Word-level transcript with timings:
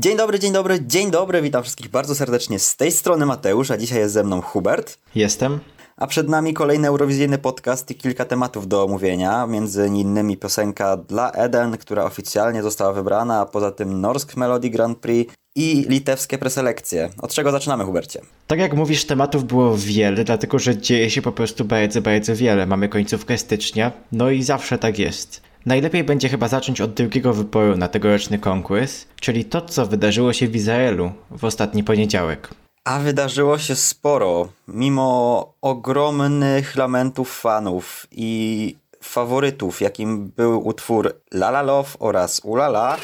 Dzień 0.00 0.16
dobry, 0.16 0.38
dzień 0.38 0.52
dobry, 0.52 0.78
dzień 0.86 1.10
dobry, 1.10 1.42
witam 1.42 1.62
wszystkich 1.62 1.90
bardzo 1.90 2.14
serdecznie 2.14 2.58
z 2.58 2.76
tej 2.76 2.92
strony 2.92 3.26
Mateusz, 3.26 3.70
a 3.70 3.76
dzisiaj 3.76 3.98
jest 3.98 4.14
ze 4.14 4.24
mną 4.24 4.40
Hubert. 4.40 4.98
Jestem. 5.14 5.58
A 5.96 6.06
przed 6.06 6.28
nami 6.28 6.54
kolejny 6.54 6.88
eurowizyjny 6.88 7.38
podcast 7.38 7.90
i 7.90 7.94
kilka 7.94 8.24
tematów 8.24 8.68
do 8.68 8.84
omówienia, 8.84 9.46
między 9.46 9.86
innymi 9.86 10.36
piosenka 10.36 10.96
dla 10.96 11.30
Eden, 11.30 11.76
która 11.78 12.04
oficjalnie 12.04 12.62
została 12.62 12.92
wybrana, 12.92 13.40
a 13.40 13.46
poza 13.46 13.70
tym 13.70 14.00
Norsk 14.00 14.36
Melody 14.36 14.70
Grand 14.70 14.98
Prix 14.98 15.34
i 15.56 15.84
litewskie 15.88 16.38
preselekcje. 16.38 17.10
Od 17.22 17.34
czego 17.34 17.50
zaczynamy, 17.50 17.84
Hubercie? 17.84 18.20
Tak 18.46 18.58
jak 18.58 18.74
mówisz, 18.74 19.04
tematów 19.04 19.44
było 19.44 19.76
wiele, 19.76 20.24
dlatego 20.24 20.58
że 20.58 20.76
dzieje 20.76 21.10
się 21.10 21.22
po 21.22 21.32
prostu 21.32 21.64
bardzo, 21.64 22.02
bardzo 22.02 22.36
wiele. 22.36 22.66
Mamy 22.66 22.88
końcówkę 22.88 23.38
stycznia, 23.38 23.92
no 24.12 24.30
i 24.30 24.42
zawsze 24.42 24.78
tak 24.78 24.98
jest. 24.98 25.49
Najlepiej 25.66 26.04
będzie 26.04 26.28
chyba 26.28 26.48
zacząć 26.48 26.80
od 26.80 26.94
drugiego 26.94 27.32
wyboru 27.32 27.76
na 27.76 27.88
tegoroczny 27.88 28.38
konkurs, 28.38 29.06
czyli 29.20 29.44
to, 29.44 29.60
co 29.60 29.86
wydarzyło 29.86 30.32
się 30.32 30.48
w 30.48 30.56
Izraelu 30.56 31.12
w 31.30 31.44
ostatni 31.44 31.84
poniedziałek. 31.84 32.50
A 32.84 32.98
wydarzyło 32.98 33.58
się 33.58 33.74
sporo. 33.74 34.48
Mimo 34.68 35.52
ogromnych 35.60 36.76
lamentów 36.76 37.40
fanów 37.40 38.06
i 38.10 38.76
faworytów, 39.02 39.80
jakim 39.80 40.32
był 40.36 40.68
utwór 40.68 41.14
La 41.32 41.48
La 41.48 41.62
Love 41.62 41.90
oraz 41.98 42.40
Ulala, 42.44 42.96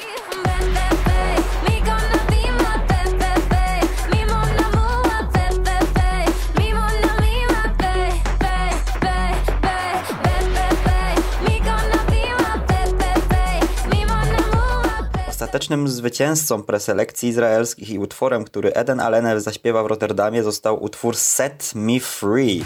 Ostatecznym 15.56 15.88
zwycięzcą 15.88 16.62
preselekcji 16.62 17.28
izraelskich 17.28 17.90
i 17.90 17.98
utworem, 17.98 18.44
który 18.44 18.72
Eden 18.72 19.00
Alenev 19.00 19.40
zaśpiewa 19.40 19.82
w 19.82 19.86
Rotterdamie 19.86 20.42
został 20.42 20.84
utwór 20.84 21.16
Set 21.16 21.72
Me 21.74 22.00
Free. 22.00 22.64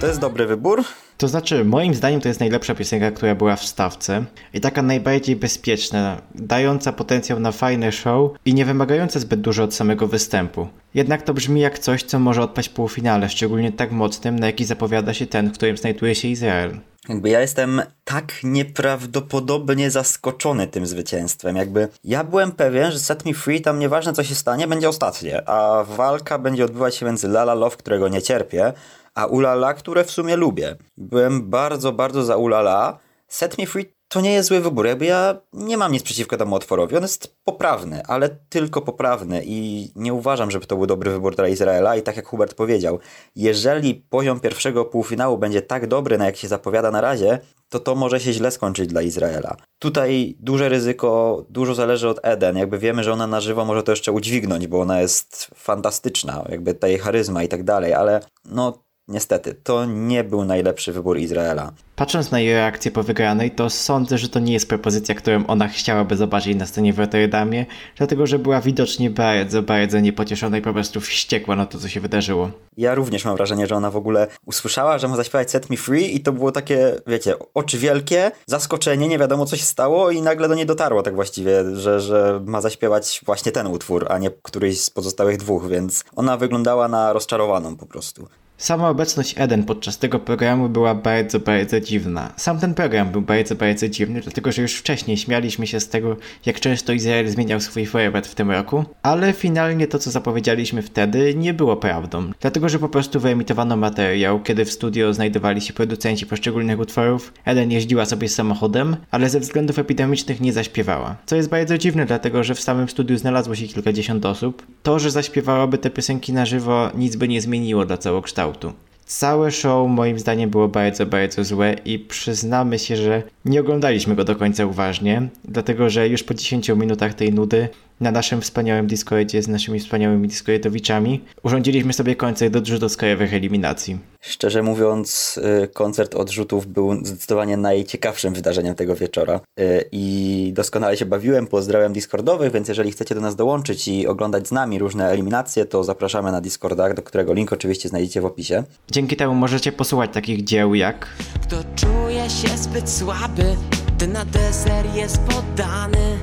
To 0.00 0.06
jest 0.06 0.20
dobry 0.20 0.46
wybór? 0.46 0.84
To 1.18 1.28
znaczy, 1.28 1.64
moim 1.64 1.94
zdaniem 1.94 2.20
to 2.20 2.28
jest 2.28 2.40
najlepsza 2.40 2.74
piosenka, 2.74 3.10
która 3.10 3.34
była 3.34 3.56
w 3.56 3.64
stawce 3.64 4.24
i 4.54 4.60
taka 4.60 4.82
najbardziej 4.82 5.36
bezpieczna, 5.36 6.22
dająca 6.34 6.92
potencjał 6.92 7.40
na 7.40 7.52
fajne 7.52 7.92
show 7.92 8.30
i 8.44 8.54
nie 8.54 8.64
wymagająca 8.64 9.20
zbyt 9.20 9.40
dużo 9.40 9.64
od 9.64 9.74
samego 9.74 10.06
występu. 10.06 10.68
Jednak 10.94 11.22
to 11.22 11.34
brzmi 11.34 11.60
jak 11.60 11.78
coś, 11.78 12.02
co 12.02 12.18
może 12.18 12.42
odpaść 12.42 12.68
w 12.68 12.72
półfinale, 12.72 13.28
szczególnie 13.28 13.72
tak 13.72 13.92
mocnym, 13.92 14.38
na 14.38 14.46
jaki 14.46 14.64
zapowiada 14.64 15.14
się 15.14 15.26
ten, 15.26 15.48
w 15.48 15.52
którym 15.52 15.76
znajduje 15.76 16.14
się 16.14 16.28
Izrael. 16.28 16.78
Jakby 17.08 17.28
ja 17.28 17.40
jestem 17.40 17.82
tak 18.04 18.32
nieprawdopodobnie 18.42 19.90
zaskoczony 19.90 20.66
tym 20.66 20.86
zwycięstwem. 20.86 21.56
Jakby 21.56 21.88
ja 22.04 22.24
byłem 22.24 22.52
pewien, 22.52 22.92
że 22.92 22.98
Set 22.98 23.24
Me 23.24 23.34
Free 23.34 23.60
tam 23.60 23.78
nieważne 23.78 24.12
co 24.12 24.24
się 24.24 24.34
stanie, 24.34 24.66
będzie 24.66 24.88
ostatnie, 24.88 25.48
a 25.48 25.84
walka 25.84 26.38
będzie 26.38 26.64
odbywać 26.64 26.96
się 26.96 27.06
między 27.06 27.28
Lala 27.28 27.54
Love, 27.54 27.76
którego 27.76 28.08
nie 28.08 28.22
cierpię, 28.22 28.72
a 29.18 29.26
Ulala, 29.26 29.74
które 29.74 30.04
w 30.04 30.10
sumie 30.10 30.36
lubię. 30.36 30.76
Byłem 31.08 31.50
bardzo, 31.50 31.92
bardzo 31.92 32.24
za 32.24 32.36
Ulala. 32.36 32.98
Set 33.28 33.58
Me 33.58 33.66
Free 33.66 33.98
to 34.08 34.20
nie 34.20 34.32
jest 34.32 34.48
zły 34.48 34.60
wybór. 34.60 34.86
Jakby 34.86 35.04
ja 35.04 35.36
nie 35.52 35.76
mam 35.76 35.92
nic 35.92 36.02
przeciwko 36.02 36.36
temu 36.36 36.54
otworowi. 36.54 36.96
On 36.96 37.02
jest 37.02 37.36
poprawny, 37.44 38.02
ale 38.06 38.28
tylko 38.28 38.82
poprawny 38.82 39.42
i 39.46 39.90
nie 39.96 40.14
uważam, 40.14 40.50
żeby 40.50 40.66
to 40.66 40.76
był 40.76 40.86
dobry 40.86 41.10
wybór 41.10 41.36
dla 41.36 41.48
Izraela. 41.48 41.96
I 41.96 42.02
tak 42.02 42.16
jak 42.16 42.26
Hubert 42.26 42.54
powiedział, 42.54 42.98
jeżeli 43.36 43.94
poziom 43.94 44.40
pierwszego 44.40 44.84
półfinału 44.84 45.38
będzie 45.38 45.62
tak 45.62 45.86
dobry, 45.86 46.18
na 46.18 46.26
jak 46.26 46.36
się 46.36 46.48
zapowiada 46.48 46.90
na 46.90 47.00
razie, 47.00 47.38
to 47.68 47.80
to 47.80 47.94
może 47.94 48.20
się 48.20 48.32
źle 48.32 48.50
skończyć 48.50 48.88
dla 48.88 49.02
Izraela. 49.02 49.56
Tutaj 49.78 50.36
duże 50.40 50.68
ryzyko, 50.68 51.44
dużo 51.50 51.74
zależy 51.74 52.08
od 52.08 52.20
Eden. 52.22 52.56
Jakby 52.56 52.78
wiemy, 52.78 53.04
że 53.04 53.12
ona 53.12 53.26
na 53.26 53.40
żywo 53.40 53.64
może 53.64 53.82
to 53.82 53.92
jeszcze 53.92 54.12
udźwignąć, 54.12 54.66
bo 54.66 54.80
ona 54.80 55.00
jest 55.00 55.50
fantastyczna, 55.54 56.44
jakby 56.48 56.74
ta 56.74 56.88
jej 56.88 56.98
charyzma 56.98 57.42
i 57.42 57.48
tak 57.48 57.64
dalej, 57.64 57.94
ale 57.94 58.20
no 58.44 58.87
Niestety, 59.08 59.54
to 59.54 59.84
nie 59.84 60.24
był 60.24 60.44
najlepszy 60.44 60.92
wybór 60.92 61.18
Izraela. 61.18 61.72
Patrząc 61.96 62.30
na 62.30 62.40
jej 62.40 62.54
reakcję 62.54 62.90
po 62.90 63.02
wygranej, 63.02 63.50
to 63.50 63.70
sądzę, 63.70 64.18
że 64.18 64.28
to 64.28 64.40
nie 64.40 64.52
jest 64.52 64.68
propozycja, 64.68 65.14
którą 65.14 65.46
ona 65.46 65.68
chciałaby 65.68 66.16
zobaczyć 66.16 66.56
na 66.56 66.66
scenie 66.66 66.92
w 66.92 66.98
Rotterdamie, 66.98 67.66
dlatego 67.96 68.26
że 68.26 68.38
była 68.38 68.60
widocznie 68.60 69.10
bardzo, 69.10 69.62
bardzo 69.62 70.00
niepocieszona 70.00 70.58
i 70.58 70.62
po 70.62 70.72
prostu 70.72 71.00
wściekła 71.00 71.56
na 71.56 71.66
to, 71.66 71.78
co 71.78 71.88
się 71.88 72.00
wydarzyło. 72.00 72.50
Ja 72.76 72.94
również 72.94 73.24
mam 73.24 73.36
wrażenie, 73.36 73.66
że 73.66 73.76
ona 73.76 73.90
w 73.90 73.96
ogóle 73.96 74.26
usłyszała, 74.46 74.98
że 74.98 75.08
ma 75.08 75.16
zaśpiewać 75.16 75.50
Set 75.50 75.70
Me 75.70 75.76
Free 75.76 76.16
i 76.16 76.20
to 76.20 76.32
było 76.32 76.52
takie, 76.52 76.94
wiecie, 77.06 77.34
oczy 77.54 77.78
wielkie, 77.78 78.30
zaskoczenie, 78.46 79.08
nie 79.08 79.18
wiadomo 79.18 79.46
co 79.46 79.56
się 79.56 79.64
stało 79.64 80.10
i 80.10 80.22
nagle 80.22 80.48
do 80.48 80.54
niej 80.54 80.66
dotarło 80.66 81.02
tak 81.02 81.14
właściwie, 81.14 81.76
że, 81.76 82.00
że 82.00 82.40
ma 82.46 82.60
zaśpiewać 82.60 83.20
właśnie 83.26 83.52
ten 83.52 83.66
utwór, 83.66 84.06
a 84.10 84.18
nie 84.18 84.30
któryś 84.42 84.80
z 84.80 84.90
pozostałych 84.90 85.36
dwóch, 85.36 85.68
więc 85.68 86.04
ona 86.16 86.36
wyglądała 86.36 86.88
na 86.88 87.12
rozczarowaną 87.12 87.76
po 87.76 87.86
prostu. 87.86 88.28
Sama 88.58 88.88
obecność 88.88 89.34
Eden 89.36 89.64
podczas 89.64 89.98
tego 89.98 90.18
programu 90.18 90.68
była 90.68 90.94
bardzo, 90.94 91.40
bardzo 91.40 91.80
dziwna. 91.80 92.32
Sam 92.36 92.58
ten 92.58 92.74
program 92.74 93.10
był 93.10 93.22
bardzo, 93.22 93.54
bardzo 93.54 93.88
dziwny, 93.88 94.20
dlatego 94.20 94.52
że 94.52 94.62
już 94.62 94.74
wcześniej 94.74 95.16
śmialiśmy 95.16 95.66
się 95.66 95.80
z 95.80 95.88
tego, 95.88 96.16
jak 96.46 96.60
często 96.60 96.92
Izrael 96.92 97.28
zmieniał 97.28 97.60
swój 97.60 97.86
format 97.86 98.26
w 98.26 98.34
tym 98.34 98.50
roku, 98.50 98.84
ale 99.02 99.32
finalnie 99.32 99.86
to, 99.86 99.98
co 99.98 100.10
zapowiedzieliśmy 100.10 100.82
wtedy, 100.82 101.34
nie 101.34 101.54
było 101.54 101.76
prawdą. 101.76 102.30
Dlatego, 102.40 102.68
że 102.68 102.78
po 102.78 102.88
prostu 102.88 103.20
wyemitowano 103.20 103.76
materiał, 103.76 104.42
kiedy 104.42 104.64
w 104.64 104.72
studio 104.72 105.14
znajdowali 105.14 105.60
się 105.60 105.72
producenci 105.72 106.26
poszczególnych 106.26 106.80
utworów. 106.80 107.32
Eden 107.44 107.70
jeździła 107.70 108.04
sobie 108.04 108.28
samochodem, 108.28 108.96
ale 109.10 109.30
ze 109.30 109.40
względów 109.40 109.78
epidemicznych 109.78 110.40
nie 110.40 110.52
zaśpiewała. 110.52 111.16
Co 111.26 111.36
jest 111.36 111.48
bardzo 111.48 111.78
dziwne, 111.78 112.06
dlatego 112.06 112.44
że 112.44 112.54
w 112.54 112.60
samym 112.60 112.88
studiu 112.88 113.18
znalazło 113.18 113.54
się 113.54 113.66
kilkadziesiąt 113.66 114.26
osób. 114.26 114.66
To, 114.82 114.98
że 114.98 115.10
zaśpiewałaby 115.10 115.78
te 115.78 115.90
piosenki 115.90 116.32
na 116.32 116.46
żywo, 116.46 116.90
nic 116.94 117.16
by 117.16 117.28
nie 117.28 117.40
zmieniło 117.40 117.84
dla 117.84 117.98
całokształtu 117.98 118.47
kształtu. 118.52 118.72
Całe 119.06 119.50
show 119.50 119.90
moim 119.90 120.18
zdaniem 120.18 120.50
było 120.50 120.68
bardzo, 120.68 121.06
bardzo 121.06 121.44
złe 121.44 121.76
i 121.84 121.98
przyznamy 121.98 122.78
się, 122.78 122.96
że 122.96 123.22
nie 123.44 123.60
oglądaliśmy 123.60 124.14
go 124.14 124.24
do 124.24 124.36
końca 124.36 124.66
uważnie, 124.66 125.28
dlatego 125.44 125.90
że 125.90 126.08
już 126.08 126.22
po 126.22 126.34
10 126.34 126.68
minutach 126.68 127.14
tej 127.14 127.32
nudy 127.32 127.68
na 128.00 128.10
naszym 128.10 128.40
wspaniałym 128.40 128.86
Discordzie 128.86 129.42
z 129.42 129.48
naszymi 129.48 129.80
wspaniałymi 129.80 130.28
Discordowiczami 130.28 131.24
urządziliśmy 131.42 131.92
sobie 131.92 132.16
koncert 132.16 132.56
odrzutów 132.56 132.92
z 132.92 132.96
krajowych 132.96 133.34
eliminacji. 133.34 133.98
Szczerze 134.20 134.62
mówiąc, 134.62 135.40
y, 135.64 135.68
koncert 135.68 136.14
odrzutów 136.14 136.66
był 136.66 137.04
zdecydowanie 137.04 137.56
najciekawszym 137.56 138.34
wydarzeniem 138.34 138.74
tego 138.74 138.94
wieczora 138.94 139.40
y, 139.60 139.88
i 139.92 140.52
doskonale 140.54 140.96
się 140.96 141.06
bawiłem, 141.06 141.46
pozdrawiam 141.46 141.92
Discordowych, 141.92 142.52
więc 142.52 142.68
jeżeli 142.68 142.92
chcecie 142.92 143.14
do 143.14 143.20
nas 143.20 143.36
dołączyć 143.36 143.88
i 143.88 144.06
oglądać 144.06 144.48
z 144.48 144.52
nami 144.52 144.78
różne 144.78 145.10
eliminacje, 145.10 145.64
to 145.64 145.84
zapraszamy 145.84 146.32
na 146.32 146.40
Discorda, 146.40 146.94
do 146.94 147.02
którego 147.02 147.34
link 147.34 147.52
oczywiście 147.52 147.88
znajdziecie 147.88 148.20
w 148.20 148.24
opisie. 148.24 148.64
Dzięki 148.90 149.16
temu 149.16 149.34
możecie 149.34 149.72
posłuchać 149.72 150.10
takich 150.12 150.44
dzieł 150.44 150.74
jak 150.74 151.06
Kto 151.42 151.56
czuje 151.76 152.30
się 152.30 152.58
zbyt 152.58 152.90
słaby, 152.90 153.56
ten 153.98 154.12
na 154.12 154.24
deser 154.24 154.86
jest 154.94 155.18
poddany 155.18 156.18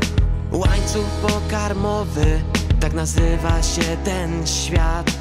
Łańcuch 0.56 1.06
pokarmowy, 1.22 2.42
tak 2.80 2.94
nazywa 2.94 3.64
się 3.64 3.98
ten 4.04 4.48
świat 4.48 5.12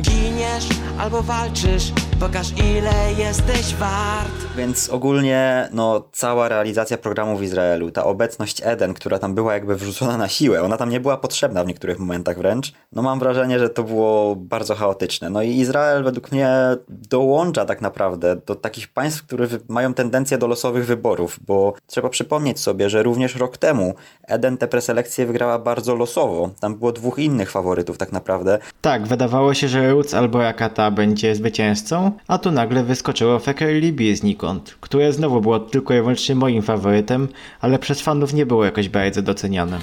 Giniesz 0.00 0.68
albo 0.98 1.22
walczysz, 1.22 1.92
pokaż 2.20 2.46
ile 2.50 3.12
jesteś 3.18 3.74
wart 3.74 4.32
Więc 4.56 4.90
ogólnie 4.90 5.68
no, 5.72 6.04
cała 6.12 6.48
realizacja 6.48 6.98
programu 6.98 7.36
w 7.36 7.42
Izraelu, 7.42 7.90
ta 7.90 8.04
obecność 8.04 8.62
Eden, 8.64 8.94
która 8.94 9.18
tam 9.18 9.34
była 9.34 9.54
jakby 9.54 9.76
wrzucona 9.76 10.16
na 10.16 10.28
siłę, 10.28 10.62
ona 10.62 10.76
tam 10.76 10.90
nie 10.90 11.00
była 11.00 11.16
potrzebna 11.16 11.64
w 11.64 11.66
niektórych 11.66 11.98
momentach 11.98 12.38
wręcz, 12.38 12.72
no 12.92 13.02
mam 13.02 13.18
wrażenie, 13.18 13.58
że 13.58 13.70
to 13.70 13.82
było 13.82 14.36
bardzo 14.36 14.74
chaotyczne. 14.74 15.30
No 15.30 15.42
i 15.42 15.50
Izrael 15.50 16.04
według 16.04 16.32
mnie 16.32 16.50
dołącza 16.88 17.64
tak 17.64 17.80
naprawdę 17.80 18.36
do 18.46 18.54
takich 18.54 18.88
państw, 18.88 19.26
które 19.26 19.46
mają 19.68 19.94
tendencję 19.94 20.38
do 20.38 20.46
losowych 20.46 20.86
wyborów, 20.86 21.38
bo 21.46 21.74
trzeba 21.86 22.08
przypomnieć 22.08 22.60
sobie, 22.60 22.90
że 22.90 23.02
również 23.02 23.36
rok 23.36 23.56
temu 23.56 23.94
Eden 24.28 24.56
te 24.56 24.68
preselekcje 24.68 25.26
wygrała 25.26 25.58
bardzo 25.58 25.94
losowo. 25.94 26.50
Tam 26.60 26.74
było 26.74 26.92
dwóch 26.92 27.18
innych 27.18 27.50
faworytów 27.50 27.98
tak 27.98 28.12
naprawdę. 28.12 28.58
Tak, 28.80 29.06
wydawało 29.06 29.54
się, 29.54 29.68
że 29.68 29.81
Roots 29.90 30.14
albo 30.14 30.46
Akata 30.48 30.90
będzie 30.90 31.34
zwycięzcą, 31.34 32.12
a 32.28 32.38
tu 32.38 32.50
nagle 32.52 32.84
wyskoczyło 32.84 33.38
Feker 33.38 33.74
Libby 33.74 34.16
znikąd, 34.16 34.76
które 34.80 35.12
znowu 35.12 35.40
było 35.40 35.60
tylko 35.60 35.94
i 35.94 35.96
wyłącznie 35.96 36.34
moim 36.34 36.62
faworytem, 36.62 37.28
ale 37.60 37.78
przez 37.78 38.00
fanów 38.00 38.34
nie 38.34 38.46
było 38.46 38.64
jakoś 38.64 38.88
bardzo 38.88 39.22
doceniane. 39.22 39.78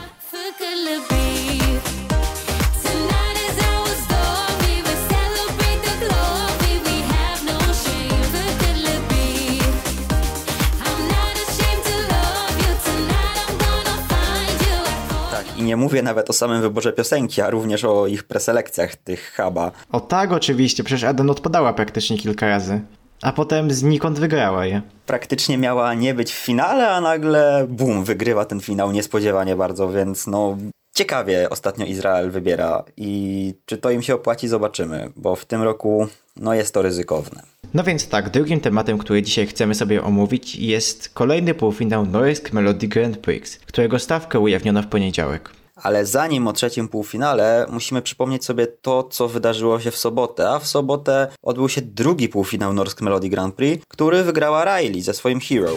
Nie 15.70 15.78
mówię 15.78 16.02
nawet 16.02 16.30
o 16.30 16.34
samym 16.34 16.62
wyborze 16.62 16.94
piosenki, 16.94 17.42
a 17.42 17.50
również 17.50 17.84
o 17.84 18.08
ich 18.08 18.24
preselekcjach 18.24 18.96
tych 18.96 19.34
huba. 19.38 19.72
O 19.92 20.00
tak, 20.00 20.32
oczywiście, 20.32 20.84
przecież 20.84 21.04
Eden 21.04 21.30
odpadała 21.30 21.74
praktycznie 21.74 22.18
kilka 22.18 22.48
razy. 22.48 22.82
A 23.22 23.32
potem 23.32 23.72
znikąd 23.72 24.20
wygrała 24.20 24.66
je. 24.66 24.82
Praktycznie 25.06 25.58
miała 25.58 25.94
nie 25.94 26.14
być 26.14 26.32
w 26.32 26.46
finale, 26.46 26.90
a 26.90 27.02
nagle 27.02 27.68
bum, 27.70 28.04
wygrywa 28.04 28.46
ten 28.46 28.60
finał 28.60 28.92
niespodziewanie 28.92 29.56
bardzo, 29.56 29.90
więc 29.90 30.28
no 30.28 30.58
ciekawie 30.96 31.50
ostatnio 31.50 31.86
Izrael 31.86 32.32
wybiera 32.32 32.84
i 32.98 33.54
czy 33.66 33.78
to 33.78 33.92
im 33.92 34.02
się 34.02 34.16
opłaci 34.16 34.48
zobaczymy, 34.48 35.10
bo 35.16 35.36
w 35.36 35.46
tym 35.46 35.62
roku 35.62 36.08
no 36.36 36.54
jest 36.54 36.74
to 36.74 36.82
ryzykowne. 36.82 37.42
No 37.74 37.84
więc 37.84 38.08
tak, 38.08 38.30
drugim 38.30 38.60
tematem, 38.60 38.98
który 38.98 39.22
dzisiaj 39.22 39.48
chcemy 39.48 39.76
sobie 39.76 40.04
omówić 40.04 40.56
jest 40.56 41.10
kolejny 41.10 41.54
półfinał 41.54 42.06
Norsk 42.06 42.54
Melody 42.54 42.88
Grand 42.88 43.18
Prix, 43.18 43.58
którego 43.58 44.00
stawkę 44.00 44.40
ujawniono 44.40 44.82
w 44.82 44.88
poniedziałek. 44.88 45.59
Ale 45.84 46.06
zanim 46.06 46.48
o 46.48 46.54
trzecim 46.54 46.88
półfinale, 46.88 47.66
musimy 47.70 48.02
przypomnieć 48.02 48.46
sobie 48.46 48.68
to, 48.68 49.04
co 49.04 49.28
wydarzyło 49.28 49.80
się 49.80 49.92
w 49.92 49.98
sobotę. 49.98 50.50
A 50.50 50.60
w 50.60 50.68
sobotę 50.68 51.28
odbył 51.42 51.70
się 51.70 51.82
drugi 51.82 52.30
półfinał 52.30 52.74
Norsk 52.74 53.02
Melody 53.02 53.30
Grand 53.30 53.56
Prix, 53.56 53.86
który 53.88 54.24
wygrała 54.24 54.64
Riley 54.64 55.02
ze 55.02 55.14
swoim 55.14 55.40
Hero. 55.40 55.72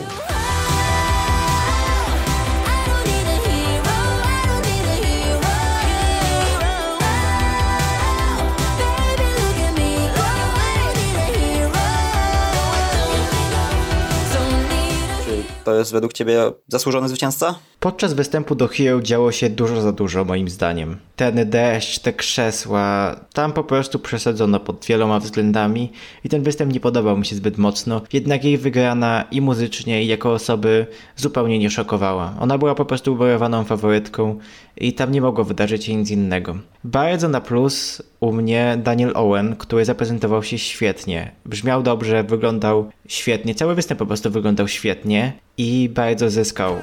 To 15.64 15.74
jest 15.74 15.92
według 15.92 16.12
ciebie 16.12 16.52
zasłużony 16.68 17.08
zwycięzca? 17.08 17.54
Podczas 17.82 18.14
występu 18.14 18.54
do 18.54 18.68
Hero 18.68 19.02
działo 19.02 19.32
się 19.32 19.50
dużo 19.50 19.80
za 19.80 19.92
dużo, 19.92 20.24
moim 20.24 20.48
zdaniem. 20.48 20.96
Ten 21.16 21.50
deszcz, 21.50 21.98
te 21.98 22.12
krzesła, 22.12 23.16
tam 23.32 23.52
po 23.52 23.64
prostu 23.64 23.98
przesadzono 23.98 24.60
pod 24.60 24.86
wieloma 24.86 25.20
względami 25.20 25.92
i 26.24 26.28
ten 26.28 26.42
występ 26.42 26.72
nie 26.72 26.80
podobał 26.80 27.18
mi 27.18 27.26
się 27.26 27.36
zbyt 27.36 27.58
mocno, 27.58 28.02
jednak 28.12 28.44
jej 28.44 28.58
wygrana 28.58 29.24
i 29.30 29.40
muzycznie, 29.40 30.04
i 30.04 30.06
jako 30.06 30.32
osoby 30.32 30.86
zupełnie 31.16 31.58
nie 31.58 31.70
szokowała. 31.70 32.34
Ona 32.40 32.58
była 32.58 32.74
po 32.74 32.84
prostu 32.84 33.12
ubojowaną 33.12 33.64
faworytką 33.64 34.38
i 34.76 34.92
tam 34.92 35.12
nie 35.12 35.20
mogło 35.20 35.44
wydarzyć 35.44 35.84
się 35.84 35.94
nic 35.94 36.10
innego. 36.10 36.58
Bardzo 36.84 37.28
na 37.28 37.40
plus 37.40 38.02
u 38.20 38.32
mnie 38.32 38.78
Daniel 38.84 39.12
Owen, 39.14 39.56
który 39.56 39.84
zaprezentował 39.84 40.42
się 40.42 40.58
świetnie. 40.58 41.32
Brzmiał 41.46 41.82
dobrze, 41.82 42.24
wyglądał 42.24 42.90
świetnie, 43.08 43.54
cały 43.54 43.74
występ 43.74 43.98
po 43.98 44.06
prostu 44.06 44.30
wyglądał 44.30 44.68
świetnie 44.68 45.32
i 45.58 45.90
bardzo 45.94 46.30
zyskał. 46.30 46.76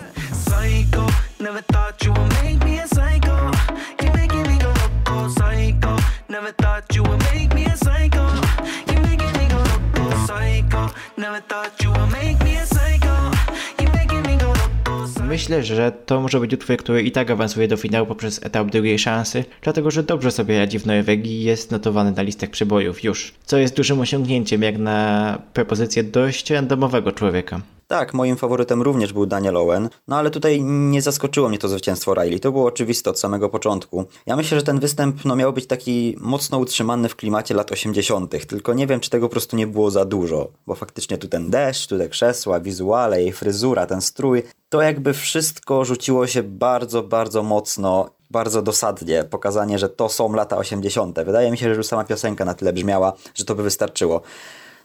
Myślę, 15.29 15.63
że 15.63 15.91
to 16.05 16.21
może 16.21 16.39
być 16.39 16.53
utwór, 16.53 16.77
który 16.77 17.03
i 17.03 17.11
tak 17.11 17.31
awansuje 17.31 17.67
do 17.67 17.77
finału 17.77 18.07
poprzez 18.07 18.45
etap 18.45 18.71
drugiej 18.71 18.99
szansy, 18.99 19.45
dlatego 19.61 19.91
że 19.91 20.03
dobrze 20.03 20.31
sobie 20.31 20.59
radzi 20.59 20.79
w 20.79 20.85
Norwegii 20.85 21.33
i 21.33 21.43
jest 21.43 21.71
notowany 21.71 22.11
na 22.11 22.21
listach 22.21 22.49
przybojów 22.49 23.03
już, 23.03 23.33
co 23.45 23.57
jest 23.57 23.75
dużym 23.75 23.99
osiągnięciem 23.99 24.63
jak 24.63 24.77
na 24.77 25.41
propozycję 25.53 26.03
dość 26.03 26.49
randomowego 26.51 27.11
człowieka. 27.11 27.61
Tak, 27.89 28.13
moim 28.13 28.37
faworytem 28.37 28.81
również 28.81 29.13
był 29.13 29.25
Daniel 29.25 29.57
Owen, 29.57 29.89
no 30.07 30.15
ale 30.15 30.29
tutaj 30.29 30.61
nie 30.63 31.01
zaskoczyło 31.01 31.49
mnie 31.49 31.57
to 31.57 31.67
zwycięstwo 31.67 32.13
Riley. 32.13 32.39
To 32.39 32.51
było 32.51 32.65
oczywiste 32.65 33.09
od 33.09 33.19
samego 33.19 33.49
początku. 33.49 34.05
Ja 34.25 34.35
myślę, 34.35 34.59
że 34.59 34.63
ten 34.63 34.79
występ 34.79 35.25
no, 35.25 35.35
miał 35.35 35.53
być 35.53 35.67
taki 35.67 36.15
mocno 36.19 36.57
utrzymany 36.57 37.09
w 37.09 37.15
klimacie 37.15 37.53
lat 37.53 37.71
80., 37.71 38.47
tylko 38.47 38.73
nie 38.73 38.87
wiem, 38.87 38.99
czy 38.99 39.09
tego 39.09 39.27
po 39.27 39.31
prostu 39.31 39.55
nie 39.55 39.67
było 39.67 39.91
za 39.91 40.05
dużo, 40.05 40.47
bo 40.67 40.75
faktycznie 40.75 41.17
tu 41.17 41.27
ten 41.27 41.49
deszcz, 41.49 41.87
tu 41.87 41.97
te 41.97 42.09
krzesła, 42.09 42.59
wizuale, 42.59 43.21
jej 43.21 43.31
fryzura, 43.31 43.85
ten 43.85 44.01
strój, 44.01 44.43
to 44.69 44.81
jakby 44.81 45.13
wszystko 45.13 45.85
rzuciło 45.85 46.27
się 46.27 46.43
bardzo, 46.43 47.03
bardzo 47.03 47.43
mocno 47.43 48.09
bardzo 48.31 48.61
dosadnie 48.61 49.23
pokazanie, 49.23 49.79
że 49.79 49.89
to 49.89 50.09
są 50.09 50.33
lata 50.33 50.57
80. 50.57 51.19
Wydaje 51.25 51.51
mi 51.51 51.57
się, 51.57 51.69
że 51.69 51.75
już 51.75 51.87
sama 51.87 52.03
piosenka 52.03 52.45
na 52.45 52.53
tyle 52.53 52.73
brzmiała, 52.73 53.13
że 53.35 53.45
to 53.45 53.55
by 53.55 53.63
wystarczyło. 53.63 54.21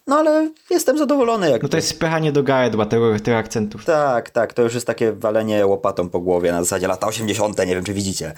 No 0.06 0.16
ale 0.16 0.50
jestem 0.70 0.98
zadowolony. 0.98 1.50
Jakby. 1.50 1.64
No 1.64 1.68
to 1.68 1.76
jest 1.76 1.88
spychanie 1.88 2.32
do 2.32 2.42
gardła 2.42 2.86
tego, 2.86 3.20
tych 3.20 3.34
akcentów. 3.34 3.84
Tak, 3.84 4.30
tak, 4.30 4.52
to 4.52 4.62
już 4.62 4.74
jest 4.74 4.86
takie 4.86 5.12
walenie 5.12 5.66
łopatą 5.66 6.08
po 6.08 6.20
głowie 6.20 6.52
na 6.52 6.62
zasadzie 6.62 6.88
lata 6.88 7.06
80., 7.06 7.58
nie 7.58 7.66
wiem 7.66 7.84
czy 7.84 7.94
widzicie. 7.94 8.32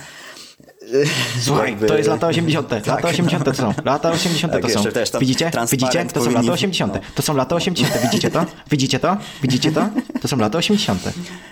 Słuchaj, 1.41 1.71
Jakby- 1.71 1.87
to 1.87 1.97
jest 1.97 2.09
lata 2.09 2.27
80. 2.27 2.69
Tak. 2.85 2.87
Lata 2.87 3.09
80. 3.09 3.45
to 3.45 3.55
są. 3.55 3.75
Lata 3.85 4.11
80. 4.11 4.53
Tak, 4.53 4.63
to 4.63 4.69
są. 4.69 4.85
też 4.85 5.11
Widzicie? 5.21 5.51
Widzicie? 5.73 6.05
To 6.05 6.25
są 6.25 6.31
lata 6.31 6.53
80. 6.53 6.95
no. 6.95 7.01
To 7.15 7.23
są 7.23 7.37
lata 7.37 7.55
80. 7.57 8.03
Widzicie 8.03 8.31
to? 8.31 8.47
Widzicie 8.71 8.99
to? 9.01 9.17
Widzicie 9.43 9.73
to? 9.73 9.89
To 10.23 10.29
są 10.29 10.37
lata 10.37 10.59
80. 10.59 11.03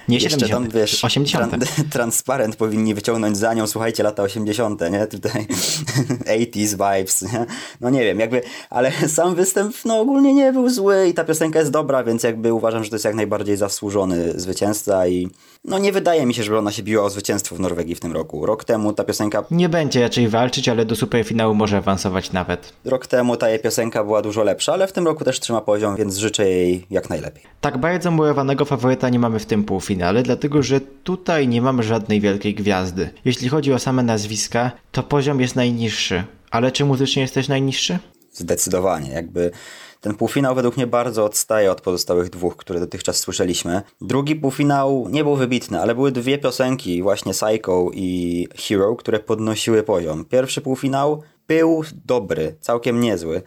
Nie 0.08 0.16
Jeszcze 0.16 0.30
70. 0.30 0.72
tam, 0.72 0.80
wiesz, 0.80 1.04
80. 1.04 1.52
tran- 1.52 1.84
transparent 1.92 2.56
powinni 2.56 2.94
wyciągnąć 2.94 3.36
za 3.36 3.54
nią, 3.54 3.66
słuchajcie, 3.66 4.02
lata 4.02 4.22
80., 4.22 4.80
nie? 4.92 5.06
Tutaj 5.06 5.46
80s 6.38 6.70
vibes, 6.98 7.22
nie? 7.22 7.46
No 7.80 7.90
nie 7.90 8.04
wiem, 8.04 8.20
jakby, 8.20 8.42
ale 8.70 8.92
sam 9.08 9.34
występ, 9.34 9.76
no 9.84 10.00
ogólnie 10.00 10.34
nie 10.34 10.52
był 10.52 10.68
zły 10.70 11.08
i 11.08 11.14
ta 11.14 11.24
piosenka 11.24 11.58
jest 11.58 11.70
dobra, 11.70 12.04
więc 12.04 12.22
jakby 12.22 12.52
uważam, 12.52 12.84
że 12.84 12.90
to 12.90 12.96
jest 12.96 13.04
jak 13.04 13.14
najbardziej 13.14 13.56
zasłużony 13.56 14.40
zwycięzca 14.40 15.06
i 15.06 15.28
no 15.64 15.78
nie 15.78 15.92
wydaje 15.92 16.26
mi 16.26 16.34
się, 16.34 16.42
żeby 16.42 16.58
ona 16.58 16.72
się 16.72 16.82
biła 16.82 17.04
o 17.04 17.10
zwycięstwo 17.10 17.56
w 17.56 17.60
Norwegii 17.60 17.94
w 17.94 18.00
tym 18.00 18.12
roku. 18.12 18.46
Rok 18.46 18.64
temu 18.64 18.92
ta 18.92 19.04
piosenka 19.04 19.44
Nie 19.50 19.68
będzie 19.68 20.00
raczej 20.00 20.28
walczyć, 20.28 20.68
ale 20.68 20.84
do 20.84 20.96
superfinału 20.96 21.54
może 21.54 21.76
awansować 21.76 22.32
nawet. 22.32 22.72
Rok 22.84 23.06
temu 23.06 23.36
ta 23.36 23.48
jej 23.48 23.58
piosenka 23.58 24.04
była 24.04 24.22
dużo 24.22 24.44
lepsza, 24.44 24.72
ale 24.72 24.86
w 24.86 24.92
tym 24.92 25.06
roku 25.06 25.24
też 25.24 25.40
trzyma 25.40 25.60
poziom, 25.60 25.96
więc 25.96 26.16
życzę 26.16 26.50
jej 26.50 26.86
jak 26.90 27.10
najlepiej. 27.10 27.42
Tak 27.60 27.78
bardzo 27.78 28.10
murowanego 28.10 28.64
faworyta 28.64 29.08
nie 29.08 29.18
mamy 29.18 29.38
w 29.38 29.46
tym 29.46 29.64
półfinale, 29.64 30.22
dlatego 30.22 30.62
że 30.62 30.80
tutaj 30.80 31.48
nie 31.48 31.62
mamy 31.62 31.82
żadnej 31.82 32.20
wielkiej 32.20 32.54
gwiazdy. 32.54 33.10
Jeśli 33.24 33.48
chodzi 33.48 33.72
o 33.72 33.78
same 33.78 34.02
nazwiska, 34.02 34.72
to 34.92 35.02
poziom 35.02 35.40
jest 35.40 35.56
najniższy. 35.56 36.24
Ale 36.50 36.72
czy 36.72 36.84
muzycznie 36.84 37.22
jest 37.22 37.34
też 37.34 37.48
najniższy? 37.48 37.98
Zdecydowanie. 38.32 39.10
Jakby 39.10 39.50
ten 40.04 40.14
półfinał 40.14 40.54
według 40.54 40.76
mnie 40.76 40.86
bardzo 40.86 41.24
odstaje 41.24 41.70
od 41.70 41.80
pozostałych 41.80 42.30
dwóch, 42.30 42.56
które 42.56 42.80
dotychczas 42.80 43.16
słyszeliśmy. 43.16 43.82
Drugi 44.00 44.36
półfinał 44.36 45.06
nie 45.10 45.24
był 45.24 45.36
wybitny, 45.36 45.80
ale 45.80 45.94
były 45.94 46.12
dwie 46.12 46.38
piosenki, 46.38 47.02
właśnie 47.02 47.32
Psycho 47.32 47.90
i 47.94 48.48
Hero, 48.56 48.96
które 48.96 49.20
podnosiły 49.20 49.82
poziom. 49.82 50.24
Pierwszy 50.24 50.60
półfinał 50.60 51.22
był 51.48 51.82
dobry, 52.04 52.56
całkiem 52.60 53.00
niezły. 53.00 53.42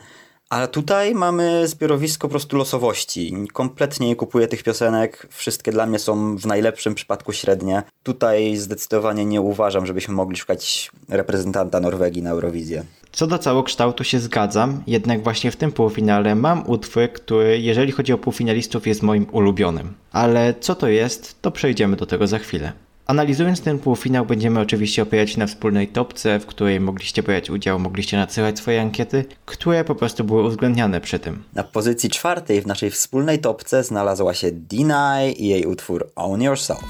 Ale 0.49 0.67
tutaj 0.67 1.15
mamy 1.15 1.67
zbiorowisko 1.67 2.27
po 2.27 2.31
prostu 2.31 2.57
losowości. 2.57 3.33
Kompletnie 3.53 4.07
nie 4.07 4.15
kupuję 4.15 4.47
tych 4.47 4.63
piosenek. 4.63 5.27
Wszystkie 5.31 5.71
dla 5.71 5.85
mnie 5.85 5.99
są 5.99 6.37
w 6.37 6.45
najlepszym 6.45 6.95
przypadku 6.95 7.33
średnie. 7.33 7.83
Tutaj 8.03 8.55
zdecydowanie 8.55 9.25
nie 9.25 9.41
uważam, 9.41 9.85
żebyśmy 9.85 10.13
mogli 10.13 10.37
szukać 10.37 10.91
reprezentanta 11.09 11.79
Norwegii 11.79 12.23
na 12.23 12.29
Eurowizję. 12.29 12.83
Co 13.11 13.27
do 13.27 13.37
całokształtu 13.39 14.03
się 14.03 14.19
zgadzam, 14.19 14.83
jednak 14.87 15.23
właśnie 15.23 15.51
w 15.51 15.55
tym 15.55 15.71
półfinale 15.71 16.35
mam 16.35 16.69
utwór, 16.69 17.11
który 17.13 17.59
jeżeli 17.59 17.91
chodzi 17.91 18.13
o 18.13 18.17
półfinalistów 18.17 18.87
jest 18.87 19.03
moim 19.03 19.25
ulubionym. 19.31 19.93
Ale 20.11 20.53
co 20.59 20.75
to 20.75 20.87
jest, 20.87 21.41
to 21.41 21.51
przejdziemy 21.51 21.95
do 21.95 22.05
tego 22.05 22.27
za 22.27 22.39
chwilę. 22.39 22.86
Analizując 23.07 23.61
ten 23.61 23.79
półfinał 23.79 24.25
będziemy 24.25 24.59
oczywiście 24.59 25.03
opierać 25.03 25.29
się 25.29 25.39
na 25.39 25.47
wspólnej 25.47 25.87
topce, 25.87 26.39
w 26.39 26.45
której 26.45 26.79
mogliście 26.79 27.23
brać 27.23 27.49
udział, 27.49 27.79
mogliście 27.79 28.17
nadsyłać 28.17 28.59
swoje 28.59 28.81
ankiety, 28.81 29.25
które 29.45 29.83
po 29.83 29.95
prostu 29.95 30.23
były 30.23 30.43
uwzględniane 30.43 31.01
przy 31.01 31.19
tym. 31.19 31.43
Na 31.53 31.63
pozycji 31.63 32.09
czwartej 32.09 32.61
w 32.61 32.67
naszej 32.67 32.91
wspólnej 32.91 33.39
topce 33.39 33.83
znalazła 33.83 34.33
się 34.33 34.51
Deny 34.51 35.31
i 35.31 35.47
jej 35.47 35.65
utwór 35.65 36.11
Own 36.15 36.41
Yourself. 36.41 36.83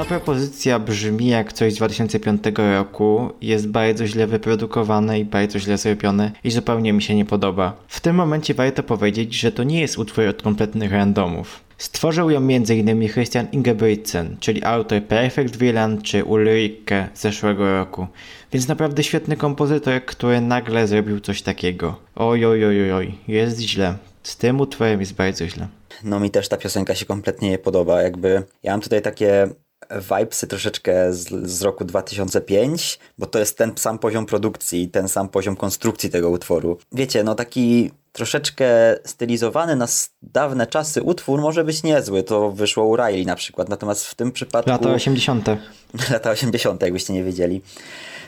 Ta 0.00 0.06
propozycja 0.06 0.78
brzmi 0.78 1.26
jak 1.26 1.52
coś 1.52 1.72
z 1.72 1.76
2005 1.76 2.42
roku, 2.56 3.30
jest 3.40 3.68
bardzo 3.68 4.06
źle 4.06 4.26
wyprodukowane 4.26 5.20
i 5.20 5.24
bardzo 5.24 5.58
źle 5.58 5.78
zrobione 5.78 6.32
i 6.44 6.50
zupełnie 6.50 6.92
mi 6.92 7.02
się 7.02 7.14
nie 7.14 7.24
podoba. 7.24 7.76
W 7.88 8.00
tym 8.00 8.16
momencie 8.16 8.54
warto 8.54 8.82
powiedzieć, 8.82 9.34
że 9.34 9.52
to 9.52 9.62
nie 9.62 9.80
jest 9.80 9.98
utwór 9.98 10.24
od 10.24 10.42
kompletnych 10.42 10.92
randomów. 10.92 11.60
Stworzył 11.78 12.30
ją 12.30 12.38
m.in. 12.38 13.08
Christian 13.08 13.46
Ingebrigtsen, 13.52 14.36
czyli 14.40 14.64
autor 14.64 15.02
Perfect 15.02 15.56
Villain 15.56 16.02
czy 16.02 16.24
Ulrike 16.24 17.08
z 17.14 17.20
zeszłego 17.20 17.72
roku. 17.78 18.06
Więc 18.52 18.68
naprawdę 18.68 19.02
świetny 19.02 19.36
kompozytor, 19.36 20.04
który 20.04 20.40
nagle 20.40 20.86
zrobił 20.86 21.20
coś 21.20 21.42
takiego. 21.42 21.96
Oj, 22.16 22.46
oj, 22.46 22.64
oj, 22.64 22.92
oj, 22.92 23.14
jest 23.28 23.60
źle. 23.60 23.94
Z 24.22 24.36
tym 24.36 24.60
utworem 24.60 25.00
jest 25.00 25.14
bardzo 25.14 25.48
źle. 25.48 25.68
No 26.04 26.20
mi 26.20 26.30
też 26.30 26.48
ta 26.48 26.56
piosenka 26.56 26.94
się 26.94 27.06
kompletnie 27.06 27.50
nie 27.50 27.58
podoba. 27.58 28.02
Jakby 28.02 28.42
ja 28.62 28.72
mam 28.72 28.80
tutaj 28.80 29.02
takie 29.02 29.48
vibesy 29.90 30.46
troszeczkę 30.46 31.12
z, 31.12 31.50
z 31.50 31.62
roku 31.62 31.84
2005, 31.84 32.98
bo 33.18 33.26
to 33.26 33.38
jest 33.38 33.58
ten 33.58 33.72
sam 33.76 33.98
poziom 33.98 34.26
produkcji, 34.26 34.88
ten 34.88 35.08
sam 35.08 35.28
poziom 35.28 35.56
konstrukcji 35.56 36.10
tego 36.10 36.30
utworu. 36.30 36.78
Wiecie, 36.92 37.24
no 37.24 37.34
taki 37.34 37.90
troszeczkę 38.12 38.96
stylizowany 39.04 39.76
na 39.76 39.86
dawne 40.22 40.66
czasy 40.66 41.02
utwór 41.02 41.40
może 41.40 41.64
być 41.64 41.82
niezły, 41.82 42.22
to 42.22 42.50
wyszło 42.50 42.84
u 42.84 42.96
Riley 42.96 43.26
na 43.26 43.36
przykład, 43.36 43.68
natomiast 43.68 44.06
w 44.06 44.14
tym 44.14 44.32
przypadku... 44.32 44.70
Lata 44.70 44.90
80. 44.90 45.46
lata 46.12 46.30
80., 46.30 46.82
jakbyście 46.82 47.12
nie 47.12 47.24
wiedzieli. 47.24 47.62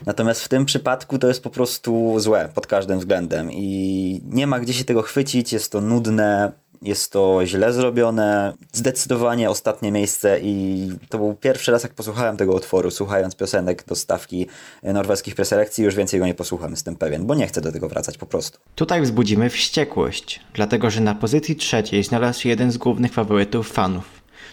Natomiast 0.07 0.45
w 0.45 0.49
tym 0.49 0.65
przypadku 0.65 1.19
to 1.19 1.29
jest 1.29 1.43
po 1.43 1.51
prostu 1.51 2.15
złe 2.21 2.49
pod 2.55 2.67
każdym 2.67 2.99
względem 2.99 3.53
i 3.53 4.21
nie 4.25 4.47
ma 4.47 4.61
gdzie 4.61 4.73
się 4.73 4.85
tego 4.85 5.03
chwycić, 5.03 5.53
jest 5.53 5.73
to 5.73 5.81
nudne, 5.81 6.53
jest 6.83 7.12
to 7.12 7.41
źle 7.45 7.73
zrobione, 7.73 8.53
zdecydowanie 8.73 9.51
ostatnie 9.51 9.93
miejsce 9.93 10.41
i 10.43 10.89
to 11.09 11.19
był 11.19 11.35
pierwszy 11.35 11.73
raz 11.73 11.83
jak 11.83 11.95
posłuchałem 11.95 12.37
tego 12.37 12.53
utworu, 12.53 12.91
słuchając 12.91 13.37
piosenek 13.37 13.85
do 13.85 13.97
stawki 13.97 14.47
norweskich 14.83 15.35
preselekcji, 15.35 15.85
już 15.85 15.95
więcej 15.95 16.21
go 16.21 16.27
nie 16.27 16.35
posłucham, 16.35 16.71
jestem 16.71 16.97
pewien, 16.97 17.27
bo 17.27 17.35
nie 17.35 17.47
chcę 17.47 17.61
do 17.61 17.73
tego 17.73 17.89
wracać 17.89 18.19
po 18.19 18.27
prostu. 18.27 18.59
Tutaj 18.75 19.03
wzbudzimy 19.03 19.51
wściekłość, 19.51 20.41
dlatego 20.55 20.91
że 20.91 21.01
na 21.01 21.15
pozycji 21.15 21.57
trzeciej 21.57 22.05
znalazł 22.05 22.41
się 22.41 22.49
jeden 22.49 22.73
z 22.73 22.79
głównych 22.79 23.12
faworytów 23.12 23.73
fanów, 23.73 24.05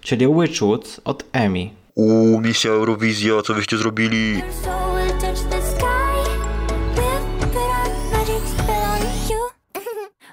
czyli 0.02 0.28
Witchwood 0.28 1.02
od 1.06 1.24
Emmy. 1.32 1.70
Uuu, 1.96 2.42
misja 2.42 2.72
Eurowizja, 2.72 3.42
co 3.42 3.54
wyście 3.54 3.78
zrobili? 3.78 4.42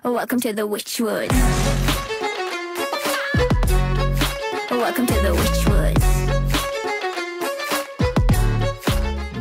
Welcome 0.06 0.40
to 0.42 0.52
the 0.52 0.62
Witchwood. 0.62 1.32
Welcome 4.70 5.06
to 5.06 5.14
the 5.14 5.32
Witchwood. 5.32 5.98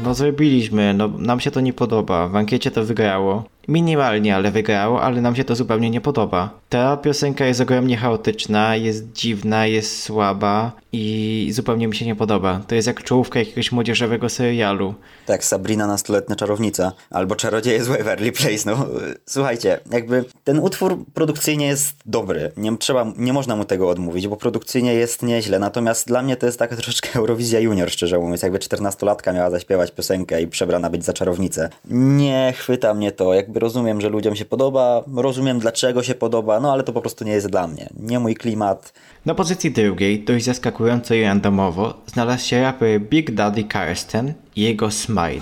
No 0.03 0.13
zrobiliśmy, 0.13 0.93
no 0.93 1.07
nam 1.07 1.39
się 1.39 1.51
to 1.51 1.62
nie 1.62 1.74
podoba. 1.74 2.27
W 2.27 2.36
ankiecie 2.36 2.72
to 2.72 2.86
wygrało. 2.86 3.43
Minimalnie, 3.67 4.36
ale 4.36 4.51
wygrało, 4.51 5.01
ale 5.01 5.22
nam 5.22 5.36
się 5.36 5.43
to 5.43 5.55
zupełnie 5.55 5.89
nie 5.89 6.01
podoba. 6.01 6.50
Ta 6.69 6.98
piosenka 6.98 7.45
jest 7.45 7.62
ogromnie 7.62 7.98
chaotyczna, 7.98 8.75
jest 8.75 9.12
dziwna, 9.12 9.67
jest 9.67 10.03
słaba 10.03 10.72
i 10.91 11.50
zupełnie 11.51 11.88
mi 11.88 11.95
się 11.95 12.05
nie 12.05 12.15
podoba. 12.15 12.62
To 12.67 12.75
jest 12.75 12.88
jak 12.88 13.03
czołówka 13.03 13.39
jakiegoś 13.39 13.72
młodzieżowego 13.72 14.29
serialu. 14.29 14.93
Tak, 15.25 15.43
Sabrina 15.43 15.88
nastoletnia 15.88 16.36
czarownica, 16.36 16.91
albo 17.10 17.36
Czarodzieje 17.36 17.84
z 17.84 17.88
Waverly 17.88 18.31
Place, 18.31 18.63
no. 18.65 18.86
Słuchajcie, 19.25 19.79
jakby 19.91 20.25
ten 20.43 20.60
utwór 20.60 21.05
produkcyjnie 21.13 21.67
jest 21.67 21.95
dobry, 22.05 22.51
nie, 22.57 22.77
trzeba, 22.77 23.13
nie 23.17 23.34
można 23.34 23.55
mu 23.55 23.65
tego 23.65 23.89
odmówić, 23.89 24.27
bo 24.27 24.38
produkcyjnie 24.38 24.93
jest 24.93 25.24
nieźle, 25.24 25.60
natomiast 25.60 26.07
dla 26.07 26.22
mnie 26.22 26.36
to 26.36 26.45
jest 26.45 26.60
taka 26.60 26.75
troszeczkę 26.75 27.10
Eurowizja 27.19 27.60
Junior, 27.60 27.91
szczerze 27.91 28.19
mówiąc, 28.19 28.41
jakby 28.41 28.57
14-latka 28.57 29.34
miała 29.34 29.50
zaśpiewać 29.50 29.91
piosenkę 29.91 30.41
i 30.41 30.48
przebrana 30.48 30.89
być 30.89 31.05
za 31.05 31.13
czarownicę. 31.13 31.69
Nie 31.89 32.53
chwyta 32.57 32.93
mnie 32.93 33.12
to, 33.12 33.34
jakby 33.34 33.54
rozumiem, 33.55 34.01
że 34.01 34.09
ludziom 34.09 34.35
się 34.35 34.45
podoba, 34.45 35.03
rozumiem 35.15 35.59
dlaczego 35.59 36.03
się 36.03 36.15
podoba, 36.15 36.59
no 36.59 36.74
ale 36.74 36.83
to 36.83 36.93
po 36.93 37.01
prostu 37.01 37.24
nie 37.24 37.31
jest 37.31 37.47
dla 37.47 37.67
mnie, 37.67 37.89
nie 38.00 38.19
mój 38.19 38.35
klimat, 38.35 38.93
Na 39.25 39.35
pozycji 39.35 39.71
drugiej, 39.71 40.24
dość 40.24 40.45
zaskakująco 40.45 41.13
i 41.13 41.24
randomowo, 41.24 41.93
znalazł 42.07 42.45
się 42.45 42.62
raper 42.62 43.01
Big 43.01 43.31
Daddy 43.31 43.63
Karsten 43.63 44.33
i 44.55 44.62
jego 44.62 44.91
Smile. 44.91 45.41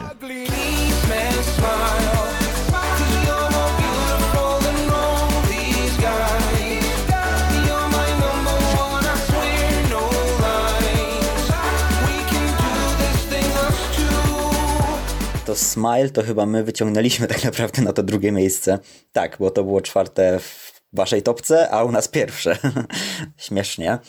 To 15.54 15.58
Smile 15.58 16.10
to 16.10 16.24
chyba 16.24 16.46
my 16.46 16.64
wyciągnęliśmy 16.64 17.28
tak 17.34 17.44
naprawdę 17.44 17.82
na 17.82 17.94
to 17.94 18.04
drugie 18.04 18.32
miejsce. 18.32 18.80
Tak, 19.12 19.38
bo 19.40 19.52
to 19.52 19.64
było 19.64 19.82
czwarte 19.82 20.40
w 20.40 20.82
waszej 20.94 21.24
topce, 21.24 21.70
a 21.70 21.84
u 21.84 21.92
nas 21.92 22.08
pierwsze. 22.08 22.58
Śmiesznie. 23.38 24.00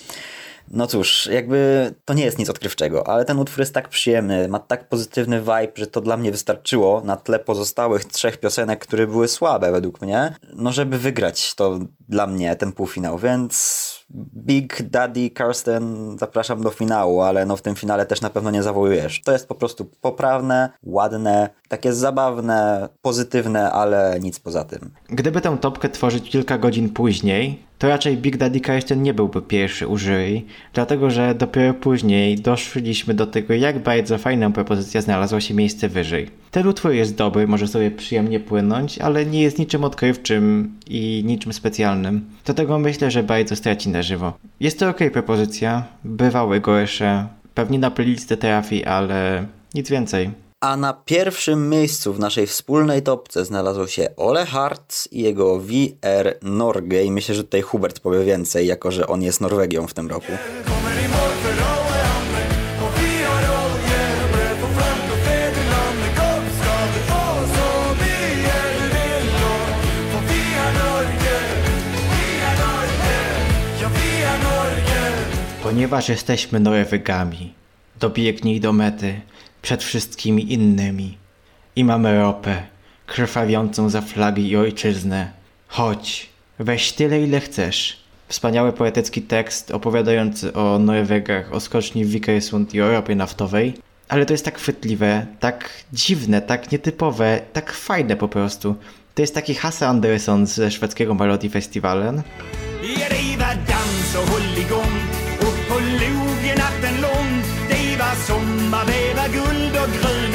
No 0.70 0.86
cóż, 0.86 1.26
jakby 1.32 1.90
to 2.04 2.14
nie 2.14 2.24
jest 2.24 2.38
nic 2.38 2.50
odkrywczego, 2.50 3.08
ale 3.08 3.24
ten 3.24 3.38
utwór 3.38 3.60
jest 3.60 3.74
tak 3.74 3.88
przyjemny, 3.88 4.48
ma 4.48 4.58
tak 4.58 4.88
pozytywny 4.88 5.40
vibe, 5.40 5.72
że 5.74 5.86
to 5.86 6.00
dla 6.00 6.16
mnie 6.16 6.30
wystarczyło 6.30 7.02
na 7.04 7.16
tle 7.16 7.38
pozostałych 7.38 8.04
trzech 8.04 8.36
piosenek, 8.36 8.86
które 8.86 9.06
były 9.06 9.28
słabe 9.28 9.72
według 9.72 10.02
mnie, 10.02 10.34
no 10.54 10.72
żeby 10.72 10.98
wygrać 10.98 11.54
to 11.54 11.78
dla 12.08 12.26
mnie 12.26 12.56
ten 12.56 12.72
półfinał, 12.72 13.18
więc 13.18 14.03
Big 14.37 14.83
Daddy 14.83 15.30
Karsten 15.30 16.16
zapraszam 16.18 16.62
do 16.62 16.71
finału, 16.71 17.21
ale 17.21 17.47
no 17.47 17.56
w 17.56 17.62
tym 17.62 17.75
finale 17.75 18.06
też 18.06 18.21
na 18.21 18.30
pewno 18.30 18.50
nie 18.50 18.62
zawołujesz. 18.62 19.23
To 19.23 19.33
jest 19.33 19.49
po 19.49 19.54
prostu 19.54 19.85
poprawne, 20.00 20.71
ładne, 20.83 21.50
takie 21.68 21.92
zabawne, 21.92 22.88
pozytywne, 23.02 23.73
ale 23.73 24.18
nic 24.21 24.40
poza 24.40 24.64
tym. 24.64 24.90
Gdyby 25.09 25.40
tę 25.40 25.59
topkę 25.61 25.88
tworzyć 25.88 26.30
kilka 26.30 26.59
godzin 26.59 26.88
później, 26.88 27.62
to 27.84 27.88
raczej 27.88 28.16
Big 28.16 28.36
Daddy 28.36 28.60
Karsten 28.60 29.02
nie 29.02 29.14
byłby 29.14 29.42
pierwszy 29.42 29.86
u 29.86 29.98
jury, 29.98 30.42
dlatego 30.72 31.10
że 31.10 31.34
dopiero 31.34 31.74
później 31.74 32.36
doszliśmy 32.36 33.14
do 33.14 33.26
tego, 33.26 33.54
jak 33.54 33.78
bardzo 33.78 34.18
fajna 34.18 34.50
propozycja 34.50 35.00
znalazła 35.00 35.40
się 35.40 35.54
miejsce 35.54 35.88
wyżej. 35.88 36.30
Ten 36.50 36.66
utwór 36.66 36.92
jest 36.92 37.16
dobry, 37.16 37.46
może 37.46 37.68
sobie 37.68 37.90
przyjemnie 37.90 38.40
płynąć, 38.40 38.98
ale 38.98 39.26
nie 39.26 39.42
jest 39.42 39.58
niczym 39.58 39.84
odkrywczym 39.84 40.72
i 40.86 41.22
niczym 41.26 41.52
specjalnym. 41.52 42.24
Dlatego 42.44 42.78
myślę, 42.78 43.10
że 43.10 43.22
bardzo 43.22 43.56
straci 43.56 43.88
na 43.88 44.02
żywo. 44.02 44.32
Jest 44.60 44.78
to 44.78 44.88
okej 44.88 45.10
propozycja, 45.10 45.84
bywały 46.04 46.60
gorsze, 46.60 47.26
pewnie 47.54 47.78
na 47.78 47.90
playlistę 47.90 48.36
trafi, 48.36 48.84
ale 48.84 49.46
nic 49.74 49.90
więcej. 49.90 50.30
A 50.64 50.76
na 50.76 50.92
pierwszym 50.92 51.68
miejscu 51.68 52.12
w 52.12 52.18
naszej 52.18 52.47
wspólnej 52.47 53.02
topce 53.02 53.44
znalazł 53.44 53.87
się 53.87 54.16
Ole 54.16 54.47
Hart 54.47 55.09
i 55.12 55.23
jego 55.23 55.59
VR 55.59 56.38
Norge 56.42 57.04
i 57.04 57.11
myślę, 57.11 57.35
że 57.35 57.44
tutaj 57.44 57.62
Hubert 57.62 58.00
powie 58.00 58.25
więcej, 58.25 58.66
jako 58.66 58.90
że 58.90 59.06
on 59.06 59.23
jest 59.23 59.40
Norwegią 59.40 59.87
w 59.87 59.94
tym 59.94 60.09
roku. 60.09 60.33
Ponieważ 75.62 76.09
jesteśmy 76.09 76.61
Norwegami, 76.61 77.54
dobiegnij 78.00 78.61
do 78.61 78.73
mety 78.73 79.21
przed 79.64 79.85
wszystkimi 79.85 80.52
innymi. 80.52 81.18
I 81.76 81.85
mamy 81.85 82.21
ropę, 82.21 82.62
krwawiącą 83.06 83.88
za 83.90 84.00
flagi 84.00 84.49
i 84.49 84.56
ojczyznę. 84.56 85.30
Chodź, 85.68 86.28
weź 86.59 86.92
tyle 86.92 87.21
ile 87.21 87.40
chcesz. 87.40 88.04
Wspaniały 88.28 88.73
poetycki 88.73 89.23
tekst 89.23 89.71
opowiadający 89.71 90.52
o 90.52 90.78
Norwegach, 90.78 91.52
o 91.52 91.61
skoczni 91.61 92.04
w 92.04 92.09
Vikersund 92.09 92.75
i 92.75 92.80
o 92.80 92.92
ropie 92.92 93.14
naftowej. 93.14 93.75
Ale 94.09 94.26
to 94.26 94.35
jest 94.35 94.44
tak 94.44 94.59
chwytliwe, 94.59 95.26
tak 95.40 95.71
dziwne, 95.92 96.42
tak 96.42 96.73
nietypowe, 96.73 97.40
tak 97.52 97.73
fajne 97.73 98.16
po 98.16 98.28
prostu. 98.28 98.75
To 99.14 99.23
jest 99.23 99.35
taki 99.35 99.54
Hasse 99.54 99.88
Andersson 99.88 100.47
ze 100.47 100.71
szwedzkiego 100.71 101.14
Melodifestivalen. 101.14 102.23
Ja, 102.99 103.09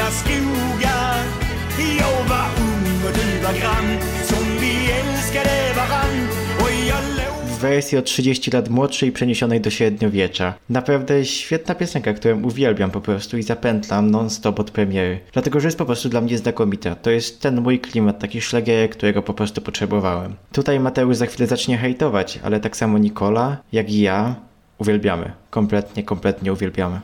gröna 0.09 0.11
skogar. 0.11 1.23
Jag 1.99 2.29
var 2.29 2.49
ung 2.57 3.05
och 3.05 3.13
du 3.13 3.43
var 3.43 3.53
grann, 3.53 3.99
som 4.23 4.45
vi 4.59 4.91
älskade 4.91 5.73
varann. 5.75 6.29
Wersji 7.61 7.97
o 7.97 8.01
30 8.01 8.51
lat 8.51 8.69
młodszej 8.69 9.11
przeniesionej 9.11 9.61
do 9.61 9.69
średniowiecza. 9.69 10.53
Naprawdę 10.69 11.25
świetna 11.25 11.75
piosenka, 11.75 12.13
którą 12.13 12.43
uwielbiam 12.43 12.91
po 12.91 13.01
prostu 13.01 13.37
i 13.37 13.43
zapętlam 13.43 14.11
non-stop 14.11 14.59
od 14.59 14.71
premiery. 14.71 15.19
Dlatego, 15.33 15.59
że 15.59 15.67
jest 15.67 15.77
po 15.77 15.85
prostu 15.85 16.09
dla 16.09 16.21
mnie 16.21 16.37
znakomita. 16.37 16.95
To 16.95 17.09
jest 17.09 17.41
ten 17.41 17.61
mój 17.61 17.79
klimat, 17.79 18.19
taki 18.19 18.41
szlagier, 18.41 18.89
którego 18.89 19.21
po 19.21 19.33
prostu 19.33 19.61
potrzebowałem. 19.61 20.35
Tutaj 20.51 20.79
Mateusz 20.79 21.15
za 21.15 21.25
chwilę 21.25 21.47
zacznie 21.47 21.77
hejtować, 21.77 22.39
ale 22.43 22.59
tak 22.59 22.77
samo 22.77 22.97
Nikola, 22.97 23.57
jak 23.71 23.89
i 23.89 23.99
ja, 24.01 24.35
uwielbiamy. 24.79 25.31
Kompletnie, 25.49 26.03
kompletnie 26.03 26.53
uwielbiamy. 26.53 26.99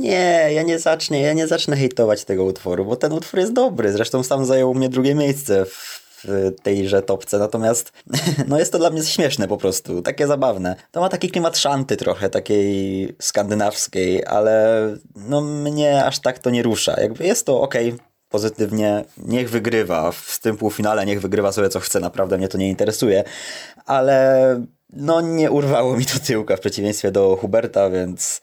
Nie, 0.00 0.48
ja 0.52 0.62
nie 0.62 0.78
zacznę, 0.78 1.20
ja 1.20 1.32
nie 1.32 1.46
zacznę 1.46 1.76
hejtować 1.76 2.24
tego 2.24 2.44
utworu, 2.44 2.84
bo 2.84 2.96
ten 2.96 3.12
utwór 3.12 3.40
jest 3.40 3.52
dobry. 3.52 3.92
Zresztą 3.92 4.22
sam 4.22 4.44
zajął 4.44 4.74
mnie 4.74 4.88
drugie 4.88 5.14
miejsce 5.14 5.64
w 5.64 6.04
tejże 6.62 7.02
topce, 7.02 7.38
natomiast 7.38 7.92
no 8.48 8.58
jest 8.58 8.72
to 8.72 8.78
dla 8.78 8.90
mnie 8.90 9.02
śmieszne 9.02 9.48
po 9.48 9.56
prostu, 9.56 10.02
takie 10.02 10.26
zabawne. 10.26 10.76
To 10.90 11.00
ma 11.00 11.08
taki 11.08 11.30
klimat 11.30 11.58
szanty 11.58 11.96
trochę, 11.96 12.30
takiej 12.30 13.08
skandynawskiej, 13.20 14.24
ale 14.26 14.88
no 15.16 15.40
mnie 15.40 16.04
aż 16.04 16.20
tak 16.20 16.38
to 16.38 16.50
nie 16.50 16.62
rusza. 16.62 17.00
Jakby 17.00 17.26
jest 17.26 17.46
to 17.46 17.60
okej, 17.60 17.94
pozytywnie, 18.28 19.04
niech 19.18 19.50
wygrywa 19.50 20.12
w 20.12 20.38
tym 20.42 20.56
półfinale, 20.56 21.06
niech 21.06 21.20
wygrywa 21.20 21.52
sobie 21.52 21.68
co 21.68 21.80
chce, 21.80 22.00
naprawdę 22.00 22.38
mnie 22.38 22.48
to 22.48 22.58
nie 22.58 22.68
interesuje, 22.68 23.24
ale 23.86 24.66
no 24.96 25.20
nie 25.20 25.50
urwało 25.50 25.96
mi 25.96 26.06
to 26.06 26.18
tyłka 26.18 26.56
w 26.56 26.60
przeciwieństwie 26.60 27.10
do 27.10 27.36
Huberta, 27.40 27.90
więc 27.90 28.40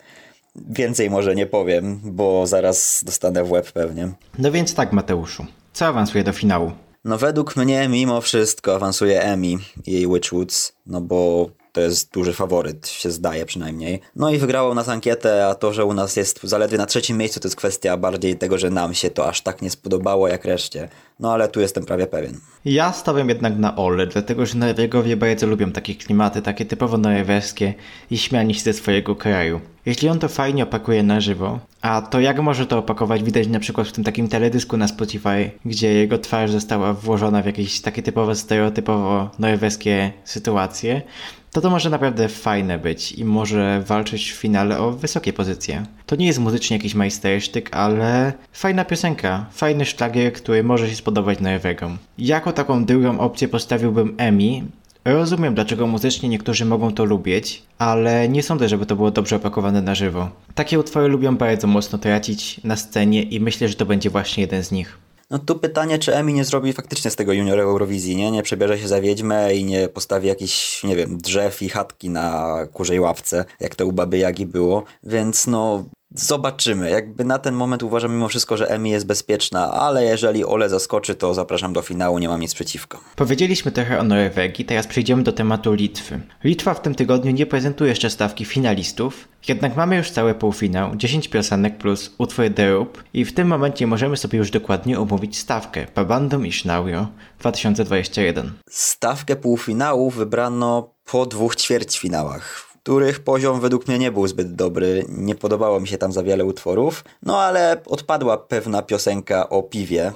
Więcej 0.55 1.09
może 1.09 1.35
nie 1.35 1.45
powiem, 1.45 1.99
bo 2.03 2.47
zaraz 2.47 3.03
dostanę 3.05 3.43
w 3.43 3.51
łeb 3.51 3.71
pewnie. 3.71 4.11
No 4.37 4.51
więc 4.51 4.75
tak, 4.75 4.93
Mateuszu. 4.93 5.45
Co 5.73 5.85
awansuje 5.85 6.23
do 6.23 6.33
finału? 6.33 6.71
No 7.05 7.17
według 7.17 7.55
mnie 7.55 7.87
mimo 7.89 8.21
wszystko 8.21 8.75
awansuje 8.75 9.21
Emi 9.21 9.57
i 9.85 9.91
jej 9.91 10.07
Witchwoods, 10.07 10.73
no 10.85 11.01
bo 11.01 11.49
to 11.71 11.81
jest 11.81 12.13
duży 12.13 12.33
faworyt, 12.33 12.87
się 12.87 13.11
zdaje 13.11 13.45
przynajmniej. 13.45 14.01
No 14.15 14.29
i 14.29 14.37
wygrało 14.37 14.73
nas 14.73 14.89
ankietę, 14.89 15.47
a 15.47 15.55
to, 15.55 15.73
że 15.73 15.85
u 15.85 15.93
nas 15.93 16.15
jest 16.15 16.39
zaledwie 16.43 16.77
na 16.77 16.85
trzecim 16.85 17.17
miejscu, 17.17 17.39
to 17.39 17.47
jest 17.47 17.55
kwestia 17.55 17.97
bardziej 17.97 18.35
tego, 18.35 18.57
że 18.57 18.69
nam 18.69 18.93
się 18.93 19.09
to 19.09 19.27
aż 19.27 19.41
tak 19.41 19.61
nie 19.61 19.69
spodobało 19.69 20.27
jak 20.27 20.45
reszcie. 20.45 20.89
No 21.19 21.33
ale 21.33 21.47
tu 21.47 21.59
jestem 21.59 21.85
prawie 21.85 22.07
pewien. 22.07 22.39
Ja 22.65 22.93
stawiam 22.93 23.29
jednak 23.29 23.57
na 23.57 23.75
Ole, 23.75 24.07
dlatego 24.07 24.45
że 24.45 24.57
Norwegowie 24.57 25.17
bardzo 25.17 25.47
lubią 25.47 25.71
takie 25.71 25.95
klimaty, 25.95 26.41
takie 26.41 26.65
typowo 26.65 26.97
norweskie 26.97 27.73
i 28.11 28.17
śmianie 28.17 28.53
się 28.53 28.61
ze 28.61 28.73
swojego 28.73 29.15
kraju. 29.15 29.61
Jeśli 29.85 30.09
on 30.09 30.19
to 30.19 30.27
fajnie 30.27 30.63
opakuje 30.63 31.03
na 31.03 31.21
żywo, 31.21 31.59
a 31.81 32.01
to 32.01 32.19
jak 32.19 32.39
może 32.39 32.67
to 32.67 32.77
opakować 32.77 33.23
widać 33.23 33.47
na 33.47 33.59
przykład 33.59 33.87
w 33.87 33.91
tym 33.91 34.03
takim 34.03 34.27
teledysku 34.27 34.77
na 34.77 34.87
Spotify, 34.87 35.51
gdzie 35.65 35.93
jego 35.93 36.17
twarz 36.17 36.51
została 36.51 36.93
włożona 36.93 37.41
w 37.41 37.45
jakieś 37.45 37.81
takie 37.81 38.03
typowo 38.03 38.35
stereotypowo 38.35 39.29
norweskie 39.39 40.11
sytuacje, 40.23 41.01
to 41.51 41.61
to 41.61 41.69
może 41.69 41.89
naprawdę 41.89 42.29
fajne 42.29 42.79
być 42.79 43.11
i 43.11 43.25
może 43.25 43.83
walczyć 43.87 44.31
w 44.31 44.35
finale 44.35 44.79
o 44.79 44.91
wysokie 44.91 45.33
pozycje. 45.33 45.85
To 46.05 46.15
nie 46.15 46.27
jest 46.27 46.39
muzycznie 46.39 46.77
jakiś 46.77 46.95
majstersztyk, 46.95 47.75
ale 47.75 48.33
fajna 48.51 48.85
piosenka, 48.85 49.45
fajny 49.51 49.85
szlagier, 49.85 50.33
który 50.33 50.63
może 50.63 50.89
się 50.89 50.95
spodobać 50.95 51.39
Norwegom. 51.39 51.97
Jako 52.17 52.53
taką 52.53 52.85
drugą 52.85 53.19
opcję 53.19 53.47
postawiłbym 53.47 54.15
Emi. 54.17 54.63
Rozumiem, 55.05 55.55
dlaczego 55.55 55.87
muzycznie 55.87 56.29
niektórzy 56.29 56.65
mogą 56.65 56.91
to 56.91 57.05
lubić, 57.05 57.63
ale 57.77 58.29
nie 58.29 58.43
sądzę, 58.43 58.69
żeby 58.69 58.85
to 58.85 58.95
było 58.95 59.11
dobrze 59.11 59.35
opakowane 59.35 59.81
na 59.81 59.95
żywo. 59.95 60.29
Takie 60.55 60.79
utwory 60.79 61.07
lubią 61.07 61.37
bardzo 61.37 61.67
mocno 61.67 61.99
tracić 61.99 62.63
na 62.63 62.75
scenie 62.75 63.23
i 63.23 63.39
myślę, 63.39 63.67
że 63.67 63.75
to 63.75 63.85
będzie 63.85 64.09
właśnie 64.09 64.41
jeden 64.41 64.63
z 64.63 64.71
nich. 64.71 64.97
No 65.31 65.39
tu 65.39 65.55
pytanie, 65.55 65.99
czy 65.99 66.15
Emi 66.15 66.33
nie 66.33 66.45
zrobi 66.45 66.73
faktycznie 66.73 67.11
z 67.11 67.15
tego 67.15 67.33
juniora 67.33 67.63
Eurowizji, 67.63 68.15
nie? 68.15 68.31
Nie 68.31 68.43
przebierze 68.43 68.79
się 68.79 68.87
za 68.87 69.01
wiedźmę 69.01 69.55
i 69.55 69.65
nie 69.65 69.87
postawi 69.87 70.27
jakichś, 70.27 70.83
nie 70.83 70.95
wiem, 70.95 71.17
drzew 71.17 71.61
i 71.61 71.69
chatki 71.69 72.09
na 72.09 72.57
kurzej 72.73 72.99
ławce, 72.99 73.45
jak 73.59 73.75
to 73.75 73.85
u 73.85 73.91
Baby 73.91 74.17
Jagi 74.17 74.45
było, 74.45 74.83
więc 75.03 75.47
no... 75.47 75.83
Zobaczymy. 76.15 76.89
Jakby 76.89 77.25
na 77.25 77.39
ten 77.39 77.55
moment 77.55 77.83
uważam 77.83 78.13
mimo 78.13 78.27
wszystko, 78.27 78.57
że 78.57 78.69
Emi 78.69 78.89
jest 78.89 79.05
bezpieczna, 79.05 79.71
ale 79.71 80.03
jeżeli 80.03 80.45
Ole 80.45 80.69
zaskoczy, 80.69 81.15
to 81.15 81.33
zapraszam 81.33 81.73
do 81.73 81.81
finału, 81.81 82.19
nie 82.19 82.29
mam 82.29 82.41
nic 82.41 82.53
przeciwko. 82.53 82.99
Powiedzieliśmy 83.15 83.71
trochę 83.71 83.99
o 83.99 84.03
Norwegii, 84.03 84.65
teraz 84.65 84.87
przejdziemy 84.87 85.23
do 85.23 85.31
tematu 85.31 85.73
Litwy. 85.73 86.21
Litwa 86.43 86.73
w 86.73 86.81
tym 86.81 86.95
tygodniu 86.95 87.31
nie 87.31 87.45
prezentuje 87.45 87.89
jeszcze 87.89 88.09
stawki 88.09 88.45
finalistów, 88.45 89.27
jednak 89.47 89.75
mamy 89.75 89.95
już 89.95 90.11
cały 90.11 90.33
półfinał, 90.33 90.95
10 90.95 91.27
piosenek 91.27 91.77
plus 91.77 92.15
utwór 92.17 92.49
Derub 92.49 93.03
i 93.13 93.25
w 93.25 93.33
tym 93.33 93.47
momencie 93.47 93.87
możemy 93.87 94.17
sobie 94.17 94.37
już 94.39 94.51
dokładnie 94.51 94.99
omówić 94.99 95.37
stawkę 95.37 95.87
Babandom 95.95 96.45
i 96.45 96.51
Sznaurio 96.51 97.07
2021. 97.39 98.51
Stawkę 98.69 99.35
półfinału 99.35 100.09
wybrano 100.09 100.93
po 101.05 101.25
dwóch 101.25 101.55
ćwierćfinałach, 101.55 102.70
których 102.83 103.19
poziom 103.19 103.59
według 103.59 103.87
mnie 103.87 103.99
nie 103.99 104.11
był 104.11 104.27
zbyt 104.27 104.55
dobry, 104.55 105.05
nie 105.09 105.35
podobało 105.35 105.79
mi 105.79 105.87
się 105.87 105.97
tam 105.97 106.11
za 106.11 106.23
wiele 106.23 106.45
utworów, 106.45 107.03
no 107.23 107.39
ale 107.39 107.81
odpadła 107.85 108.37
pewna 108.37 108.81
piosenka 108.81 109.49
o 109.49 109.63
piwie. 109.63 110.11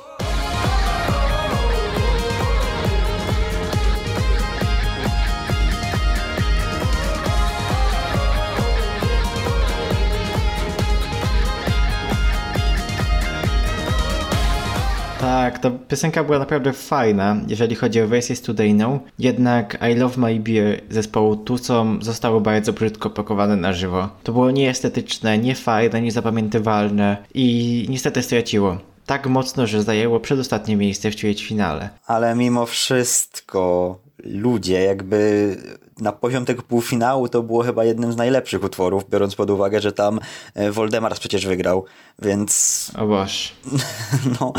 Tak, 15.26 15.60
ta 15.60 15.72
piosenka 15.72 16.24
była 16.24 16.40
naprawdę 16.40 16.74
fajna, 16.74 17.38
jeżeli 17.48 17.76
chodzi 17.76 18.02
o 18.02 18.08
wersję 18.08 18.36
studyjną, 18.36 19.00
jednak 19.20 19.78
I 19.92 19.96
Love 19.96 20.22
My 20.22 20.40
Beer 20.40 20.82
zespołu 20.90 21.36
Tucson 21.36 22.00
zostało 22.02 22.42
bardzo 22.42 22.74
brzydko 22.74 23.10
pakowane 23.10 23.56
na 23.56 23.74
żywo. 23.74 24.10
To 24.24 24.32
było 24.32 24.52
nieestetyczne, 24.52 25.38
niefajne, 25.38 26.02
niezapamiętywalne 26.02 27.18
i 27.34 27.86
niestety 27.90 28.22
straciło. 28.22 28.78
Tak 29.06 29.28
mocno, 29.28 29.68
że 29.68 29.84
zajęło 29.84 30.20
przedostatnie 30.20 30.76
miejsce 30.76 31.12
w 31.12 31.16
ćwierćfinale. 31.16 31.90
Ale 32.08 32.36
mimo 32.36 32.66
wszystko 32.66 34.00
ludzie 34.24 34.82
jakby 34.82 35.56
na 36.00 36.12
poziom 36.12 36.46
tego 36.46 36.62
półfinału 36.62 37.30
to 37.30 37.44
było 37.44 37.64
chyba 37.64 37.84
jednym 37.84 38.14
z 38.14 38.18
najlepszych 38.18 38.64
utworów, 38.64 39.10
biorąc 39.10 39.36
pod 39.36 39.50
uwagę, 39.50 39.82
że 39.82 39.92
tam 39.92 40.20
e, 40.54 40.72
Voldemars 40.72 41.20
przecież 41.20 41.46
wygrał, 41.46 41.86
więc 42.22 42.92
O 42.98 43.08
Boż. 43.08 43.54
no 44.40 44.54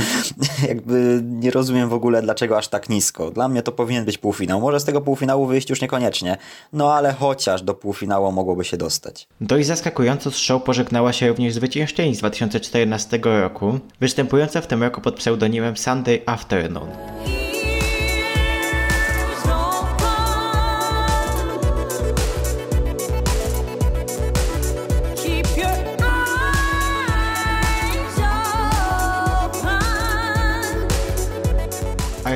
jakby 0.68 1.20
nie 1.25 1.51
rozumiem 1.51 1.88
w 1.88 1.92
ogóle 1.92 2.22
dlaczego 2.22 2.59
aż 2.59 2.68
tak 2.68 2.88
nisko. 2.88 3.31
Dla 3.31 3.49
mnie 3.49 3.62
to 3.62 3.72
powinien 3.72 4.05
być 4.05 4.18
półfinał. 4.18 4.61
Może 4.61 4.81
z 4.81 4.85
tego 4.85 5.01
półfinału 5.01 5.46
wyjść 5.46 5.70
już 5.70 5.81
niekoniecznie, 5.81 6.37
no 6.72 6.94
ale 6.94 7.12
chociaż 7.12 7.62
do 7.62 7.75
półfinału 7.75 8.33
mogłoby 8.33 8.64
się 8.64 8.77
dostać. 8.77 9.29
Dość 9.40 9.66
zaskakująco 9.66 10.31
z 10.31 10.37
show 10.37 10.62
pożegnała 10.62 11.12
się 11.12 11.29
również 11.29 11.55
zwyciężczyni 11.55 12.14
z 12.14 12.18
2014 12.18 13.20
roku, 13.25 13.79
występująca 14.01 14.61
w 14.61 14.66
tym 14.66 14.83
roku 14.83 15.01
pod 15.01 15.16
pseudonimem 15.16 15.77
Sunday 15.77 16.22
Afternoon. 16.27 16.88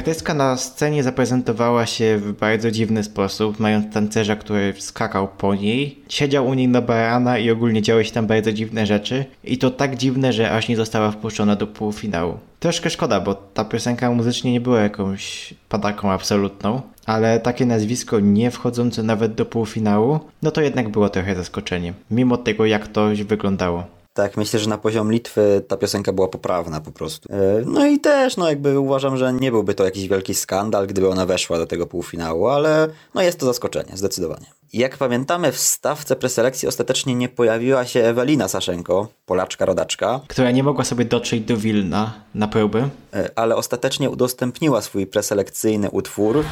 Artystka 0.01 0.35
na 0.35 0.57
scenie 0.57 1.03
zaprezentowała 1.03 1.87
się 1.87 2.19
w 2.19 2.33
bardzo 2.33 2.71
dziwny 2.71 3.05
sposób, 3.05 3.61
mając 3.61 3.95
tancerza, 3.95 4.37
który 4.37 4.75
skakał 4.79 5.29
po 5.29 5.55
niej, 5.55 5.99
siedział 6.09 6.47
u 6.47 6.55
niej 6.55 6.69
na 6.69 6.83
barana 6.83 7.39
i 7.39 7.51
ogólnie 7.51 7.83
działy 7.83 8.05
się 8.05 8.13
tam 8.13 8.27
bardzo 8.27 8.53
dziwne 8.53 8.87
rzeczy. 8.87 9.25
I 9.45 9.59
to 9.59 9.71
tak 9.71 9.97
dziwne, 9.97 10.33
że 10.33 10.51
aż 10.51 10.69
nie 10.69 10.77
została 10.77 11.11
wpuszczona 11.11 11.57
do 11.57 11.67
półfinału. 11.67 12.39
Troszkę 12.61 12.91
szkoda, 12.91 13.21
bo 13.21 13.35
ta 13.35 13.65
piosenka 13.65 14.11
muzycznie 14.11 14.53
nie 14.53 14.61
była 14.61 14.81
jakąś 14.81 15.55
padaką 15.69 16.11
absolutną, 16.11 16.83
ale 17.07 17.41
takie 17.41 17.67
nazwisko 17.67 18.21
nie 18.21 18.51
wchodzące 18.51 19.03
nawet 19.03 19.35
do 19.35 19.47
półfinału, 19.47 20.21
no 20.43 20.51
to 20.51 20.61
jednak 20.61 20.89
było 20.89 21.09
trochę 21.09 21.35
zaskoczenie, 21.35 21.95
mimo 22.11 22.37
tego 22.37 22.67
jak 22.67 22.89
to 22.89 23.09
wyglądało. 23.27 24.00
Tak, 24.13 24.37
myślę, 24.37 24.61
że 24.61 24.69
na 24.69 24.79
poziom 24.79 25.13
Litwy 25.13 25.63
ta 25.69 25.77
piosenka 25.77 26.13
była 26.13 26.29
poprawna 26.29 26.81
po 26.81 26.93
prostu. 26.93 27.33
E, 27.33 27.63
No 27.67 27.87
i 27.87 28.01
też, 28.01 28.37
no 28.37 28.49
jakby 28.49 28.81
uważam, 28.81 29.17
że 29.17 29.33
nie 29.33 29.51
byłby 29.51 29.75
to 29.75 29.85
jakiś 29.85 30.09
wielki 30.09 30.35
skandal, 30.35 30.87
gdyby 30.87 31.09
ona 31.09 31.27
weszła 31.27 31.59
do 31.59 31.67
tego 31.67 31.87
półfinału, 31.87 32.49
ale 32.49 32.89
no 33.15 33.23
jest 33.23 33.41
to 33.41 33.47
zaskoczenie, 33.47 33.93
zdecydowanie. 33.95 34.47
Jak 34.73 34.97
pamiętamy, 34.97 35.53
w 35.53 35.59
stawce 35.59 36.17
preselekcji 36.17 36.69
ostatecznie 36.69 37.15
nie 37.15 37.29
pojawiła 37.29 37.87
się 37.87 38.01
Ewelina 38.01 38.49
Saszenko, 38.49 39.09
Polaczka 39.27 39.67
rodaczka, 39.67 40.21
Która 40.29 40.51
nie 40.51 40.63
mogła 40.63 40.85
sobie 40.85 41.05
dotrzeć 41.05 41.41
do 41.45 41.57
Wilna 41.57 42.13
na 42.35 42.49
próby, 42.49 42.89
e, 43.15 43.31
ale 43.37 43.57
ostatecznie 43.57 44.11
udostępniła 44.11 44.83
swój 44.83 45.07
preselekcyjny 45.07 45.91
utwór. 45.91 46.45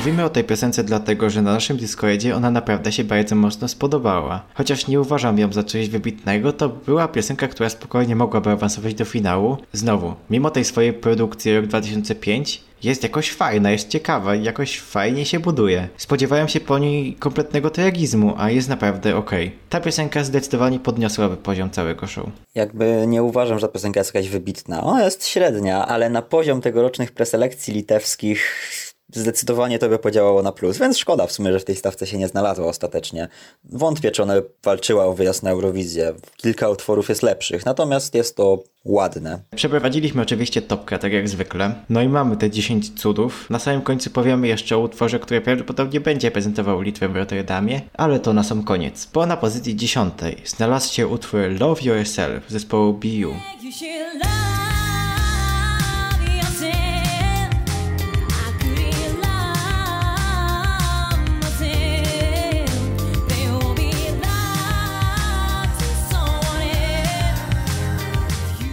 Mówimy 0.00 0.24
o 0.24 0.30
tej 0.30 0.44
piosence 0.44 0.84
dlatego, 0.84 1.30
że 1.30 1.42
na 1.42 1.52
naszym 1.52 1.76
Discordzie 1.76 2.36
ona 2.36 2.50
naprawdę 2.50 2.92
się 2.92 3.04
bardzo 3.04 3.36
mocno 3.36 3.68
spodobała. 3.68 4.42
Chociaż 4.54 4.86
nie 4.86 5.00
uważam 5.00 5.38
ją 5.38 5.52
za 5.52 5.62
coś 5.62 5.88
wybitnego, 5.88 6.52
to 6.52 6.68
była 6.68 7.08
piosenka, 7.08 7.48
która 7.48 7.68
spokojnie 7.68 8.16
mogłaby 8.16 8.50
awansować 8.50 8.94
do 8.94 9.04
finału. 9.04 9.56
Znowu, 9.72 10.14
mimo 10.30 10.50
tej 10.50 10.64
swojej 10.64 10.92
produkcji 10.92 11.56
rok 11.56 11.66
2005, 11.66 12.64
jest 12.82 13.02
jakoś 13.02 13.32
fajna, 13.32 13.70
jest 13.70 13.88
ciekawa 13.88 14.34
jakoś 14.34 14.80
fajnie 14.80 15.24
się 15.24 15.40
buduje. 15.40 15.88
Spodziewałem 15.96 16.48
się 16.48 16.60
po 16.60 16.78
niej 16.78 17.14
kompletnego 17.14 17.70
tragizmu, 17.70 18.34
a 18.38 18.50
jest 18.50 18.68
naprawdę 18.68 19.16
okej. 19.16 19.52
Ta 19.68 19.80
piosenka 19.80 20.24
zdecydowanie 20.24 20.78
podniosłaby 20.78 21.36
poziom 21.36 21.70
całego 21.70 22.06
show. 22.06 22.26
Jakby 22.54 23.04
nie 23.06 23.22
uważam, 23.22 23.58
że 23.58 23.66
ta 23.66 23.72
piosenka 23.72 24.00
jest 24.00 24.14
jakaś 24.14 24.30
wybitna. 24.30 24.84
Ona 24.84 25.04
jest 25.04 25.26
średnia, 25.26 25.86
ale 25.86 26.10
na 26.10 26.22
poziom 26.22 26.60
tegorocznych 26.60 27.12
preselekcji 27.12 27.74
litewskich 27.74 28.40
zdecydowanie 29.12 29.78
to 29.78 29.88
by 29.88 29.98
podziałało 29.98 30.42
na 30.42 30.52
plus, 30.52 30.78
więc 30.78 30.98
szkoda 30.98 31.26
w 31.26 31.32
sumie, 31.32 31.52
że 31.52 31.60
w 31.60 31.64
tej 31.64 31.76
stawce 31.76 32.06
się 32.06 32.18
nie 32.18 32.28
znalazła 32.28 32.66
ostatecznie. 32.66 33.28
Wątpię, 33.64 34.10
czy 34.10 34.22
ona 34.22 34.34
walczyła 34.62 35.04
o 35.04 35.12
wyjazd 35.12 35.42
na 35.42 35.50
Eurowizję. 35.50 36.14
Kilka 36.36 36.68
utworów 36.68 37.08
jest 37.08 37.22
lepszych, 37.22 37.66
natomiast 37.66 38.14
jest 38.14 38.36
to 38.36 38.62
ładne. 38.84 39.38
Przeprowadziliśmy 39.56 40.22
oczywiście 40.22 40.62
topkę, 40.62 40.98
tak 40.98 41.12
jak 41.12 41.28
zwykle. 41.28 41.74
No 41.90 42.02
i 42.02 42.08
mamy 42.08 42.36
te 42.36 42.50
10 42.50 43.00
cudów. 43.00 43.50
Na 43.50 43.58
samym 43.58 43.82
końcu 43.82 44.10
powiemy 44.10 44.48
jeszcze 44.48 44.76
o 44.76 44.80
utworze, 44.80 45.18
który 45.18 45.40
prawdopodobnie 45.40 46.00
będzie 46.00 46.30
prezentował 46.30 46.80
Litwę 46.80 47.08
w 47.08 47.16
Rotterdamie, 47.16 47.80
ale 47.94 48.20
to 48.20 48.32
na 48.32 48.42
sam 48.42 48.64
koniec. 48.64 49.08
Bo 49.12 49.26
na 49.26 49.36
pozycji 49.36 49.76
10 49.76 50.14
znalazł 50.44 50.92
się 50.92 51.06
utwór 51.06 51.40
Love 51.60 51.82
Yourself 51.82 52.50
zespołu 52.50 52.92
BU. 52.92 53.34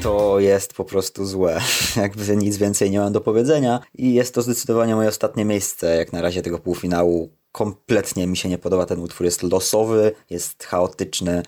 To 0.07 0.39
jest 0.39 0.73
po 0.73 0.85
prostu 0.85 1.25
złe. 1.25 1.61
Jakby 1.95 2.37
nic 2.37 2.57
więcej 2.57 2.91
nie 2.91 2.99
mam 2.99 3.13
do 3.13 3.21
powiedzenia. 3.21 3.79
I 3.95 4.13
jest 4.13 4.33
to 4.33 4.41
zdecydowanie 4.41 4.95
moje 4.95 5.09
ostatnie 5.09 5.45
miejsce, 5.45 5.97
jak 5.97 6.13
na 6.13 6.21
razie 6.21 6.41
tego 6.41 6.59
półfinału. 6.59 7.29
Kompletnie 7.51 8.27
mi 8.27 8.37
się 8.37 8.49
nie 8.49 8.57
podoba 8.57 8.85
ten 8.85 8.99
utwór. 8.99 9.25
Jest 9.25 9.43
losowy, 9.43 10.11
jest 10.29 10.63
chaotyczny. 10.63 11.43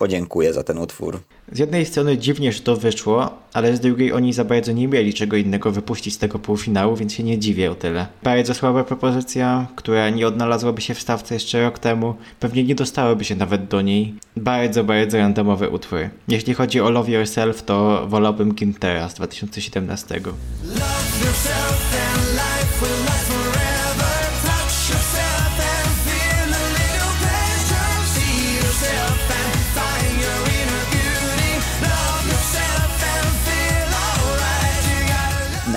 Podziękuję 0.00 0.52
za 0.52 0.62
ten 0.62 0.78
utwór. 0.78 1.20
Z 1.52 1.58
jednej 1.58 1.86
strony 1.86 2.18
dziwnie, 2.18 2.52
że 2.52 2.60
to 2.60 2.76
wyszło, 2.76 3.30
ale 3.52 3.76
z 3.76 3.80
drugiej 3.80 4.12
oni 4.12 4.32
za 4.32 4.44
bardzo 4.44 4.72
nie 4.72 4.88
mieli 4.88 5.14
czego 5.14 5.36
innego 5.36 5.70
wypuścić 5.70 6.14
z 6.14 6.18
tego 6.18 6.38
półfinału, 6.38 6.96
więc 6.96 7.12
się 7.12 7.22
nie 7.22 7.38
dziwię 7.38 7.70
o 7.70 7.74
tyle. 7.74 8.06
Bardzo 8.22 8.54
słaba 8.54 8.84
propozycja, 8.84 9.66
która 9.76 10.10
nie 10.10 10.26
odnalazłaby 10.26 10.80
się 10.80 10.94
w 10.94 11.00
stawce 11.00 11.34
jeszcze 11.34 11.62
rok 11.62 11.78
temu, 11.78 12.14
pewnie 12.40 12.64
nie 12.64 12.74
dostałaby 12.74 13.24
się 13.24 13.36
nawet 13.36 13.68
do 13.68 13.80
niej. 13.80 14.14
Bardzo, 14.36 14.84
bardzo 14.84 15.18
randomowy 15.18 15.68
utwór. 15.68 16.00
Jeśli 16.28 16.54
chodzi 16.54 16.80
o 16.80 16.90
Love 16.90 17.12
Yourself, 17.12 17.62
to 17.62 18.06
wolałbym 18.08 18.54
Gintera 18.54 19.08
z 19.08 19.14
2017. 19.14 20.20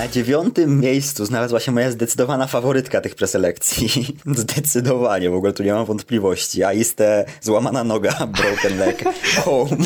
Na 0.04 0.08
dziewiątym 0.08 0.80
miejscu 0.80 1.24
znalazła 1.24 1.60
się 1.60 1.72
moja 1.72 1.90
zdecydowana 1.90 2.46
faworytka 2.46 3.00
tych 3.00 3.14
preselekcji. 3.14 4.16
Zdecydowanie, 4.36 5.30
w 5.30 5.34
ogóle 5.34 5.52
tu 5.52 5.62
nie 5.62 5.72
mam 5.72 5.86
wątpliwości. 5.86 6.64
A 6.64 6.72
iste 6.72 7.24
złamana 7.40 7.84
noga, 7.84 8.26
broken 8.36 8.78
leg, 8.78 9.04
home. 9.44 9.76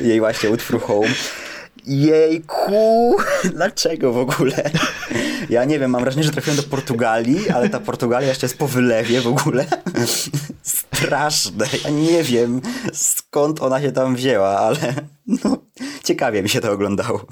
Jej 0.00 0.20
właśnie 0.20 0.50
utwór 0.50 0.80
home. 0.80 1.08
Jejku, 1.86 3.16
dlaczego 3.54 4.12
w 4.12 4.18
ogóle? 4.18 4.70
Ja 5.50 5.64
nie 5.64 5.78
wiem, 5.78 5.90
mam 5.90 6.02
wrażenie, 6.02 6.24
że 6.24 6.30
trafiłem 6.30 6.56
do 6.56 6.62
Portugalii, 6.62 7.50
ale 7.50 7.68
ta 7.68 7.80
Portugalia 7.80 8.28
jeszcze 8.28 8.46
jest 8.46 8.58
po 8.58 8.68
wylewie 8.68 9.20
w 9.20 9.26
ogóle. 9.26 9.66
Straszne. 10.62 11.66
Ja 11.84 11.90
nie 11.90 12.22
wiem, 12.22 12.60
skąd 12.92 13.62
ona 13.62 13.80
się 13.80 13.92
tam 13.92 14.16
wzięła, 14.16 14.58
ale 14.58 14.94
no, 15.26 15.58
ciekawie 16.04 16.42
mi 16.42 16.48
się 16.48 16.60
to 16.60 16.72
oglądało. 16.72 17.26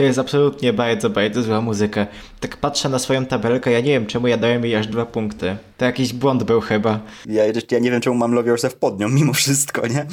To 0.00 0.04
jest 0.04 0.18
absolutnie 0.18 0.72
bardzo, 0.72 1.10
bardzo 1.10 1.42
zła 1.42 1.60
muzyka. 1.60 2.06
Tak 2.40 2.56
patrzę 2.56 2.88
na 2.88 2.98
swoją 2.98 3.26
tabelkę, 3.26 3.70
ja 3.70 3.80
nie 3.80 3.90
wiem 3.92 4.06
czemu 4.06 4.28
ja 4.28 4.36
dałem 4.36 4.64
jej 4.64 4.76
aż 4.76 4.86
dwa 4.86 5.06
punkty. 5.06 5.56
To 5.78 5.84
jakiś 5.84 6.12
błąd 6.12 6.42
był 6.42 6.60
chyba. 6.60 7.00
Ja, 7.26 7.44
ja 7.70 7.78
nie 7.78 7.90
wiem, 7.90 8.00
czemu 8.00 8.16
mam 8.16 8.32
Love 8.32 8.48
Yourself 8.48 8.74
pod 8.74 9.00
nią, 9.00 9.08
mimo 9.18 9.32
wszystko, 9.32 9.86
nie? 9.86 10.06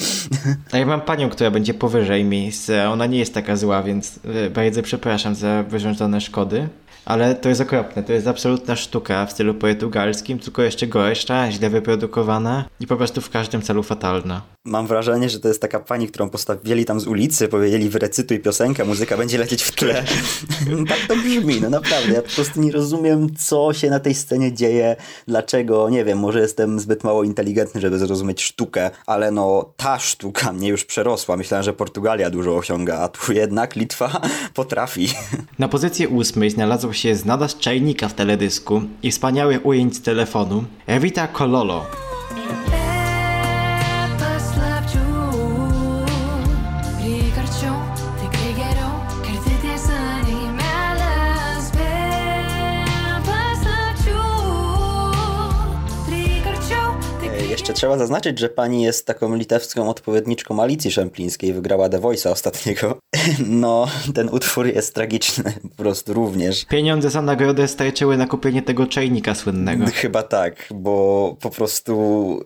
A 0.71 0.77
ja 0.77 0.85
mam 0.85 1.01
panią, 1.01 1.29
która 1.29 1.51
będzie 1.51 1.73
powyżej 1.73 2.23
miejsca. 2.23 2.91
Ona 2.91 3.05
nie 3.05 3.19
jest 3.19 3.33
taka 3.33 3.55
zła, 3.55 3.83
więc 3.83 4.19
y, 4.45 4.49
bardzo 4.49 4.83
przepraszam 4.83 5.35
za 5.35 5.63
wyrządzone 5.63 6.21
szkody. 6.21 6.67
Ale 7.07 7.35
to 7.35 7.49
jest 7.49 7.61
okropne, 7.61 8.03
to 8.03 8.13
jest 8.13 8.27
absolutna 8.27 8.75
sztuka 8.75 9.25
w 9.25 9.31
stylu 9.31 9.53
portugalskim, 9.53 10.39
tylko 10.39 10.61
jeszcze 10.61 10.87
gorsza, 10.87 11.51
źle 11.51 11.69
wyprodukowana 11.69 12.65
i 12.79 12.87
po 12.87 12.97
prostu 12.97 13.21
w 13.21 13.29
każdym 13.29 13.61
celu 13.61 13.83
fatalna. 13.83 14.41
Mam 14.65 14.87
wrażenie, 14.87 15.29
że 15.29 15.39
to 15.39 15.47
jest 15.47 15.61
taka 15.61 15.79
pani, 15.79 16.07
którą 16.07 16.29
postawili 16.29 16.85
tam 16.85 16.99
z 16.99 17.07
ulicy, 17.07 17.47
powiedzieli 17.47 17.89
wyrecytuj 17.89 18.39
piosenkę, 18.39 18.85
muzyka 18.85 19.17
będzie 19.17 19.37
lecieć 19.37 19.63
w 19.63 19.71
tle. 19.71 20.03
tak 20.89 20.99
to 21.07 21.15
brzmi, 21.15 21.61
no 21.61 21.69
naprawdę. 21.69 22.13
Ja 22.13 22.21
po 22.21 22.29
prostu 22.29 22.61
nie 22.61 22.71
rozumiem, 22.71 23.35
co 23.35 23.73
się 23.73 23.89
na 23.89 23.99
tej 23.99 24.15
scenie 24.15 24.53
dzieje, 24.53 24.95
dlaczego, 25.27 25.89
nie 25.89 26.05
wiem, 26.05 26.19
może 26.19 26.39
jestem 26.39 26.79
zbyt 26.79 27.03
mało 27.03 27.23
inteligentny, 27.23 27.81
żeby 27.81 27.99
zrozumieć 27.99 28.41
sztukę, 28.41 28.91
ale 29.05 29.31
no 29.31 29.73
ta 29.77 29.99
sztuka 29.99 30.53
mnie 30.53 30.69
już 30.69 30.85
przerosła. 30.85 31.37
Myślałem, 31.37 31.63
że 31.63 31.73
Portugalia 31.73 32.29
dużo 32.29 32.55
osiąga, 32.55 32.99
a 32.99 33.07
tu 33.07 33.33
jednak 33.33 33.75
Litwa 33.75 34.21
potrafi. 34.53 35.09
Na 35.59 35.67
pozycji 35.67 36.07
ósmej 36.07 36.49
znalazł 36.49 36.93
się 36.97 37.15
znada 37.15 37.47
z 37.47 37.57
czajnika 37.57 38.07
w 38.07 38.13
teledysku 38.13 38.81
i 39.03 39.11
wspaniałych 39.11 39.65
ujęć 39.65 39.95
z 39.95 40.01
telefonu 40.01 40.63
Evita 40.87 41.27
Kololo. 41.27 41.85
Jeszcze 57.67 57.79
trzeba 57.79 57.97
zaznaczyć, 57.97 58.39
że 58.39 58.49
pani 58.49 58.83
jest 58.83 59.05
taką 59.05 59.35
litewską 59.35 59.89
odpowiedniczką 59.89 60.61
Alicji 60.61 60.91
Szemplińskiej, 60.91 61.53
wygrała 61.53 61.89
The 61.89 61.99
Voice'a 61.99 62.29
ostatniego. 62.29 62.97
No, 63.47 63.87
ten 64.15 64.29
utwór 64.29 64.67
jest 64.67 64.95
tragiczny, 64.95 65.53
po 65.61 65.83
prostu 65.83 66.13
również. 66.13 66.65
Pieniądze 66.65 67.09
za 67.09 67.21
nagrodę 67.21 67.67
starczyły 67.67 68.17
na 68.17 68.27
kupienie 68.27 68.61
tego 68.61 68.87
czajnika 68.87 69.35
słynnego. 69.35 69.85
Chyba 69.93 70.23
tak, 70.23 70.69
bo 70.73 71.35
po 71.41 71.49
prostu 71.49 71.95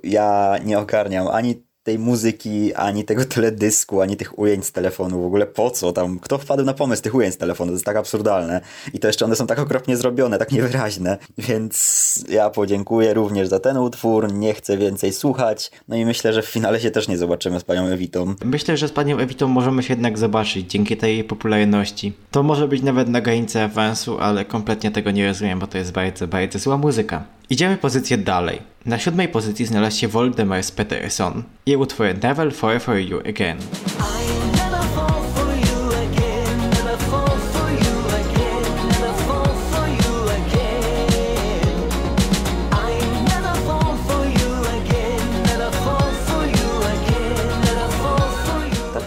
ja 0.04 0.56
nie 0.66 0.80
ogarniam 0.80 1.28
ani 1.28 1.64
tej 1.84 2.00
muzyki, 2.00 2.74
ani 2.74 3.04
tego 3.04 3.26
teledysku, 3.36 4.02
ani 4.02 4.18
tych 4.18 4.40
ujęć 4.40 4.66
z 4.66 4.72
telefonu. 4.72 5.22
W 5.22 5.26
ogóle 5.26 5.46
po 5.46 5.72
co 5.72 5.92
tam? 5.92 6.20
Kto 6.20 6.38
wpadł 6.38 6.64
na 6.64 6.74
pomysł 6.74 7.04
tych 7.04 7.16
ujęć 7.16 7.36
z 7.36 7.38
telefonu? 7.38 7.72
To 7.72 7.74
jest 7.74 7.86
tak 7.86 7.96
absurdalne. 7.96 8.62
I 8.94 9.00
to 9.00 9.08
jeszcze 9.08 9.26
one 9.26 9.36
są 9.36 9.48
tak 9.48 9.60
okropnie 9.60 9.98
zrobione, 9.98 10.38
tak 10.38 10.52
niewyraźne. 10.52 11.18
Więc 11.38 12.26
ja 12.30 12.50
podziękuję 12.50 13.14
również 13.14 13.48
za 13.48 13.60
ten 13.60 13.78
utwór. 13.78 14.34
Nie 14.34 14.54
chcę 14.54 14.78
więcej 14.78 15.14
słuchać. 15.14 15.72
No 15.88 15.96
i 15.96 16.06
myślę, 16.06 16.34
że 16.34 16.42
w 16.42 16.46
finale 16.46 16.80
się 16.80 16.92
też 16.92 17.08
nie 17.08 17.18
zobaczymy 17.18 17.60
z 17.60 17.64
panią 17.64 17.86
Ewitą. 17.86 18.36
Myślę, 18.46 18.78
że 18.78 18.88
z 18.88 18.92
panią 18.92 19.18
Ewitą 19.18 19.48
możemy 19.48 19.84
się 19.84 19.94
jednak 19.94 20.18
zobaczyć 20.18 20.72
dzięki 20.72 20.98
tej 20.98 21.24
popularności. 21.24 22.14
To 22.32 22.44
może 22.44 22.68
być 22.68 22.82
nawet 22.82 23.08
na 23.08 23.22
granicy 23.22 23.62
awansu, 23.62 24.20
ale 24.20 24.46
kompletnie 24.46 24.92
tego 24.92 25.12
nie 25.12 25.28
rozumiem, 25.28 25.60
bo 25.60 25.68
to 25.68 25.78
jest 25.78 25.92
bardzo, 25.92 26.28
bardzo 26.28 26.60
zła 26.60 26.78
muzyka. 26.78 27.24
Idziemy 27.52 27.78
pozycję 27.78 28.18
dalej. 28.18 28.62
Na 28.86 29.00
siódmej 29.00 29.28
pozycji 29.28 29.66
znalazł 29.66 30.00
się 30.00 30.08
Voldemars 30.08 30.72
Peterson 30.72 31.44
i 31.66 31.76
utwór 31.76 32.08
Never 32.24 32.54
Fall 32.54 32.80
For 32.80 32.98
You 32.98 33.20
Again. 33.20 33.58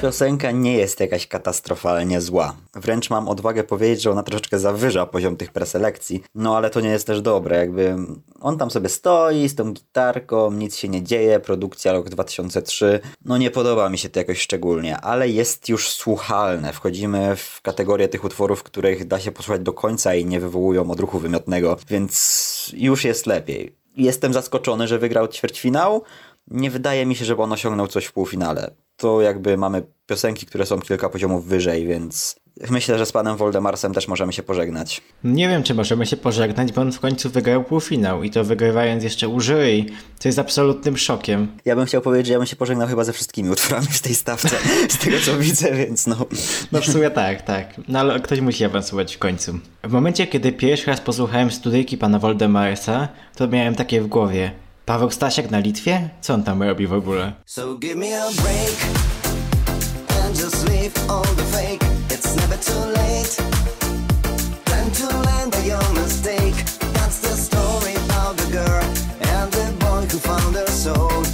Piosenka 0.05 0.51
nie 0.51 0.77
jest 0.77 1.01
jakaś 1.01 1.27
katastrofalnie 1.27 2.21
zła. 2.21 2.57
Wręcz 2.75 3.11
mam 3.11 3.29
odwagę 3.29 3.64
powiedzieć, 3.64 4.03
że 4.03 4.11
ona 4.11 4.23
troszeczkę 4.23 4.59
zawyża 4.59 5.07
poziom 5.07 5.37
tych 5.37 5.53
preselekcji. 5.53 6.23
No 6.35 6.57
ale 6.57 6.71
to 6.71 6.81
nie 6.81 6.88
jest 6.88 7.07
też 7.07 7.21
dobre, 7.21 7.57
jakby 7.57 7.97
on 8.40 8.59
tam 8.59 8.71
sobie 8.71 8.88
stoi 8.88 9.49
z 9.49 9.55
tą 9.55 9.73
gitarką, 9.73 10.53
nic 10.53 10.77
się 10.77 10.88
nie 10.88 11.03
dzieje, 11.03 11.40
produkcja 11.40 11.93
rok 11.93 12.09
2003. 12.09 13.01
No 13.25 13.38
nie 13.38 13.51
podoba 13.51 13.88
mi 13.88 13.99
się 13.99 14.09
to 14.09 14.19
jakoś 14.19 14.40
szczególnie, 14.40 14.97
ale 14.97 15.29
jest 15.29 15.69
już 15.69 15.88
słuchalne. 15.88 16.73
Wchodzimy 16.73 17.37
w 17.37 17.61
kategorię 17.62 18.09
tych 18.09 18.25
utworów, 18.25 18.62
których 18.62 19.07
da 19.07 19.21
się 19.21 19.33
posłuchać 19.33 19.62
do 19.62 19.73
końca 19.73 20.14
i 20.14 20.25
nie 20.25 20.40
wywołują 20.40 20.90
odruchu 20.90 21.19
wymiotnego, 21.19 21.77
więc 21.88 22.75
już 22.77 23.05
jest 23.05 23.27
lepiej. 23.27 23.77
Jestem 23.97 24.33
zaskoczony, 24.33 24.88
że 24.88 24.99
wygrał 24.99 25.29
ćwierćfinał. 25.29 26.03
Nie 26.49 26.71
wydaje 26.71 27.07
mi 27.07 27.17
się, 27.17 27.25
żeby 27.25 27.43
on 27.43 27.53
osiągnął 27.53 27.87
coś 27.87 28.05
w 28.05 28.12
półfinale 28.12 28.84
to 28.97 29.21
jakby 29.21 29.57
mamy 29.57 29.83
piosenki, 30.07 30.47
które 30.47 30.67
są 30.67 30.81
kilka 30.81 31.09
poziomów 31.09 31.47
wyżej, 31.47 31.87
więc 31.87 32.37
myślę, 32.71 32.99
że 32.99 33.07
z 33.07 33.13
panem 33.13 33.37
Voldemarsem 33.37 33.95
też 33.95 34.09
możemy 34.09 34.33
się 34.33 34.43
pożegnać. 34.43 35.01
Nie 35.25 35.49
wiem, 35.49 35.63
czy 35.63 35.75
możemy 35.75 36.07
się 36.07 36.17
pożegnać, 36.17 36.73
bo 36.73 36.81
on 36.81 36.93
w 36.93 37.01
końcu 37.01 37.31
wygrał 37.31 37.65
półfinał 37.65 38.23
i 38.23 38.31
to 38.31 38.45
wygrywając 38.45 39.05
jeszcze 39.05 39.29
u 39.29 39.41
jury, 39.41 39.85
co 40.19 40.29
jest 40.29 40.39
absolutnym 40.39 40.97
szokiem. 40.97 41.49
Ja 41.65 41.77
bym 41.77 41.87
chciał 41.87 42.03
powiedzieć, 42.03 42.27
że 42.27 42.33
ja 42.33 42.39
bym 42.39 42.47
się 42.47 42.57
pożegnał 42.57 42.89
chyba 42.89 43.05
ze 43.05 43.13
wszystkimi 43.13 43.51
utworami 43.51 43.87
w 43.87 44.03
tej 44.03 44.15
stawce, 44.15 44.57
z 44.89 44.99
tego 44.99 45.17
co 45.25 45.39
widzę, 45.39 45.73
więc 45.73 46.07
no. 46.07 46.17
No 46.73 46.81
w 46.81 46.87
sumie 46.87 47.11
tak, 47.11 47.43
tak. 47.43 47.81
No 47.89 47.99
ale 47.99 48.21
ktoś 48.21 48.41
musi 48.41 48.65
awansować 48.65 49.17
w 49.17 49.19
końcu. 49.19 49.59
W 49.85 49.93
momencie, 49.93 50.27
kiedy 50.27 50.53
pierwszy 50.53 50.87
raz 50.87 51.01
posłuchałem 51.01 51.51
studyjki 51.51 51.99
pana 51.99 52.19
Woldemarsa, 52.19 53.09
to 53.37 53.49
miałem 53.49 53.75
takie 53.75 54.01
w 54.01 54.07
głowie. 54.07 54.63
Paweł 54.87 55.11
Stasiak 55.11 55.51
na 55.51 55.59
Litwie? 55.59 56.11
Co 56.20 56.35
on 56.35 56.42
tam 56.42 56.62
robi 56.62 56.87
w 56.87 56.92
ogóle? 56.92 57.33
So 57.47 57.79
give 57.79 57.97
me 57.97 58.23
a 58.23 58.31
break 58.31 58.77
and 60.25 60.37
just 60.37 60.68
leave 60.68 60.92
all 61.09 61.25
the 61.37 61.44
fake. 61.59 61.85
It's 62.11 62.37
never 62.37 62.59
too 62.59 62.92
late. 63.03 63.05
To 65.51 65.61
your 65.61 65.92
mistake. 65.92 66.57
That's 66.94 67.20
the 67.20 67.37
story 67.37 67.94
about 68.07 68.37
the 68.37 68.51
girl 68.53 68.85
and 69.20 69.53
the 69.53 69.73
boy 69.79 70.07
who 70.11 70.18
found 70.18 70.57
her 70.57 70.66
soul. 70.66 71.34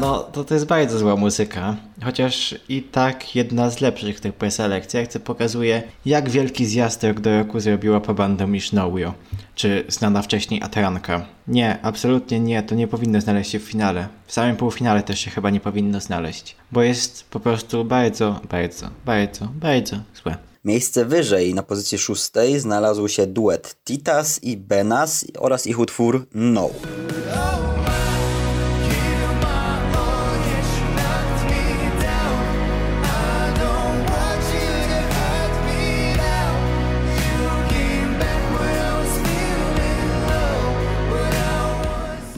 No, 0.00 0.18
to, 0.18 0.44
to 0.44 0.54
jest 0.54 0.66
bardzo 0.66 0.98
zła 0.98 1.16
muzyka. 1.16 1.76
Chociaż 2.04 2.54
i 2.68 2.82
tak 2.82 3.36
jedna 3.36 3.70
z 3.70 3.80
lepszych 3.80 4.20
tych 4.20 4.34
preselekcjach, 4.34 5.08
co 5.08 5.20
pokazuje, 5.20 5.82
jak 6.06 6.30
wielki 6.30 6.66
zjazd 6.66 7.04
rok 7.04 7.20
do 7.20 7.38
roku 7.38 7.60
zrobiła 7.60 8.00
po 8.00 8.14
bandą 8.14 8.48
niż 8.48 8.72
Nowio, 8.72 9.14
czy 9.54 9.84
znana 9.88 10.22
wcześniej 10.22 10.62
Atranka. 10.62 11.26
Nie, 11.48 11.78
absolutnie 11.82 12.40
nie, 12.40 12.62
to 12.62 12.74
nie 12.74 12.88
powinno 12.88 13.20
znaleźć 13.20 13.50
się 13.50 13.58
w 13.58 13.62
finale. 13.62 14.08
W 14.26 14.32
samym 14.32 14.56
półfinale 14.56 15.02
też 15.02 15.20
się 15.20 15.30
chyba 15.30 15.50
nie 15.50 15.60
powinno 15.60 16.00
znaleźć, 16.00 16.56
bo 16.72 16.82
jest 16.82 17.30
po 17.30 17.40
prostu 17.40 17.84
bardzo, 17.84 18.40
bardzo, 18.50 18.90
bardzo, 19.06 19.48
bardzo 19.54 19.96
złe. 20.22 20.36
Miejsce 20.64 21.04
wyżej, 21.04 21.54
na 21.54 21.62
pozycji 21.62 21.98
szóstej, 21.98 22.60
znalazł 22.60 23.08
się 23.08 23.26
duet 23.26 23.76
Titas 23.84 24.44
i 24.44 24.56
Benas 24.56 25.26
oraz 25.38 25.66
ich 25.66 25.78
utwór 25.78 26.26
No. 26.34 26.70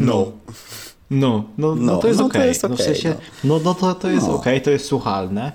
No. 0.07 0.33
No, 1.11 1.45
no, 1.59 1.75
no, 1.75 1.93
No, 1.93 1.97
to 1.97 2.09
jest 2.09 2.21
no 2.21 2.29
to 2.29 2.31
okej. 2.39 2.49
jest 2.49 2.63
no, 2.63 2.69
w 2.77 2.81
sensie, 2.83 3.15
no, 3.45 3.61
no 3.65 3.75
to, 3.75 3.95
to 3.95 4.11
jest 4.11 4.27
No. 4.27 4.35
okej, 4.35 4.63
to 4.63 4.71
jest 4.71 4.85
słuchalne. 4.85 5.53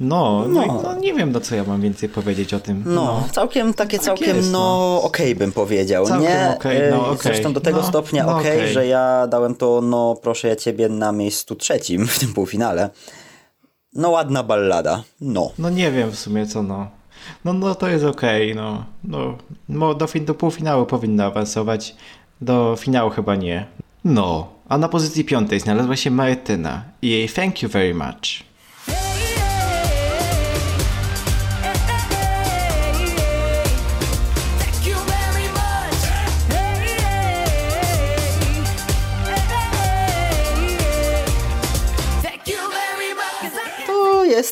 No, 0.00 0.44
no, 0.48 0.66
No. 0.66 0.80
no 0.82 0.94
nie 0.94 1.14
wiem, 1.14 1.32
no 1.32 1.40
co 1.40 1.54
ja 1.54 1.64
mam 1.64 1.80
więcej 1.80 2.08
powiedzieć 2.08 2.54
o 2.54 2.60
tym. 2.60 2.82
No, 2.86 3.24
całkiem 3.32 3.74
takie 3.74 3.98
całkiem, 3.98 4.36
jest, 4.36 4.52
no, 4.52 5.00
okej 5.02 5.34
bym 5.34 5.52
powiedział. 5.52 6.06
Całkiem 6.06 6.28
nie, 6.30 6.54
okej, 6.56 6.80
no, 6.90 7.06
okej. 7.06 7.18
Zresztą 7.22 7.52
do 7.52 7.60
tego 7.60 7.80
No, 7.80 7.86
stopnia 7.86 8.24
no, 8.26 8.38
okej, 8.38 8.72
że 8.72 8.86
ja 8.86 9.26
dałem 9.26 9.54
to, 9.54 9.80
no, 9.80 10.16
proszę 10.22 10.48
ja 10.48 10.56
ciebie, 10.56 10.88
na 10.88 11.12
miejscu 11.12 11.56
trzecim 11.56 12.06
w 12.06 12.18
tym 12.18 12.32
półfinale. 12.34 12.90
No, 13.94 14.10
ładna 14.10 14.42
ballada. 14.42 15.02
No. 15.20 15.50
No 15.58 15.70
nie 15.70 15.92
wiem 15.92 16.10
w 16.10 16.18
sumie 16.18 16.46
co 16.46 16.62
no. 16.62 16.88
No, 17.44 17.52
no 17.52 17.74
to 17.74 17.88
jest 17.88 18.04
okej, 18.04 18.54
no. 18.54 18.84
No, 19.04 19.36
no 19.68 19.94
do, 19.94 20.06
fin- 20.06 20.24
do 20.24 20.34
półfinału 20.34 20.86
powinno 20.86 21.24
awansować, 21.24 21.96
do 22.40 22.76
finału 22.78 23.10
chyba 23.10 23.36
nie. 23.36 23.66
No, 24.04 24.48
a 24.68 24.78
na 24.78 24.88
pozycji 24.88 25.24
piątej 25.24 25.60
znalazła 25.60 25.96
się 25.96 26.10
Martyna 26.10 26.84
i 27.02 27.08
jej 27.08 27.28
Thank 27.28 27.62
You 27.62 27.68
Very 27.68 27.94
Much. 27.94 28.49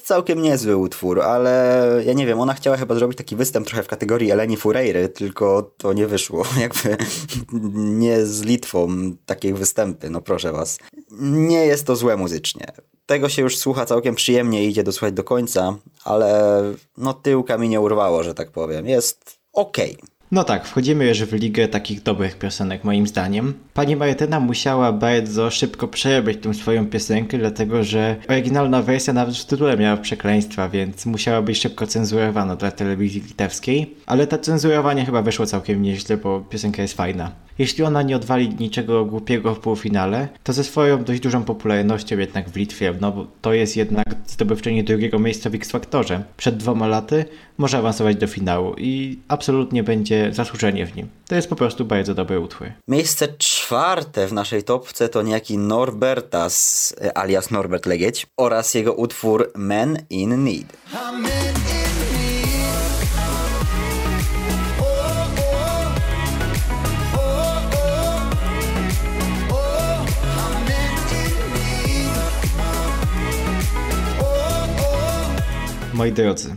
Całkiem 0.09 0.43
niezły 0.43 0.77
utwór, 0.77 1.23
ale 1.23 2.03
ja 2.07 2.13
nie 2.13 2.27
wiem, 2.27 2.41
ona 2.41 2.55
chciała 2.55 2.77
chyba 2.77 2.95
zrobić 2.95 3.19
taki 3.19 3.37
występ 3.37 3.67
trochę 3.67 3.83
w 3.83 3.87
kategorii 3.87 4.31
Eleni 4.31 4.57
Fureyry, 4.57 5.09
tylko 5.09 5.71
to 5.77 5.93
nie 5.93 6.07
wyszło. 6.07 6.45
Jakby 6.61 6.97
nie 7.73 8.27
z 8.27 8.43
Litwą 8.43 8.89
takie 9.27 9.55
występy, 9.55 10.11
no 10.11 10.21
proszę 10.21 10.53
was. 10.53 10.79
Nie 11.21 11.67
jest 11.67 11.87
to 11.87 11.97
złe 11.97 12.17
muzycznie. 12.17 12.73
Tego 13.07 13.29
się 13.29 13.43
już 13.43 13.59
słucha 13.59 13.87
całkiem 13.87 14.15
przyjemnie 14.15 14.65
i 14.65 14.69
idzie 14.69 14.85
dosłuchać 14.85 15.15
do 15.15 15.25
końca, 15.25 15.77
ale 16.05 16.63
no 16.97 17.13
tyłka 17.13 17.59
mi 17.59 17.69
nie 17.69 17.81
urwało, 17.81 18.23
że 18.23 18.35
tak 18.35 18.51
powiem. 18.51 18.87
Jest 18.87 19.39
okej. 19.53 19.97
No 20.33 20.45
tak, 20.45 20.67
wchodzimy 20.67 21.07
już 21.07 21.23
w 21.23 21.33
ligę 21.33 21.69
takich 21.69 22.03
dobrych 22.03 22.39
piosenek 22.39 22.85
moim 22.85 23.07
zdaniem. 23.07 23.55
Pani 23.75 23.97
Martyna 23.97 24.41
musiała 24.41 24.93
bardzo 24.93 25.51
szybko 25.51 25.89
przerobić 25.89 26.39
tą 26.43 26.55
swoją 26.55 26.87
piosenkę, 26.87 27.39
dlatego 27.39 27.85
że 27.85 28.17
oryginalna 28.29 28.83
wersja 28.83 29.13
nawet 29.13 29.37
w 29.37 29.45
tytule 29.45 29.77
miała 29.77 29.97
przekleństwa, 29.97 30.69
więc 30.69 31.07
musiała 31.07 31.43
być 31.43 31.59
szybko 31.59 31.87
cenzurowana 31.87 32.57
dla 32.57 32.71
telewizji 32.71 33.21
litewskiej. 33.21 33.95
Ale 34.07 34.27
to 34.27 34.39
cenzurowanie 34.39 35.07
chyba 35.07 35.23
wyszło 35.23 35.47
całkiem 35.47 35.83
nieźle, 35.83 36.17
bo 36.17 36.41
piosenka 36.41 36.83
jest 36.83 36.95
fajna. 36.95 37.33
Jeśli 37.59 37.85
ona 37.85 38.03
nie 38.03 38.17
odwali 38.17 38.49
niczego 38.61 39.05
głupiego 39.05 39.55
w 39.55 39.61
półfinale, 39.61 40.29
to 40.45 40.53
ze 40.53 40.65
swoją 40.65 41.05
dość 41.05 41.21
dużą 41.21 41.45
popularnością 41.45 42.19
jednak 42.19 42.51
w 42.51 42.57
Litwie, 42.57 42.95
no 43.01 43.13
bo 43.13 43.27
to 43.43 43.53
jest 43.53 43.77
jednak 43.77 44.07
zdobywczyni 44.27 44.85
drugiego 44.85 45.19
miejsca 45.19 45.51
w 45.51 45.55
X-Faktorze. 45.55 46.23
Przed 46.37 46.57
dwoma 46.57 46.87
laty 46.87 47.25
może 47.59 47.79
awansować 47.79 48.17
do 48.17 48.27
finału 48.27 48.75
i 48.79 49.19
absolutnie 49.29 49.83
będzie 49.83 50.18
zasłużenie 50.31 50.87
w 50.87 50.97
nim. 50.97 51.09
To 51.29 51.35
jest 51.35 51.49
po 51.49 51.57
prostu 51.57 51.85
bardzo 51.85 52.15
dobry 52.15 52.41
utwór. 52.41 52.73
Miejsce 52.89 53.29
czwarte 53.29 54.27
w 54.27 54.33
naszej 54.33 54.63
topce 54.63 55.09
to 55.09 55.23
niejaki 55.23 55.59
Norbertas, 55.59 56.95
e, 57.01 57.19
alias 57.19 57.51
Norbert 57.51 57.87
Legieć 57.87 58.27
oraz 58.37 58.75
jego 58.75 58.93
utwór 58.93 59.53
Men 59.57 59.99
in 60.11 60.45
Need. 60.45 60.77
Moi 75.95 76.13
drodzy, 76.13 76.57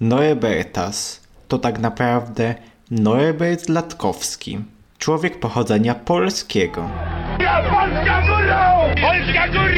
Norbertas 0.00 1.20
to 1.48 1.58
tak 1.58 1.78
naprawdę 1.78 2.54
Norbert 2.90 3.68
Latkowski. 3.68 4.58
Człowiek 4.98 5.40
pochodzenia 5.40 5.94
polskiego. 5.94 6.90
Polska 7.38 8.20
górą! 8.20 8.54
Polska 9.02 9.48
górą! 9.48 9.74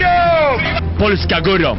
Polska 0.98 1.40
górą! 1.40 1.76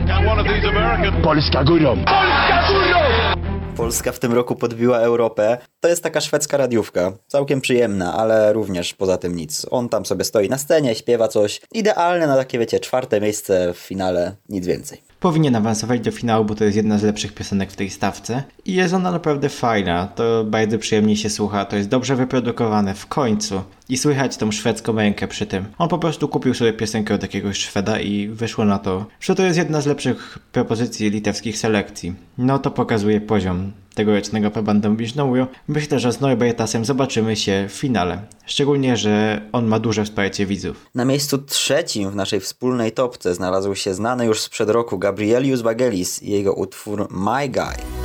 Polska 1.24 1.63
górą! 1.63 1.98
Polska 2.06 2.68
górą! 2.72 3.39
Polska 3.78 4.12
w 4.12 4.20
tym 4.20 4.34
roku 4.34 4.56
podbiła 4.56 4.98
Europę. 4.98 5.58
To 5.80 5.88
jest 5.88 6.04
taka 6.04 6.22
szwedzka 6.22 6.58
radiówka. 6.58 7.12
Całkiem 7.28 7.62
przyjemna, 7.62 8.13
ale 8.13 8.54
również 8.54 8.94
poza 8.94 9.18
tym 9.18 9.36
nic. 9.36 9.65
On 9.72 9.89
tam 9.89 10.06
sobie 10.06 10.24
stoi 10.24 10.50
na 10.50 10.58
scenie, 10.58 10.96
śpiewa 10.96 11.28
coś. 11.28 11.62
Idealne 11.74 12.28
na 12.28 12.36
takie, 12.36 12.60
wiecie, 12.60 12.80
czwarte 12.80 13.22
miejsce 13.22 13.74
w 13.74 13.78
finale, 13.78 14.36
nic 14.50 14.68
więcej. 14.68 15.09
Powinien 15.19 15.55
awansować 15.55 16.01
do 16.01 16.12
finału, 16.12 16.45
bo 16.45 16.55
to 16.55 16.63
jest 16.63 16.77
jedna 16.77 16.97
z 16.97 17.03
lepszych 17.03 17.34
piosenek 17.34 17.71
w 17.71 17.75
tej 17.75 17.89
stawce. 17.89 18.43
I 18.65 18.73
jest 18.73 18.93
ona 18.93 19.12
naprawdę 19.12 19.49
fajna, 19.49 20.08
to 20.08 20.43
bardzo 20.43 20.77
przyjemnie 20.77 21.17
się 21.17 21.29
słucha, 21.29 21.65
to 21.65 21.75
jest 21.75 21.89
dobrze 21.89 22.15
wyprodukowane 22.15 22.93
w 22.93 23.08
końcu. 23.08 23.62
I 23.89 23.97
słychać 23.97 24.38
tą 24.38 24.51
szwedzką 24.51 24.95
rękę 24.95 25.27
przy 25.27 25.45
tym. 25.45 25.65
On 25.77 25.89
po 25.89 25.97
prostu 25.97 26.27
kupił 26.27 26.53
sobie 26.53 26.73
piosenkę 26.73 27.13
od 27.13 27.21
jakiegoś 27.21 27.58
Szweda 27.58 27.99
i 27.99 28.27
wyszło 28.27 28.65
na 28.65 28.79
to, 28.79 29.05
że 29.19 29.36
to 29.36 29.43
jest 29.43 29.58
jedna 29.58 29.82
z 29.82 29.86
lepszych 29.86 30.39
propozycji 30.51 31.10
litewskich 31.10 31.58
selekcji. 31.58 32.15
No 32.38 32.60
to 32.60 32.71
pokazuje 32.71 33.21
poziom 33.21 33.71
tegorocznego 33.95 34.52
Pabandom 34.52 34.97
Biżnołu. 34.97 35.36
Myślę, 35.67 35.99
że 35.99 36.12
z 36.12 36.21
Norbertasem 36.21 36.86
zobaczymy 36.86 37.36
się 37.36 37.65
w 37.69 37.73
finale. 37.73 38.21
Szczególnie, 38.45 38.97
że 38.97 39.41
on 39.52 39.65
ma 39.65 39.80
duże 39.80 40.06
wsparcie 40.06 40.45
widzów. 40.45 40.86
Na 40.95 41.06
miejscu 41.06 41.38
trzecim 41.38 42.10
w 42.10 42.15
naszej 42.15 42.39
wspólnej 42.39 42.91
topce 42.91 43.36
znalazł 43.36 43.75
się 43.75 43.93
znany 43.93 44.25
już 44.25 44.39
sprzed 44.39 44.69
roku 44.69 44.97
Gabrielius 44.97 45.62
Vagelis 45.62 46.23
i 46.23 46.32
jego 46.32 46.54
utwór 46.54 47.08
My 47.12 47.49
Guy. 47.49 47.99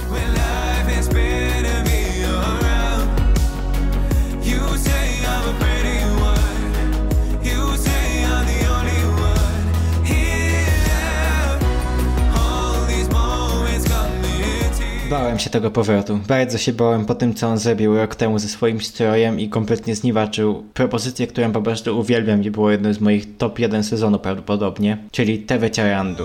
Bałem 15.14 15.38
się 15.38 15.50
tego 15.50 15.70
powrotu. 15.70 16.20
Bardzo 16.28 16.58
się 16.58 16.72
bałem 16.72 17.06
po 17.06 17.14
tym, 17.14 17.34
co 17.34 17.48
on 17.48 17.58
zrobił 17.58 17.96
rok 17.96 18.14
temu 18.14 18.38
ze 18.38 18.48
swoim 18.48 18.80
strojem 18.80 19.40
i 19.40 19.48
kompletnie 19.48 19.94
zniwaczył 19.94 20.64
propozycję, 20.74 21.26
którą 21.26 21.52
po 21.52 21.62
prostu 21.62 21.98
uwielbiam 21.98 22.42
i 22.42 22.50
było 22.50 22.70
jedno 22.70 22.94
z 22.94 23.00
moich 23.00 23.36
top 23.36 23.58
1 23.58 23.84
sezonu 23.84 24.18
prawdopodobnie, 24.18 24.98
czyli 25.10 25.38
TV 25.38 25.70
Ciarandu. 25.70 26.24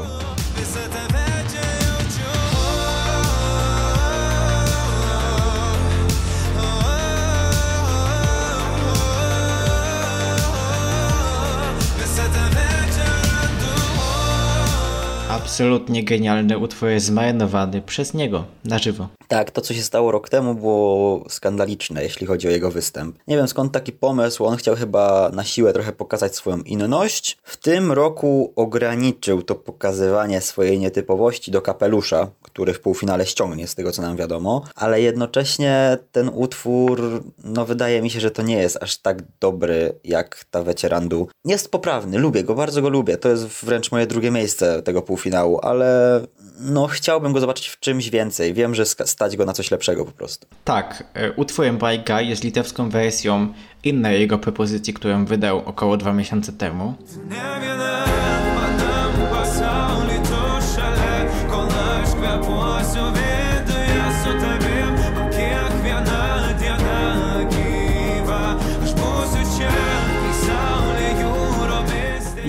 Absolutnie 15.60 16.04
genialny 16.04 16.58
utwór 16.58 16.90
jest 16.90 17.06
zmarnowany 17.06 17.82
przez 17.82 18.14
niego 18.14 18.46
na 18.66 18.80
żywo. 18.80 19.08
Tak, 19.28 19.52
to 19.52 19.62
co 19.62 19.74
się 19.74 19.82
stało 19.82 20.12
rok 20.12 20.30
temu 20.30 20.56
było 20.56 21.24
skandaliczne, 21.30 22.04
jeśli 22.04 22.28
chodzi 22.28 22.48
o 22.48 22.52
jego 22.52 22.72
występ. 22.72 23.18
Nie 23.28 23.38
wiem 23.38 23.48
skąd 23.48 23.72
taki 23.72 23.92
pomysł, 23.92 24.46
on 24.46 24.58
chciał 24.58 24.76
chyba 24.76 25.30
na 25.34 25.44
siłę 25.44 25.74
trochę 25.74 25.92
pokazać 25.92 26.36
swoją 26.36 26.58
inność. 26.62 27.38
W 27.44 27.58
tym 27.58 27.92
roku 27.92 28.54
ograniczył 28.56 29.42
to 29.42 29.56
pokazywanie 29.56 30.42
swojej 30.42 30.80
nietypowości 30.80 31.52
do 31.52 31.62
kapelusza, 31.62 32.28
który 32.42 32.74
w 32.74 32.80
półfinale 32.80 33.26
ściągnie, 33.26 33.68
z 33.68 33.76
tego 33.76 33.92
co 33.92 34.02
nam 34.02 34.18
wiadomo, 34.18 34.64
ale 34.76 35.02
jednocześnie 35.02 35.98
ten 36.12 36.30
utwór, 36.34 37.24
no 37.44 37.66
wydaje 37.66 38.02
mi 38.02 38.10
się, 38.10 38.20
że 38.20 38.32
to 38.32 38.42
nie 38.42 38.58
jest 38.58 38.84
aż 38.84 38.98
tak 38.98 39.24
dobry 39.40 39.94
jak 40.04 40.46
ta 40.52 40.64
Wecierandu. 40.64 41.28
Jest 41.46 41.72
poprawny, 41.72 42.18
lubię 42.18 42.44
go, 42.44 42.56
bardzo 42.56 42.82
go 42.82 42.90
lubię, 42.90 43.18
to 43.18 43.30
jest 43.30 43.48
wręcz 43.48 43.92
moje 43.92 44.08
drugie 44.08 44.32
miejsce 44.32 44.82
tego 44.82 45.02
półfinału, 45.02 45.49
ale 45.58 46.22
no 46.60 46.88
chciałbym 46.88 47.34
go 47.34 47.40
zobaczyć 47.40 47.68
w 47.68 47.80
czymś 47.80 48.10
więcej. 48.10 48.54
Wiem, 48.54 48.76
że 48.76 48.86
stać 48.86 49.38
go 49.38 49.46
na 49.46 49.54
coś 49.54 49.72
lepszego 49.72 50.06
po 50.06 50.12
prostu. 50.12 50.48
Tak, 50.64 51.04
e, 51.14 51.32
utworem 51.32 51.78
Guy 51.78 52.24
jest 52.24 52.44
litewską 52.44 52.90
wersją 52.90 53.54
innej 53.84 54.20
jego 54.20 54.38
propozycji, 54.38 54.94
którą 54.94 55.26
wydał 55.26 55.58
około 55.66 55.98
dwa 55.98 56.14
miesiące 56.14 56.54
temu. 56.54 56.94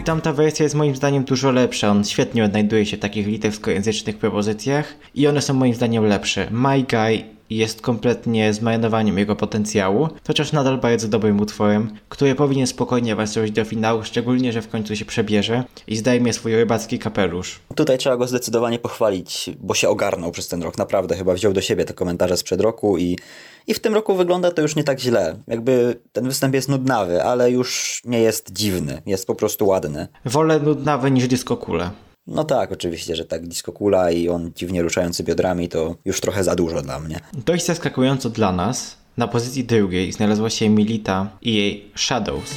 I 0.01 0.03
tamta 0.03 0.33
wersja 0.33 0.63
jest 0.63 0.75
moim 0.75 0.97
zdaniem 0.97 1.25
dużo 1.25 1.51
lepsza. 1.51 1.91
On 1.91 2.05
świetnie 2.05 2.45
odnajduje 2.45 2.87
się 2.87 2.97
w 2.97 3.01
takich 3.01 3.27
litewskojęzycznych 3.27 4.19
propozycjach 4.19 4.95
i 5.15 5.27
one 5.27 5.43
są 5.43 5.55
moim 5.55 5.75
zdaniem 5.75 6.05
lepsze. 6.05 6.49
My 6.51 6.83
Guy 6.83 7.40
jest 7.51 7.81
kompletnie 7.81 8.55
zmarnowaniem 8.55 9.19
jego 9.19 9.37
potencjału, 9.37 10.09
chociaż 10.27 10.53
nadal 10.53 10.79
bardzo 10.79 11.09
dobrym 11.09 11.41
utworem, 11.41 11.91
który 12.09 12.35
powinien 12.35 12.67
spokojnie 12.67 13.13
awansować 13.13 13.51
do 13.51 13.65
finału, 13.65 14.05
szczególnie, 14.05 14.53
że 14.53 14.63
w 14.63 14.69
końcu 14.69 14.97
się 14.97 15.05
przebierze 15.05 15.65
i 15.87 15.97
zdejmie 15.97 16.33
swój 16.33 16.55
rybacki 16.55 16.99
kapelusz. 16.99 17.61
Tutaj 17.75 17.99
trzeba 17.99 18.17
go 18.17 18.27
zdecydowanie 18.27 18.79
pochwalić, 18.79 19.51
bo 19.61 19.75
się 19.75 19.89
ogarnął 19.89 20.31
przez 20.31 20.49
ten 20.49 20.63
rok. 20.63 20.79
Naprawdę, 20.79 21.17
chyba 21.17 21.35
wziął 21.35 21.53
do 21.53 21.61
siebie 21.61 21.85
te 21.85 21.95
komentarze 21.95 22.37
sprzed 22.37 22.61
roku 22.61 22.99
i, 22.99 23.19
i 23.67 23.75
w 23.75 23.81
tym 23.81 23.95
roku 23.95 24.15
wygląda 24.15 24.51
to 24.51 24.63
już 24.63 24.77
nie 24.77 24.85
tak 24.85 25.01
źle. 25.01 25.37
Jakby 25.49 26.01
ten 26.13 26.25
występ 26.25 26.55
jest 26.55 26.69
nudnawy, 26.69 27.23
ale 27.23 27.51
już 27.51 28.03
nie 28.05 28.21
jest 28.21 28.53
dziwny. 28.53 29.03
Jest 29.07 29.27
po 29.27 29.35
prostu 29.35 29.67
ładny. 29.67 30.09
Wolę 30.25 30.61
nudnawe 30.61 31.11
niż 31.11 31.29
disco 31.29 31.57
kule. 31.57 31.91
No 32.27 32.45
tak, 32.45 32.73
oczywiście, 32.73 33.17
że 33.17 33.25
tak 33.25 33.47
disco 33.47 33.73
kula 33.73 34.11
i 34.11 34.29
on 34.29 34.53
dziwnie 34.57 34.83
ruszający 34.83 35.25
biodrami 35.25 35.69
to 35.69 35.97
już 36.05 36.21
trochę 36.21 36.45
za 36.45 36.57
dużo 36.57 36.83
dla 36.83 37.01
mnie. 37.01 37.21
Dość 37.47 37.67
zaskakująco 37.67 38.31
dla 38.31 38.53
nas, 38.53 38.97
na 39.17 39.29
pozycji 39.29 39.65
drugiej 39.65 40.13
znalazła 40.13 40.51
się 40.51 40.69
Milita 40.69 41.31
i 41.43 41.55
jej 41.55 41.93
Shadows. 41.97 42.55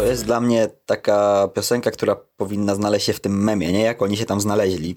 To 0.00 0.06
jest 0.06 0.24
dla 0.24 0.40
mnie 0.40 0.68
taka 0.86 1.48
piosenka, 1.54 1.90
która 1.90 2.16
powinna 2.36 2.74
znaleźć 2.74 3.06
się 3.06 3.12
w 3.12 3.20
tym 3.20 3.44
memie, 3.44 3.72
nie? 3.72 3.80
Jak 3.80 4.02
oni 4.02 4.16
się 4.16 4.24
tam 4.24 4.40
znaleźli. 4.40 4.94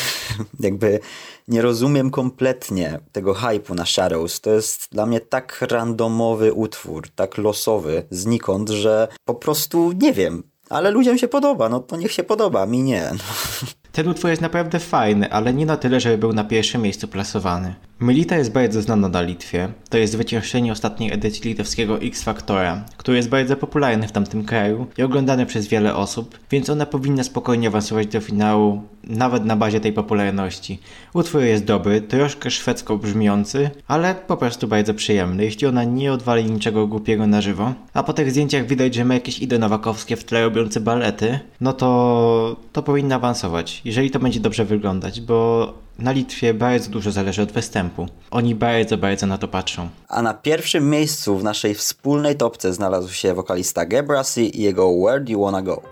Jakby 0.60 1.00
nie 1.48 1.62
rozumiem 1.62 2.10
kompletnie 2.10 2.98
tego 3.12 3.34
hypu 3.34 3.74
na 3.74 3.86
Shadows. 3.86 4.40
To 4.40 4.50
jest 4.50 4.88
dla 4.92 5.06
mnie 5.06 5.20
tak 5.20 5.62
randomowy 5.70 6.52
utwór, 6.52 7.08
tak 7.14 7.38
losowy, 7.38 8.06
znikąd, 8.10 8.68
że 8.68 9.08
po 9.24 9.34
prostu 9.34 9.92
nie 9.92 10.12
wiem. 10.12 10.42
Ale 10.68 10.90
ludziom 10.90 11.18
się 11.18 11.28
podoba, 11.28 11.68
no 11.68 11.80
to 11.80 11.96
niech 11.96 12.12
się 12.12 12.24
podoba, 12.24 12.66
mi 12.66 12.82
nie. 12.82 13.10
Ten 13.92 14.08
utwór 14.08 14.30
jest 14.30 14.42
naprawdę 14.42 14.78
fajny, 14.78 15.32
ale 15.32 15.54
nie 15.54 15.66
na 15.66 15.76
tyle, 15.76 16.00
żeby 16.00 16.18
był 16.18 16.32
na 16.32 16.44
pierwszym 16.44 16.82
miejscu 16.82 17.08
plasowany. 17.08 17.74
Melita 18.04 18.36
jest 18.36 18.52
bardzo 18.52 18.82
znana 18.82 19.08
na 19.08 19.22
Litwie. 19.22 19.68
To 19.88 19.98
jest 19.98 20.12
zwyciężczyni 20.12 20.70
ostatniej 20.70 21.12
edycji 21.12 21.48
litewskiego 21.48 22.00
X-Factora, 22.00 22.84
który 22.96 23.16
jest 23.16 23.28
bardzo 23.28 23.56
popularny 23.56 24.08
w 24.08 24.12
tamtym 24.12 24.44
kraju 24.44 24.86
i 24.98 25.02
oglądany 25.02 25.46
przez 25.46 25.68
wiele 25.68 25.94
osób, 25.94 26.38
więc 26.50 26.70
ona 26.70 26.86
powinna 26.86 27.24
spokojnie 27.24 27.68
awansować 27.68 28.06
do 28.06 28.20
finału, 28.20 28.82
nawet 29.04 29.44
na 29.44 29.56
bazie 29.56 29.80
tej 29.80 29.92
popularności. 29.92 30.78
Utwór 31.14 31.42
jest 31.42 31.64
dobry, 31.64 32.00
troszkę 32.00 32.50
szwedzko 32.50 32.98
brzmiący, 32.98 33.70
ale 33.88 34.14
po 34.14 34.36
prostu 34.36 34.68
bardzo 34.68 34.94
przyjemny, 34.94 35.44
jeśli 35.44 35.66
ona 35.66 35.84
nie 35.84 36.12
odwali 36.12 36.44
niczego 36.44 36.86
głupiego 36.86 37.26
na 37.26 37.40
żywo. 37.40 37.72
A 37.94 38.02
po 38.02 38.12
tych 38.12 38.30
zdjęciach 38.30 38.66
widać, 38.66 38.94
że 38.94 39.04
ma 39.04 39.14
jakieś 39.14 39.38
idy 39.38 39.58
nowakowskie 39.58 40.16
w 40.16 40.24
tle 40.24 40.42
robiące 40.42 40.80
balety, 40.80 41.40
no 41.60 41.72
to, 41.72 42.56
to 42.72 42.82
powinna 42.82 43.16
awansować, 43.16 43.82
jeżeli 43.84 44.10
to 44.10 44.18
będzie 44.18 44.40
dobrze 44.40 44.64
wyglądać, 44.64 45.20
bo 45.20 45.84
na 45.98 46.12
Litwie 46.12 46.54
bardzo 46.54 46.90
dużo 46.90 47.12
zależy 47.12 47.42
od 47.42 47.52
występu. 47.52 48.08
Oni 48.30 48.54
bardzo, 48.54 48.98
bardzo 48.98 49.26
na 49.26 49.38
to 49.38 49.48
patrzą. 49.48 49.88
A 50.08 50.22
na 50.22 50.34
pierwszym 50.34 50.90
miejscu 50.90 51.38
w 51.38 51.44
naszej 51.44 51.74
wspólnej 51.74 52.36
topce 52.36 52.72
znalazł 52.72 53.12
się 53.12 53.34
wokalista 53.34 53.86
Gebrasi 53.86 54.60
i 54.60 54.62
jego 54.62 54.92
Where 54.92 55.20
Do 55.20 55.32
You 55.32 55.40
Wanna 55.40 55.62
Go. 55.62 55.82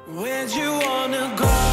Oh. 1.44 1.72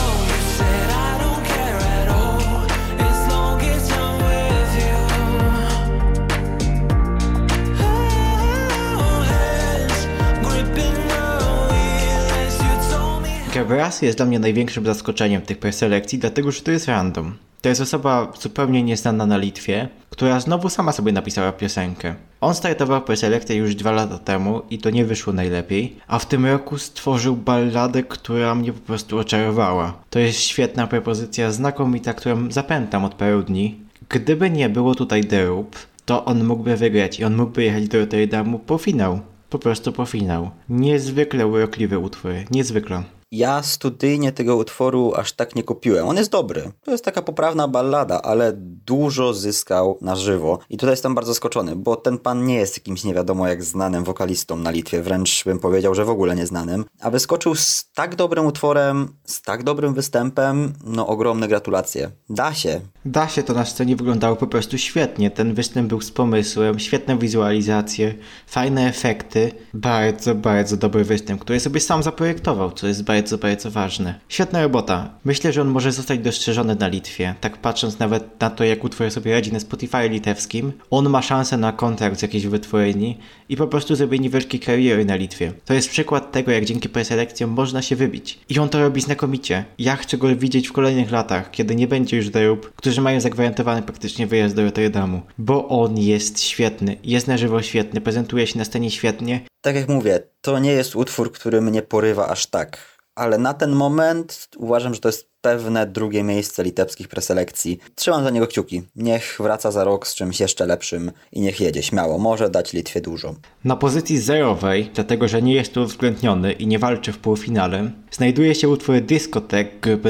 Gabras 13.60 14.02
jest 14.02 14.18
dla 14.18 14.26
mnie 14.26 14.40
największym 14.40 14.86
zaskoczeniem 14.86 15.42
tych 15.42 15.58
preselekcji, 15.58 16.20
dlatego 16.20 16.52
że 16.52 16.62
to 16.62 16.72
jest 16.72 16.88
random. 16.88 17.36
To 17.62 17.70
jest 17.70 17.82
osoba 17.82 18.34
zupełnie 18.42 18.84
nieznana 18.84 19.26
na 19.26 19.38
Litwie, 19.38 19.90
która 20.10 20.40
znowu 20.40 20.70
sama 20.70 20.92
sobie 20.92 21.12
napisała 21.12 21.52
piosenkę. 21.52 22.16
On 22.42 22.56
startował 22.56 23.02
preselekcję 23.02 23.56
już 23.56 23.76
dwa 23.76 23.92
lata 23.92 24.18
temu 24.18 24.62
i 24.70 24.78
to 24.78 24.90
nie 24.90 25.06
wyszło 25.06 25.34
najlepiej, 25.34 25.96
a 26.08 26.20
w 26.20 26.26
tym 26.26 26.46
roku 26.46 26.78
stworzył 26.78 27.36
balladę, 27.36 28.04
która 28.04 28.56
mnie 28.56 28.74
po 28.74 28.80
prostu 28.80 29.20
oczarowała. 29.20 29.94
To 30.10 30.20
jest 30.20 30.40
świetna 30.40 30.88
propozycja, 30.88 31.52
znakomita, 31.52 32.14
którą 32.14 32.52
zapętam 32.52 33.06
od 33.06 33.14
paru 33.14 33.44
dni. 33.44 33.80
Gdyby 34.10 34.50
nie 34.50 34.70
było 34.70 34.96
tutaj 34.96 35.22
Derub, 35.22 35.76
to 36.06 36.26
on 36.26 36.44
mógłby 36.44 36.78
wygrać 36.78 37.20
i 37.20 37.24
on 37.24 37.36
mógłby 37.36 37.64
jechać 37.64 37.88
do 37.88 38.00
Rotterdamu 38.00 38.60
po 38.60 38.78
finał. 38.78 39.20
Po 39.50 39.60
prostu 39.60 39.92
po 39.92 40.06
finał. 40.06 40.50
Niezwykle 40.70 41.48
urokliwy 41.48 42.00
utwór, 42.00 42.32
niezwykle. 42.52 43.04
Ja 43.32 43.64
studyjnie 43.64 44.32
tego 44.32 44.56
utworu 44.56 45.14
aż 45.16 45.34
tak 45.34 45.56
nie 45.56 45.64
kupiłem. 45.64 46.08
On 46.08 46.18
jest 46.18 46.32
dobry. 46.32 46.72
To 46.84 46.92
jest 46.92 47.06
taka 47.06 47.22
poprawna 47.22 47.68
ballada, 47.68 48.22
ale 48.22 48.54
dużo 48.86 49.34
zyskał 49.34 49.98
na 50.02 50.16
żywo. 50.16 50.60
I 50.70 50.78
tutaj 50.78 50.94
jestem 50.94 51.16
bardzo 51.16 51.32
zaskoczony, 51.32 51.76
bo 51.76 51.96
ten 51.96 52.18
pan 52.18 52.46
nie 52.46 52.56
jest 52.56 52.78
jakimś 52.78 53.04
nie 53.04 53.14
wiadomo 53.14 53.48
jak 53.48 53.64
znanym 53.64 54.04
wokalistą 54.04 54.56
na 54.56 54.72
Litwie. 54.72 55.02
Wręcz 55.02 55.44
bym 55.46 55.60
powiedział, 55.60 55.96
że 55.96 56.06
w 56.06 56.10
ogóle 56.10 56.36
nieznanym. 56.36 56.86
A 57.02 57.10
wyskoczył 57.10 57.56
z 57.56 57.92
tak 57.94 58.16
dobrym 58.16 58.46
utworem, 58.46 59.08
z 59.26 59.42
tak 59.42 59.64
dobrym 59.64 59.94
występem, 59.94 60.74
no 60.84 61.08
ogromne 61.08 61.48
gratulacje. 61.48 62.12
Da 62.30 62.54
się. 62.54 62.82
Da 63.06 63.28
się 63.28 63.44
to 63.44 63.54
na 63.54 63.66
scenie 63.66 63.96
wyglądało 63.96 64.36
po 64.36 64.48
prostu 64.48 64.78
świetnie. 64.78 65.32
Ten 65.32 65.54
występ 65.54 65.90
był 65.90 66.02
z 66.02 66.12
pomysłem, 66.12 66.80
świetne 66.80 67.18
wizualizacje, 67.18 68.14
fajne 68.48 68.88
efekty. 68.88 69.52
Bardzo, 69.74 70.36
bardzo 70.36 70.78
dobry 70.78 71.04
występ, 71.04 71.42
który 71.42 71.60
sobie 71.60 71.80
sam 71.80 72.04
zaprojektował, 72.04 72.72
co 72.72 72.88
jest 72.88 73.04
bardzo, 73.04 73.38
bardzo 73.38 73.72
ważne. 73.72 74.20
Świetna 74.30 74.62
robota. 74.62 75.10
Myślę, 75.26 75.54
że 75.54 75.62
on 75.62 75.68
może 75.68 75.92
zostać 75.92 76.20
dostrzeżony 76.20 76.76
na 76.76 76.88
Litwie. 76.88 77.36
Tak 77.42 77.58
patrząc 77.58 78.00
nawet 78.00 78.42
na 78.42 78.50
to, 78.50 78.64
jak 78.64 78.84
utwór 78.84 79.12
sobie 79.12 79.32
radzi 79.32 79.54
na 79.54 79.60
Spotify 79.60 80.10
litewskim, 80.10 80.72
on 80.92 81.10
ma 81.10 81.22
szansę 81.22 81.58
na 81.58 81.72
kontrakt 81.72 82.20
z 82.20 82.22
jakiejś 82.22 82.48
wytwórni 82.48 83.18
i 83.50 83.58
po 83.58 83.68
prostu 83.68 83.96
zrobienie 83.96 84.30
wielkiej 84.30 84.60
kariery 84.60 85.06
na 85.06 85.16
Litwie. 85.16 85.54
To 85.66 85.74
jest 85.74 85.90
przykład 85.90 86.32
tego, 86.32 86.52
jak 86.52 86.66
dzięki 86.66 86.90
preselekcjom 86.90 87.50
można 87.50 87.82
się 87.82 87.96
wybić. 87.96 88.40
I 88.50 88.60
on 88.60 88.70
to 88.70 88.80
robi 88.80 89.02
znakomicie. 89.02 89.66
Ja 89.78 89.96
chcę 89.96 90.18
go 90.18 90.36
widzieć 90.36 90.68
w 90.68 90.72
kolejnych 90.72 91.12
latach, 91.12 91.52
kiedy 91.52 91.76
nie 91.76 91.88
będzie 91.88 92.18
już 92.18 92.30
derób, 92.30 92.72
którzy 92.90 93.02
mają 93.02 93.22
zagwarantowany 93.22 93.82
praktycznie 93.82 94.28
wyjazd 94.28 94.56
do 94.56 94.64
Rotterdamu. 94.64 95.22
Bo 95.38 95.68
on 95.68 95.98
jest 95.98 96.40
świetny, 96.40 96.98
jest 97.04 97.28
na 97.28 97.38
żywo 97.38 97.62
świetny, 97.62 98.02
prezentuje 98.02 98.48
się 98.48 98.58
na 98.58 98.66
scenie 98.66 98.92
świetnie. 98.92 99.42
Tak 99.62 99.76
jak 99.76 99.90
mówię, 99.90 100.20
to 100.42 100.60
nie 100.60 100.72
jest 100.72 100.96
utwór, 100.96 101.32
który 101.32 101.62
mnie 101.62 101.82
porywa 101.82 102.28
aż 102.28 102.46
tak. 102.46 102.89
Ale 103.20 103.38
na 103.38 103.54
ten 103.54 103.72
moment 103.72 104.50
uważam, 104.58 104.94
że 104.94 105.00
to 105.00 105.10
jest 105.10 105.30
pewne 105.42 105.88
drugie 105.88 106.24
miejsce 106.24 106.64
litewskich 106.64 107.08
preselekcji. 107.08 107.80
Trzymam 107.96 108.24
za 108.24 108.30
niego 108.30 108.48
kciuki. 108.48 108.82
Niech 108.96 109.38
wraca 109.40 109.72
za 109.72 109.84
rok 109.84 110.08
z 110.08 110.16
czymś 110.16 110.40
jeszcze 110.40 110.66
lepszym 110.66 111.12
i 111.32 111.42
niech 111.42 111.60
jedzie 111.60 111.84
śmiało. 111.84 112.18
Może 112.18 112.50
dać 112.50 112.74
Litwie 112.74 113.02
dużo. 113.02 113.36
Na 113.64 113.76
pozycji 113.76 114.20
zerowej, 114.20 114.92
dlatego 114.94 115.28
że 115.28 115.42
nie 115.42 115.54
jest 115.54 115.74
tu 115.74 115.82
uwzględniony 115.82 116.52
i 116.52 116.68
nie 116.68 116.80
walczy 116.80 117.14
w 117.14 117.18
półfinale, 117.18 117.92
znajduje 118.12 118.56
się 118.56 118.70
utwór 118.70 118.96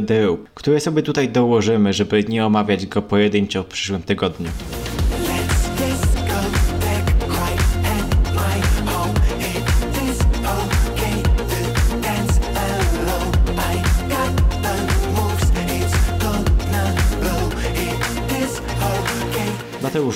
The 0.07 0.23
Roop, 0.23 0.49
które 0.53 0.79
sobie 0.79 1.03
tutaj 1.03 1.29
dołożymy, 1.29 1.93
żeby 1.93 2.23
nie 2.23 2.45
omawiać 2.45 2.85
go 2.85 3.01
pojedynczo 3.01 3.63
w 3.63 3.67
przyszłym 3.67 4.03
tygodniu. 4.03 4.49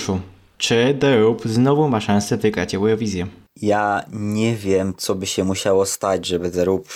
Mateuszu, 0.08 0.20
czy 0.58 0.96
The 1.00 1.18
Roop 1.20 1.42
znowu 1.44 1.88
ma 1.88 2.00
szansę 2.00 2.36
wygrać 2.36 2.74
Eurowizję? 2.74 3.26
Ja 3.62 4.04
nie 4.12 4.56
wiem, 4.56 4.94
co 4.96 5.14
by 5.14 5.26
się 5.26 5.44
musiało 5.44 5.86
stać, 5.86 6.26
żeby 6.26 6.50
The 6.50 6.64
Roop 6.64 6.88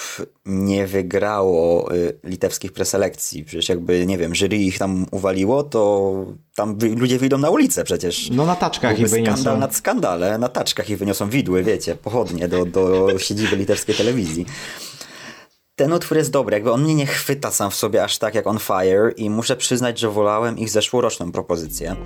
nie 0.47 0.87
wygrało 0.87 1.95
y, 1.95 2.19
litewskich 2.25 2.73
preselekcji. 2.73 3.45
Przecież 3.45 3.69
jakby, 3.69 4.07
nie 4.07 4.19
wiem, 4.19 4.35
jury 4.35 4.57
ich 4.57 4.79
tam 4.79 5.07
uwaliło, 5.11 5.63
to 5.63 6.13
tam 6.55 6.79
ludzie 6.97 7.19
wyjdą 7.19 7.39
na 7.39 7.51
ulicę 7.51 7.85
przecież. 7.85 8.31
No 8.31 8.47
na 8.47 8.57
taczkach 8.57 8.93
ich 8.93 8.99
Byłby 8.99 9.17
wyniosą. 9.17 9.43
skandal 9.43 9.59
nad 9.59 9.77
skandale. 9.77 10.39
Na 10.39 10.49
taczkach 10.49 10.91
ich 10.91 10.99
wyniosą 10.99 11.31
widły, 11.31 11.63
wiecie, 11.63 11.97
pochodnie 11.97 12.49
do, 12.49 12.65
do 12.67 13.09
siedziby 13.19 13.57
litewskiej 13.57 13.95
telewizji. 13.95 14.47
Ten 15.77 15.93
utwór 15.93 16.17
jest 16.17 16.31
dobry, 16.31 16.55
jakby 16.55 16.73
on 16.73 16.83
mnie 16.83 16.95
nie 16.95 17.07
chwyta 17.07 17.51
sam 17.51 17.71
w 17.71 17.75
sobie 17.75 18.05
aż 18.05 18.19
tak 18.19 18.35
jak 18.35 18.47
On 18.47 18.59
Fire 18.59 19.13
i 19.17 19.31
muszę 19.31 19.57
przyznać, 19.57 19.99
że 19.99 20.11
wolałem 20.11 20.59
ich 20.59 20.71
zeszłoroczną 20.71 21.33
propozycję. 21.33 21.97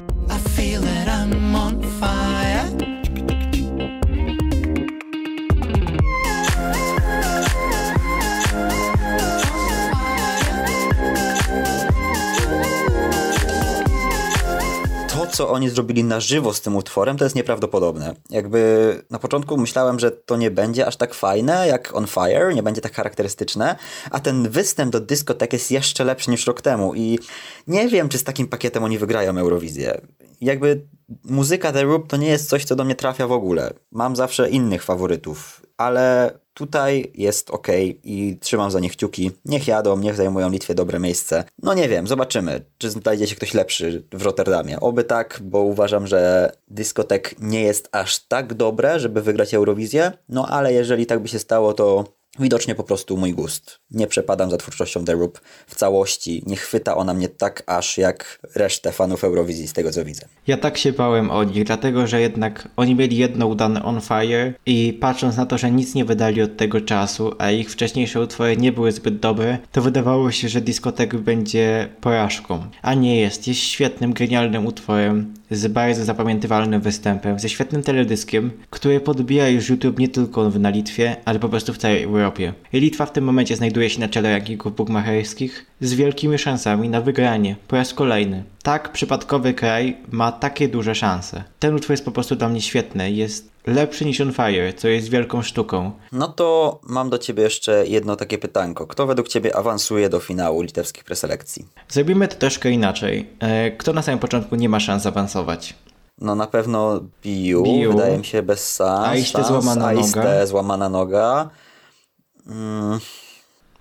Co 15.33 15.51
oni 15.51 15.71
zrobili 15.71 16.05
na 16.05 16.21
żywo 16.21 16.53
z 16.53 16.61
tym 16.61 16.77
utworem, 16.77 17.17
to 17.17 17.25
jest 17.25 17.37
nieprawdopodobne. 17.37 18.15
Jakby 18.31 19.03
na 19.11 19.19
początku 19.19 19.57
myślałem, 19.57 19.99
że 19.99 20.11
to 20.11 20.37
nie 20.37 20.51
będzie 20.51 20.87
aż 20.87 20.97
tak 20.97 21.15
fajne 21.15 21.69
jak 21.69 21.97
On 21.97 22.07
Fire, 22.07 22.55
nie 22.55 22.63
będzie 22.63 22.81
tak 22.81 22.95
charakterystyczne, 22.95 23.77
a 24.11 24.21
ten 24.21 24.49
występ 24.49 24.93
do 24.93 25.01
dyskotek 25.01 25.53
jest 25.53 25.71
jeszcze 25.71 26.05
lepszy 26.05 26.31
niż 26.31 26.47
rok 26.47 26.61
temu 26.61 26.95
i 26.95 27.19
nie 27.67 27.89
wiem, 27.89 28.09
czy 28.09 28.19
z 28.19 28.25
takim 28.25 28.49
pakietem 28.49 28.85
oni 28.85 28.99
wygrają 28.99 29.39
Eurowizję. 29.39 30.01
Jakby 30.41 30.87
muzyka 31.25 31.73
The 31.73 31.83
Roop 31.83 32.09
to 32.09 32.17
nie 32.17 32.29
jest 32.29 32.49
coś, 32.49 32.65
co 32.65 32.77
do 32.77 32.85
mnie 32.85 32.95
trafia 32.95 33.27
w 33.27 33.33
ogóle. 33.33 33.73
Mam 33.93 34.17
zawsze 34.17 34.51
innych 34.51 34.83
faworytów, 34.83 35.67
ale 35.77 36.31
tutaj 36.55 37.13
jest 37.15 37.51
ok 37.51 37.69
i 38.05 38.39
trzymam 38.41 38.71
za 38.71 38.81
nich 38.81 38.93
kciuki. 38.93 39.31
Niech 39.45 39.69
jadą, 39.69 39.99
niech 39.99 40.15
zajmują 40.15 40.51
Litwie 40.51 40.75
dobre 40.75 40.99
miejsce. 40.99 41.45
No 41.63 41.75
nie 41.75 41.89
wiem, 41.89 42.07
zobaczymy, 42.07 42.65
czy 42.79 42.91
znajdzie 42.91 43.27
się 43.27 43.37
ktoś 43.37 43.55
lepszy 43.55 44.05
w 44.13 44.23
Rotterdamie. 44.23 44.81
Oby 44.81 45.05
tak, 45.05 45.41
bo 45.43 45.61
uważam, 45.61 46.07
że 46.07 46.53
dyskotek 46.69 47.35
nie 47.41 47.63
jest 47.63 47.89
aż 47.93 48.19
tak 48.19 48.55
dobre, 48.55 49.01
żeby 49.01 49.23
wygrać 49.23 49.55
Eurowizję. 49.55 50.13
No 50.29 50.47
ale 50.49 50.73
jeżeli 50.73 51.07
tak 51.07 51.21
by 51.21 51.29
się 51.29 51.39
stało, 51.39 51.75
to 51.75 52.05
widocznie 52.39 52.75
po 52.75 52.85
prostu 52.85 53.17
mój 53.17 53.33
gust. 53.33 53.79
Nie 53.91 54.07
przepadam 54.07 54.51
za 54.51 54.57
twórczością 54.57 55.05
The 55.05 55.13
Roop 55.13 55.41
w 55.67 55.75
całości. 55.75 56.43
Nie 56.47 56.57
chwyta 56.57 56.97
ona 56.97 57.15
mnie 57.15 57.29
tak 57.29 57.63
aż 57.67 57.99
jak 57.99 58.39
resztę 58.55 58.93
fanów 58.93 59.25
Eurowizji 59.25 59.69
z 59.69 59.73
tego 59.73 59.91
co 59.91 60.05
widzę. 60.05 60.29
Ja 60.47 60.57
tak 60.57 60.79
się 60.79 60.93
bałem 60.93 61.31
o 61.31 61.45
nich, 61.45 61.65
dlatego 61.65 62.07
że 62.07 62.21
jednak 62.21 62.69
oni 62.77 62.95
mieli 62.95 63.17
jedno 63.17 63.47
udane 63.47 63.83
On 63.83 64.01
Fire 64.01 64.55
i 64.67 64.99
patrząc 65.01 65.37
na 65.37 65.47
to, 65.47 65.59
że 65.59 65.71
nic 65.71 65.95
nie 65.95 66.05
wydali 66.05 66.43
od 66.43 66.57
tego 66.57 66.81
czasu, 66.81 67.33
a 67.39 67.51
ich 67.51 67.71
wcześniejsze 67.71 68.21
utwory 68.21 68.57
nie 68.57 68.73
były 68.73 68.93
zbyt 68.93 69.21
dobre, 69.21 69.59
to 69.73 69.83
wydawało 69.83 70.31
się, 70.31 70.49
że 70.49 70.61
dyskotek 70.61 71.17
będzie 71.17 71.89
porażką. 72.01 72.67
A 72.83 72.95
nie 72.95 73.21
jest. 73.21 73.49
Jest 73.49 73.61
świetnym, 73.61 74.13
genialnym 74.13 74.67
utworem, 74.67 75.35
z 75.53 75.67
bardzo 75.67 76.05
zapamiętywalnym 76.05 76.81
występem, 76.81 77.39
ze 77.39 77.49
świetnym 77.49 77.83
teledyskiem, 77.83 78.51
który 78.71 79.01
podbija 79.01 79.49
już 79.49 79.69
YouTube 79.69 79.99
nie 79.99 80.09
tylko 80.09 80.51
na 80.51 80.71
Litwie, 80.71 81.17
ale 81.25 81.39
po 81.39 81.49
prostu 81.49 81.73
w 81.73 81.79
całej 81.79 82.03
Europie. 82.03 82.53
Litwa 82.73 83.07
w 83.07 83.13
tym 83.13 83.25
momencie 83.25 83.57
znajduje 83.57 83.91
się 83.91 84.01
na 84.01 84.09
czele 84.09 84.31
rankingów 84.31 84.77
bookmacherskich 84.77 85.67
z 85.81 85.95
wielkimi 85.95 86.39
szansami 86.39 86.89
na 86.89 87.01
wygranie 87.01 87.57
po 87.69 87.77
raz 87.77 87.95
kolejny. 87.95 88.45
Tak 88.63 88.93
przypadkowy 88.93 89.55
kraj 89.55 89.97
ma 90.11 90.33
takie 90.33 90.69
duże 90.69 90.95
szanse. 90.95 91.45
Ten 91.59 91.75
utwór 91.75 91.91
jest 91.91 92.05
po 92.05 92.11
prostu 92.11 92.37
dla 92.37 92.49
mnie 92.49 92.61
świetny, 92.61 93.13
jest 93.13 93.52
lepszy 93.67 94.05
niż 94.05 94.21
On 94.21 94.33
Fire, 94.33 94.73
co 94.73 94.89
jest 94.89 95.09
wielką 95.09 95.43
sztuką. 95.43 95.93
No 96.13 96.29
to 96.29 96.81
mam 96.83 97.11
do 97.11 97.19
ciebie 97.19 97.43
jeszcze 97.43 97.87
jedno 97.87 98.17
takie 98.17 98.39
pytanko. 98.39 98.87
Kto 98.87 99.07
według 99.07 99.29
ciebie 99.29 99.57
awansuje 99.57 100.09
do 100.09 100.21
finału 100.21 100.63
litewskich 100.63 101.05
preselekcji? 101.05 101.67
Zrobimy 101.89 102.29
to 102.29 102.37
troszkę 102.37 102.71
inaczej. 102.71 103.29
E, 103.41 103.71
Kto 103.71 103.93
na 103.93 104.03
samym 104.03 104.19
początku 104.21 104.57
nie 104.57 104.69
ma 104.69 104.81
szans 104.81 105.07
awansować? 105.07 105.75
No 106.19 106.35
na 106.35 106.47
pewno 106.47 107.01
Biu, 107.23 107.63
Biu. 107.63 107.93
wydaje 107.93 108.19
mi 108.19 108.25
się 108.25 108.43
bez 108.43 108.77
szans. 108.77 109.07
Aiste 109.09 109.45
złamana 109.45 109.87
Aiste 109.87 110.19
noga. 110.21 110.47
złamana 110.47 110.89
noga. 110.89 111.51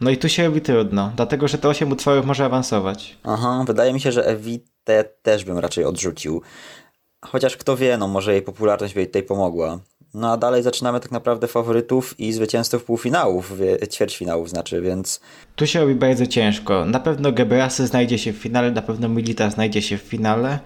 No 0.01 0.09
i 0.09 0.17
tu 0.17 0.29
się 0.29 0.45
robi 0.45 0.61
trudno, 0.61 1.11
dlatego 1.15 1.47
że 1.47 1.57
te 1.57 1.67
8 1.69 1.91
utworów 1.91 2.25
może 2.25 2.45
awansować. 2.45 3.17
Aha, 3.23 3.63
wydaje 3.67 3.93
mi 3.93 3.99
się, 4.01 4.11
że 4.11 4.25
Evitę 4.25 5.03
też 5.21 5.45
bym 5.45 5.59
raczej 5.59 5.86
odrzucił. 5.86 6.41
Chociaż 7.26 7.57
kto 7.57 7.78
wie, 7.78 7.97
no 7.97 8.07
może 8.07 8.34
jej 8.34 8.41
popularność 8.41 8.93
by 8.93 8.99
jej 8.99 9.07
tutaj 9.07 9.24
pomogła. 9.24 9.80
No 10.13 10.32
a 10.32 10.38
dalej 10.38 10.63
zaczynamy 10.63 10.99
tak 10.99 11.11
naprawdę 11.11 11.47
faworytów 11.47 12.19
i 12.19 12.34
zwycięzców 12.34 12.84
półfinałów, 12.84 13.57
wie- 13.57 13.88
ćwierćfinałów 13.88 14.49
znaczy, 14.49 14.82
więc 14.82 15.19
Tu 15.55 15.67
się 15.67 15.80
robi 15.82 15.95
bardzo 15.95 16.28
ciężko. 16.28 16.86
Na 16.86 16.99
pewno 16.99 17.32
Gebrasy 17.32 17.88
znajdzie 17.88 18.19
się 18.19 18.34
w 18.34 18.38
finale, 18.38 18.72
na 18.72 18.82
pewno 18.82 19.09
Milita 19.09 19.49
znajdzie 19.49 19.82
się 19.82 19.97
w 19.97 20.01
finale. 20.01 20.59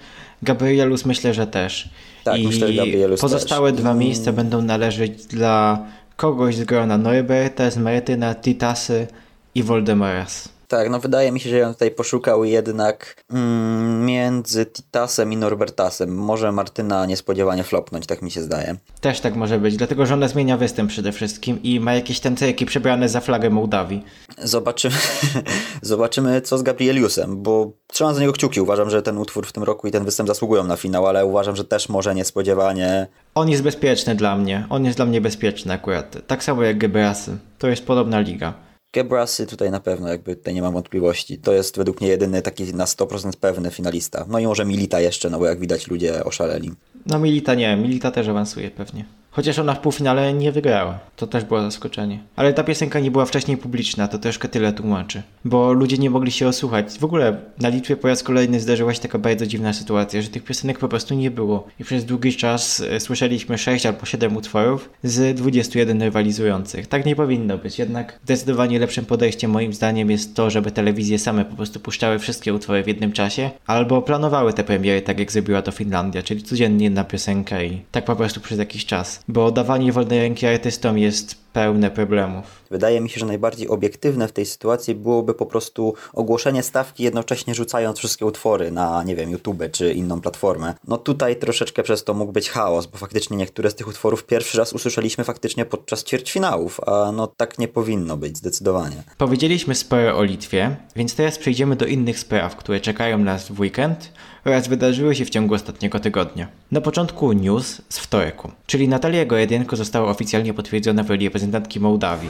Gabrielus 0.43 1.06
myślę, 1.06 1.34
że 1.34 1.47
też. 1.47 1.89
Tak, 2.24 2.39
I 2.39 2.47
myślę, 2.47 2.68
że 2.68 2.74
Gabrielus 2.74 3.22
pozostałe 3.22 3.72
też. 3.72 3.82
dwa 3.82 3.89
Mm. 3.91 3.99
miejsca 3.99 4.32
będą 4.34 4.62
należeć 4.62 5.26
dla 5.26 5.86
kogoś 6.16 6.56
z 6.56 6.64
grona 6.64 6.97
Norberta, 6.97 7.72
Smertyna, 7.72 8.36
Titasy 8.36 9.08
i 9.56 9.64
Voldemoras. 9.64 10.49
Tak, 10.68 10.89
no 10.89 10.99
wydaje 10.99 11.32
mi 11.32 11.39
się, 11.39 11.49
że 11.49 11.57
ja 11.57 11.74
tutaj 11.74 11.91
poszukał 11.91 12.43
jednak 12.43 13.24
mm, 13.32 14.05
między 14.05 14.66
Titasem 14.66 15.34
i 15.34 15.38
Norbertasem. 15.38 16.16
Może 16.16 16.51
Martyna 16.51 17.05
niespodziewanie 17.05 17.63
flopnąć, 17.63 18.05
tak 18.05 18.22
mi 18.22 18.32
się 18.32 18.41
zdaje. 18.41 18.76
Też 19.01 19.20
tak 19.20 19.36
może 19.36 19.59
być, 19.59 19.78
dlatego 19.78 20.05
że 20.05 20.13
ona 20.13 20.28
zmienia 20.28 20.57
występ 20.57 20.89
przede 20.89 21.11
wszystkim 21.11 21.63
i 21.63 21.80
ma 21.80 21.93
jakieś 21.93 22.20
tancerki 22.20 22.66
przebrane 22.66 23.09
za 23.09 23.22
flagę 23.22 23.49
Mołdawii. 23.49 24.03
Zobaczymy, 24.38 24.95
zobaczymy 25.82 26.41
co 26.41 26.57
z 26.57 26.63
Gabrieliusem, 26.63 27.43
bo 27.43 27.72
trzymam 27.88 28.16
za 28.16 28.22
niego 28.22 28.34
kciuki. 28.34 28.61
Uważam, 28.61 28.89
że 28.89 29.01
ten 29.01 29.18
utwór 29.18 29.47
w 29.47 29.51
tym 29.51 29.63
roku 29.63 29.88
i 29.88 29.91
ten 29.91 30.05
występ 30.05 30.30
zasługują 30.30 30.63
na 30.63 30.76
finał, 30.76 31.07
ale 31.07 31.26
uważam, 31.26 31.55
że 31.55 31.66
też 31.66 31.89
może 31.89 32.16
niespodziewanie. 32.16 33.07
On 33.36 33.49
jest 33.49 33.63
bezpieczny 33.63 34.16
dla 34.16 34.38
mnie. 34.38 34.66
On 34.70 34.86
jest 34.86 34.97
dla 34.97 35.05
mnie 35.05 35.22
bezpieczny 35.22 35.74
akurat. 35.74 36.18
Tak 36.28 36.43
samo 36.43 36.63
jak 36.63 36.78
Gebrasy. 36.78 37.38
To 37.59 37.68
jest 37.68 37.86
podobna 37.86 38.20
liga. 38.20 38.53
Gebrasy 38.96 39.46
tutaj 39.48 39.72
na 39.72 39.80
pewno, 39.80 40.08
jakby 40.08 40.36
tutaj 40.36 40.54
nie 40.54 40.62
mam 40.62 40.74
wątpliwości. 40.74 41.38
To 41.38 41.54
jest 41.54 41.78
według 41.78 42.02
mnie 42.02 42.10
jedyny 42.10 42.41
taki 42.41 42.74
na 42.74 42.86
100% 42.86 43.32
pewny 43.39 43.72
finalista. 43.72 44.26
No 44.30 44.39
i 44.39 44.48
może 44.48 44.66
Milita 44.66 45.00
jeszcze, 45.00 45.30
no 45.30 45.39
bo 45.39 45.46
jak 45.46 45.60
widać 45.60 45.88
ludzie 45.88 46.24
oszaleli. 46.24 46.72
No 47.06 47.20
Milita 47.20 47.56
nie, 47.56 47.76
Milita 47.76 48.12
też 48.12 48.28
awansuje 48.28 48.72
pewnie. 48.72 49.06
Chociaż 49.36 49.60
ona 49.60 49.74
w 49.74 49.80
półfinale 49.80 50.34
nie 50.34 50.52
wygrała. 50.52 51.00
To 51.16 51.28
też 51.28 51.44
było 51.44 51.62
zaskoczenie. 51.62 52.20
Ale 52.36 52.54
ta 52.54 52.64
piosenka 52.64 53.00
nie 53.00 53.12
była 53.12 53.26
wcześniej 53.26 53.58
publiczna, 53.58 54.08
to 54.08 54.18
troszkę 54.20 54.48
tyle 54.48 54.74
tłumaczy. 54.74 55.22
Bo 55.46 55.74
ludzie 55.74 55.98
nie 55.98 56.10
mogli 56.10 56.32
się 56.32 56.48
osłuchać. 56.48 57.00
W 57.00 57.04
ogóle 57.04 57.38
na 57.60 57.70
Litwie 57.70 57.98
po 57.98 58.08
raz 58.08 58.24
kolejny 58.24 58.60
zdarzyła 58.60 58.94
się 58.94 59.00
taka 59.00 59.20
bardzo 59.20 59.48
dziwna 59.48 59.74
sytuacja, 59.74 60.22
że 60.22 60.30
tych 60.30 60.44
piosenek 60.44 60.80
po 60.80 60.88
prostu 60.88 61.16
nie 61.16 61.32
było. 61.32 61.68
I 61.80 61.84
przez 61.84 62.06
długi 62.06 62.34
czas 62.34 62.80
e, 62.80 63.00
słyszeliśmy 63.00 63.58
6 63.58 63.86
albo 63.86 64.06
7 64.06 64.38
utworów 64.38 64.90
z 65.04 65.38
21 65.38 66.02
rywalizujących. 66.02 66.88
Tak 66.88 67.06
nie 67.06 67.16
powinno 67.16 67.58
być. 67.58 67.80
Jednak 67.80 68.20
zdecydowanie 68.24 68.80
lepszym 68.80 69.06
podejściem 69.06 69.52
moim 69.52 69.74
zdaniem 69.74 70.12
jest 70.12 70.36
to, 70.36 70.50
żeby 70.50 70.72
telewizje 70.72 71.20
same 71.20 71.46
po 71.46 71.56
prostu 71.56 71.80
puszczały 71.80 72.20
wszystkie 72.20 72.54
utwory 72.54 72.84
w 72.84 72.88
jednym 72.88 73.12
czasie, 73.12 73.50
albo 73.68 74.02
planowały 74.02 74.54
te 74.54 74.64
premiery 74.64 75.02
tak 75.02 75.20
jak 75.20 75.32
zrobiła 75.32 75.62
to 75.62 75.72
Finlandia, 75.72 76.24
czyli 76.24 76.44
codziennie 76.44 76.86
jedna 76.86 77.04
piosenka 77.04 77.64
i 77.64 77.82
tak 77.92 78.06
po 78.06 78.16
prostu 78.16 78.40
przez 78.40 78.60
jakiś 78.60 78.86
czas. 78.86 79.25
Bo 79.28 79.52
dawanie 79.52 79.92
wolnej 79.92 80.20
ręki 80.20 80.48
artystom 80.48 80.98
jest 80.98 81.45
pełne 81.56 81.91
problemów. 81.91 82.45
Wydaje 82.72 83.01
mi 83.01 83.10
się, 83.10 83.20
że 83.20 83.26
najbardziej 83.26 83.68
obiektywne 83.68 84.28
w 84.28 84.32
tej 84.32 84.45
sytuacji 84.45 84.95
byłoby 84.95 85.34
po 85.34 85.45
prostu 85.45 85.93
ogłoszenie 86.14 86.64
stawki, 86.64 87.03
jednocześnie 87.03 87.56
rzucając 87.56 87.97
wszystkie 87.99 88.26
utwory 88.26 88.72
na, 88.72 89.03
nie 89.03 89.16
wiem, 89.16 89.30
YouTube 89.32 89.64
czy 89.72 89.93
inną 89.93 90.22
platformę. 90.22 90.74
No 90.88 90.97
tutaj 90.97 91.36
troszeczkę 91.36 91.84
przez 91.84 92.03
to 92.03 92.14
mógł 92.14 92.32
być 92.32 92.49
chaos, 92.49 92.86
bo 92.86 92.97
faktycznie 92.97 93.38
niektóre 93.38 93.72
z 93.72 93.76
tych 93.76 93.88
utworów 93.88 94.26
pierwszy 94.26 94.58
raz 94.58 94.74
usłyszeliśmy 94.74 95.24
faktycznie 95.24 95.66
podczas 95.66 96.03
ćwierćfinałów, 96.03 96.80
a 96.86 97.12
no 97.12 97.28
tak 97.28 97.60
nie 97.60 97.68
powinno 97.68 98.18
być, 98.18 98.38
zdecydowanie. 98.38 99.03
Powiedzieliśmy 99.18 99.76
sporo 99.76 100.18
o 100.18 100.24
Litwie, 100.24 100.76
więc 100.95 101.16
teraz 101.16 101.38
przejdziemy 101.38 101.76
do 101.76 101.86
innych 101.86 102.20
spraw, 102.20 102.56
które 102.56 102.80
czekają 102.80 103.18
nas 103.18 103.49
w 103.49 103.60
weekend 103.60 104.12
oraz 104.45 104.68
wydarzyły 104.68 105.16
się 105.16 105.26
w 105.26 105.30
ciągu 105.30 105.53
ostatniego 105.53 105.99
tygodnia. 105.99 106.47
Na 106.72 106.82
początku 106.82 107.34
news 107.34 107.82
z 107.89 107.99
wtorku, 107.99 108.51
czyli 108.66 108.88
Natalia 108.88 109.26
Gojedenko 109.26 109.76
została 109.76 110.12
oficjalnie 110.12 110.53
potwierdzona 110.53 111.03
w 111.03 111.10
roli 111.10 111.26
reprezentantki 111.46 111.80
Mołdawii. 111.80 112.30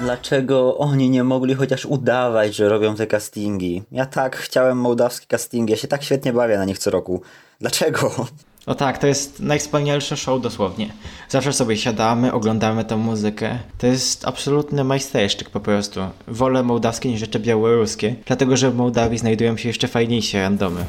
Dlaczego 0.00 0.78
oni 0.78 1.10
nie 1.10 1.24
mogli 1.24 1.54
chociaż 1.54 1.86
udawać, 1.86 2.54
że 2.54 2.68
robią 2.68 2.94
te 2.94 3.06
castingi? 3.06 3.82
Ja 3.92 4.06
tak 4.06 4.36
chciałem 4.36 4.78
mołdawskie 4.78 5.26
castingi, 5.26 5.70
ja 5.70 5.76
się 5.76 5.88
tak 5.88 6.02
świetnie 6.02 6.32
bawię 6.32 6.58
na 6.58 6.64
nich 6.64 6.78
co 6.78 6.90
roku. 6.90 7.22
Dlaczego? 7.60 8.26
O 8.66 8.74
tak, 8.74 8.98
to 8.98 9.06
jest 9.06 9.40
najwspanialsze 9.40 10.16
show 10.16 10.42
dosłownie. 10.42 10.92
Zawsze 11.28 11.52
sobie 11.52 11.76
siadamy, 11.76 12.32
oglądamy 12.32 12.84
tą 12.84 12.98
muzykę. 12.98 13.58
To 13.78 13.86
jest 13.86 14.26
absolutny 14.26 14.84
majstersztyk 14.84 15.50
po 15.50 15.60
prostu. 15.60 16.00
Wolę 16.28 16.62
mołdawskie 16.62 17.08
niż 17.08 17.20
jeszcze 17.20 17.40
białoruskie, 17.40 18.14
dlatego 18.26 18.56
że 18.56 18.70
w 18.70 18.76
Mołdawii 18.76 19.18
znajdują 19.18 19.56
się 19.56 19.68
jeszcze 19.68 19.88
fajniejsze 19.88 20.42
randomy. 20.42 20.84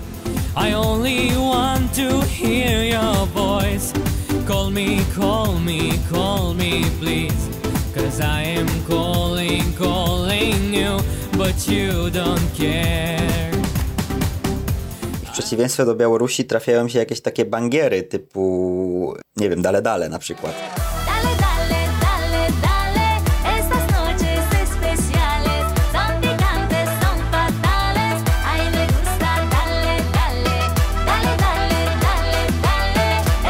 I 0.69 0.73
only 0.73 1.29
want 1.35 1.95
to 1.95 2.21
hear 2.27 2.85
your 2.85 3.27
voice. 3.27 3.93
Call 4.47 4.71
me, 4.71 4.97
call 5.15 5.59
me, 5.59 5.79
call 6.11 6.55
me, 6.55 6.81
please. 6.99 7.49
Cause 7.95 8.19
I 8.19 8.59
am 8.59 8.67
calling, 8.87 9.77
calling 9.77 10.73
you, 10.73 10.97
but 11.37 11.67
you 11.67 12.09
don't 12.09 12.57
care. 12.57 13.62
W 15.33 15.35
przeciwieństwie 15.35 15.85
do 15.85 15.95
Białorusi 15.95 16.45
trafiają 16.45 16.87
się 16.89 16.99
jakieś 16.99 17.21
takie 17.21 17.45
bangiery 17.45 18.03
typu, 18.03 19.13
nie 19.37 19.49
wiem, 19.49 19.61
dale 19.61 19.81
dale 19.81 20.09
na 20.09 20.19
przykład. 20.19 20.53
Dale, 21.05 21.35
dale, 21.35 21.79
dale, 22.01 22.47
dale. 22.61 23.05
Estas 23.59 23.91
noches 23.91 24.61
especiales 24.63 25.65
son 25.93 26.21
picantes, 26.21 26.89
son 27.01 27.17
fatales. 27.31 28.21
A 28.45 28.57
mí 28.57 28.65
me 28.77 28.85
gusta, 28.87 29.29
dale, 29.55 29.97
dale, 30.13 30.55
dale, 31.05 31.37
dale, 31.43 31.81
dale, 32.05 32.41
dale. 32.61 33.05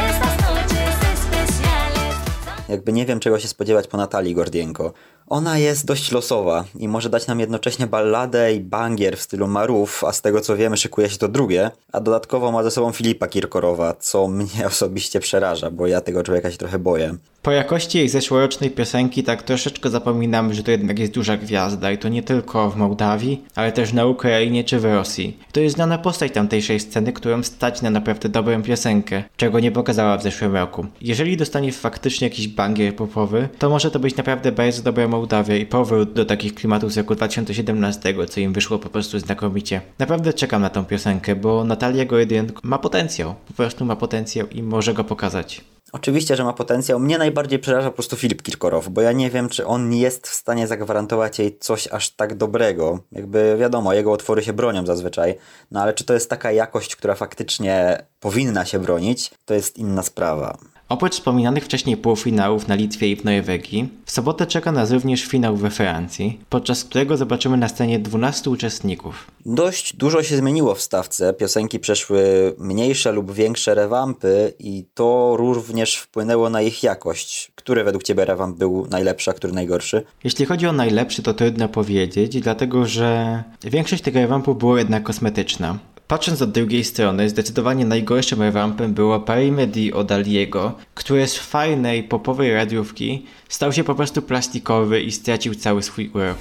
Estas 0.10 0.36
noches 0.42 0.96
especiales 1.14 2.16
son 2.46 2.64
Jakby 2.70 2.94
nie 2.94 3.06
wiem 3.06 3.20
czego 3.20 3.40
się 3.40 3.48
spodziewać 3.48 3.88
po 3.88 3.98
Natalii 3.98 4.36
Gordienko. 4.36 4.94
Ona 5.28 5.58
jest 5.58 5.86
dość 5.86 6.12
losowa 6.12 6.66
i 6.80 6.88
może 6.88 7.10
dać 7.10 7.28
nam 7.28 7.40
jednocześnie 7.40 7.88
balladę 7.88 8.54
i 8.54 8.60
bangier 8.60 9.18
w 9.18 9.22
stylu 9.22 9.48
Marów, 9.48 10.04
a 10.04 10.12
z 10.12 10.22
tego 10.22 10.42
co 10.42 10.58
wiemy 10.58 10.78
szykuje 10.78 11.10
się 11.10 11.18
to 11.18 11.28
drugie, 11.28 11.72
a 11.92 12.00
dodatkowo 12.00 12.52
ma 12.52 12.64
ze 12.64 12.72
sobą 12.72 12.92
Filipa 12.92 13.28
Kirkorowa, 13.28 13.94
co 14.00 14.28
mnie 14.38 14.68
osobiście 14.68 15.20
przeraża, 15.20 15.72
bo 15.72 15.88
ja 15.88 16.02
tego 16.02 16.24
człowieka 16.24 16.52
się 16.52 16.58
trochę 16.58 16.80
boję. 16.80 17.16
Po 17.42 17.52
jakości 17.52 17.98
jej 17.98 18.10
zeszłorocznej 18.10 18.70
piosenki 18.72 19.24
tak 19.24 19.44
troszeczkę 19.44 19.90
zapominamy, 19.90 20.54
że 20.54 20.64
to 20.64 20.72
jednak 20.72 21.00
jest 21.00 21.14
duża 21.14 21.38
gwiazda 21.38 21.92
i 21.92 21.98
to 21.98 22.10
nie 22.10 22.24
tylko 22.24 22.70
w 22.70 22.76
Mołdawii, 22.76 23.44
ale 23.56 23.72
też 23.72 23.94
na 23.94 24.06
Ukrainie 24.06 24.64
czy 24.64 24.80
w 24.80 24.86
Rosji. 24.86 25.38
To 25.52 25.60
jest 25.60 25.76
znana 25.76 25.98
postać 25.98 26.32
tamtejszej 26.32 26.80
sceny, 26.80 27.14
którą 27.14 27.44
stać 27.44 27.82
na 27.82 27.90
naprawdę 27.90 28.30
dobrą 28.30 28.64
piosenkę, 28.64 29.24
czego 29.38 29.60
nie 29.60 29.72
pokazała 29.72 30.18
w 30.18 30.24
zeszłym 30.24 30.56
roku. 30.56 30.86
Jeżeli 31.02 31.38
dostanie 31.38 31.72
faktycznie 31.72 32.28
jakiś 32.28 32.48
bangier 32.48 32.96
popowy, 32.96 33.50
to 33.60 33.70
może 33.70 33.92
to 33.92 34.00
być 34.00 34.16
naprawdę 34.16 34.52
bardzo 34.52 34.84
dobra 34.84 35.08
Mołdawia 35.14 35.55
i 35.55 35.66
powrót 35.66 36.14
do 36.14 36.26
takich 36.26 36.55
klimatów 36.55 36.93
z 36.93 36.97
roku 36.97 37.16
2017, 37.16 38.14
co 38.30 38.39
im 38.39 38.53
wyszło 38.53 38.80
po 38.80 38.89
prostu 38.89 39.20
znakomicie. 39.20 39.82
Naprawdę 39.99 40.34
czekam 40.34 40.61
na 40.61 40.70
tą 40.70 40.86
piosenkę, 40.86 41.36
bo 41.36 41.64
Natalia 41.64 42.05
Gojedenko 42.05 42.61
ma 42.64 42.78
potencjał, 42.78 43.36
po 43.47 43.53
prostu 43.53 43.86
ma 43.86 43.95
potencjał 43.95 44.47
i 44.47 44.64
może 44.64 44.93
go 44.93 45.03
pokazać. 45.03 45.61
Oczywiście, 45.91 46.36
że 46.36 46.43
ma 46.43 46.53
potencjał. 46.53 46.99
Mnie 46.99 47.18
najbardziej 47.18 47.59
przeraża 47.59 47.89
po 47.89 47.95
prostu 47.95 48.16
Filip 48.16 48.41
Kirkorow, 48.41 48.89
bo 48.89 49.01
ja 49.01 49.11
nie 49.11 49.30
wiem, 49.30 49.49
czy 49.49 49.66
on 49.66 49.93
jest 49.93 50.28
w 50.28 50.34
stanie 50.34 50.68
zagwarantować 50.68 51.39
jej 51.39 51.57
coś 51.57 51.88
aż 51.88 52.09
tak 52.09 52.36
dobrego. 52.38 52.99
Jakby 53.11 53.57
wiadomo, 53.59 53.93
jego 53.93 54.11
utwory 54.11 54.43
się 54.43 54.53
bronią 54.53 54.86
zazwyczaj, 54.86 55.36
no 55.72 55.82
ale 55.82 55.93
czy 55.93 56.03
to 56.03 56.14
jest 56.14 56.30
taka 56.30 56.51
jakość, 56.51 56.95
która 56.95 57.16
faktycznie 57.16 58.05
powinna 58.20 58.66
się 58.66 58.80
bronić, 58.80 59.32
to 59.45 59.53
jest 59.53 59.78
inna 59.78 60.03
sprawa. 60.03 60.57
Oprócz 60.94 61.14
wspominanych 61.14 61.66
wcześniej 61.66 61.98
półfinałów 61.98 62.68
na 62.68 62.76
Litwie 62.76 63.12
i 63.12 63.16
w 63.16 63.24
Norwegii, 63.24 63.89
w 64.06 64.12
sobotę 64.12 64.48
czeka 64.48 64.72
nas 64.72 64.91
również 64.91 65.24
finał 65.26 65.56
we 65.56 65.70
Francji, 65.70 66.39
podczas 66.50 66.84
którego 66.84 67.18
zobaczymy 67.18 67.58
na 67.58 67.70
scenie 67.70 68.00
12 68.00 68.50
uczestników. 68.50 69.32
Dość 69.46 69.96
dużo 69.96 70.24
się 70.24 70.38
zmieniło 70.38 70.76
w 70.76 70.82
stawce. 70.82 71.34
Piosenki 71.34 71.80
przeszły 71.80 72.54
mniejsze 72.58 73.12
lub 73.12 73.32
większe 73.32 73.76
rewampy 73.76 74.54
i 74.60 74.86
to 74.94 75.34
również 75.38 75.98
wpłynęło 75.98 76.50
na 76.50 76.62
ich 76.62 76.84
jakość. 76.84 77.52
Który 77.56 77.84
według 77.84 78.04
Ciebie 78.04 78.26
rewamp 78.26 78.58
był 78.58 78.88
najlepszy, 78.89 79.32
a 79.32 79.34
który 79.34 79.54
najgorszy? 79.54 80.04
Jeśli 80.24 80.46
chodzi 80.46 80.68
o 80.68 80.74
najlepszy, 80.74 81.24
to 81.24 81.34
trudno 81.34 81.70
powiedzieć, 81.70 82.39
dlatego 82.39 82.86
że 82.86 83.44
większość 83.64 84.04
tych 84.04 84.16
rewampów 84.16 84.58
było 84.58 84.78
jednak 84.78 85.04
kosmetyczna. 85.04 85.80
Patrząc 86.08 86.41
od 86.41 86.51
drugiej 86.51 86.84
strony, 86.84 87.30
zdecydowanie 87.30 87.86
najgorszym 87.86 88.41
rewampem 88.41 88.93
było 88.93 89.20
Parimedi 89.20 89.93
od 89.93 90.12
Aliego, 90.12 90.76
który 90.93 91.28
z 91.28 91.38
fajnej 91.38 92.04
popowej 92.04 92.54
radiówki 92.54 93.26
stał 93.49 93.74
się 93.74 93.84
po 93.84 93.95
prostu 93.95 94.22
plastikowy 94.22 95.01
i 95.01 95.12
stracił 95.12 95.56
cały 95.56 95.84
swój 95.84 96.10
urok. 96.14 96.38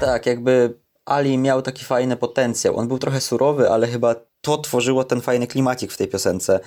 Tak, 0.00 0.26
jakby 0.26 0.83
Ali 1.06 1.38
miał 1.38 1.62
taki 1.62 1.84
fajny 1.84 2.16
potencjał. 2.16 2.76
On 2.76 2.88
był 2.88 2.98
trochę 2.98 3.20
surowy, 3.20 3.70
ale 3.70 3.86
chyba 3.86 4.14
to 4.40 4.58
tworzyło 4.58 5.04
ten 5.04 5.20
fajny 5.20 5.46
klimacik 5.46 5.92
w 5.92 5.96
tej 5.96 6.08
piosence. 6.08 6.60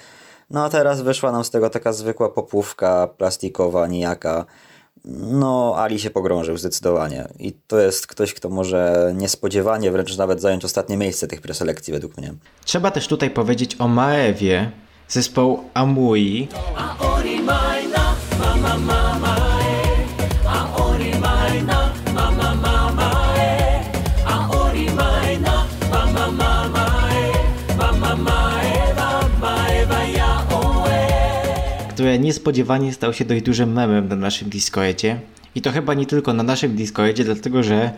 No 0.49 0.63
a 0.63 0.69
teraz 0.69 1.01
wyszła 1.01 1.31
nam 1.31 1.43
z 1.43 1.49
tego 1.49 1.69
taka 1.69 1.93
zwykła 1.93 2.29
popówka, 2.29 3.07
plastikowa, 3.07 3.87
nijaka. 3.87 4.45
No, 5.05 5.75
Ali 5.77 5.99
się 5.99 6.09
pogrążył 6.09 6.57
zdecydowanie. 6.57 7.27
I 7.39 7.53
to 7.67 7.79
jest 7.79 8.07
ktoś, 8.07 8.33
kto 8.33 8.49
może 8.49 9.13
niespodziewanie 9.15 9.91
wręcz 9.91 10.17
nawet 10.17 10.41
zająć 10.41 10.65
ostatnie 10.65 10.97
miejsce 10.97 11.27
tych 11.27 11.41
preselekcji 11.41 11.93
według 11.93 12.17
mnie. 12.17 12.33
Trzeba 12.65 12.91
też 12.91 13.07
tutaj 13.07 13.29
powiedzieć 13.29 13.75
o 13.79 13.87
Maewie, 13.87 14.71
zespołu 15.07 15.63
Amui, 15.73 16.47
które 31.97 32.19
niespodziewanie 32.19 32.93
stał 32.93 33.13
się 33.13 33.25
dość 33.25 33.43
dużym 33.43 33.73
memem 33.73 34.07
na 34.07 34.15
naszym 34.15 34.49
Discordzie. 34.49 35.19
I 35.55 35.61
to 35.61 35.71
chyba 35.71 35.93
nie 35.93 36.05
tylko 36.05 36.33
na 36.33 36.43
naszym 36.43 36.75
Discordzie, 36.75 37.23
dlatego 37.23 37.63
że 37.63 37.91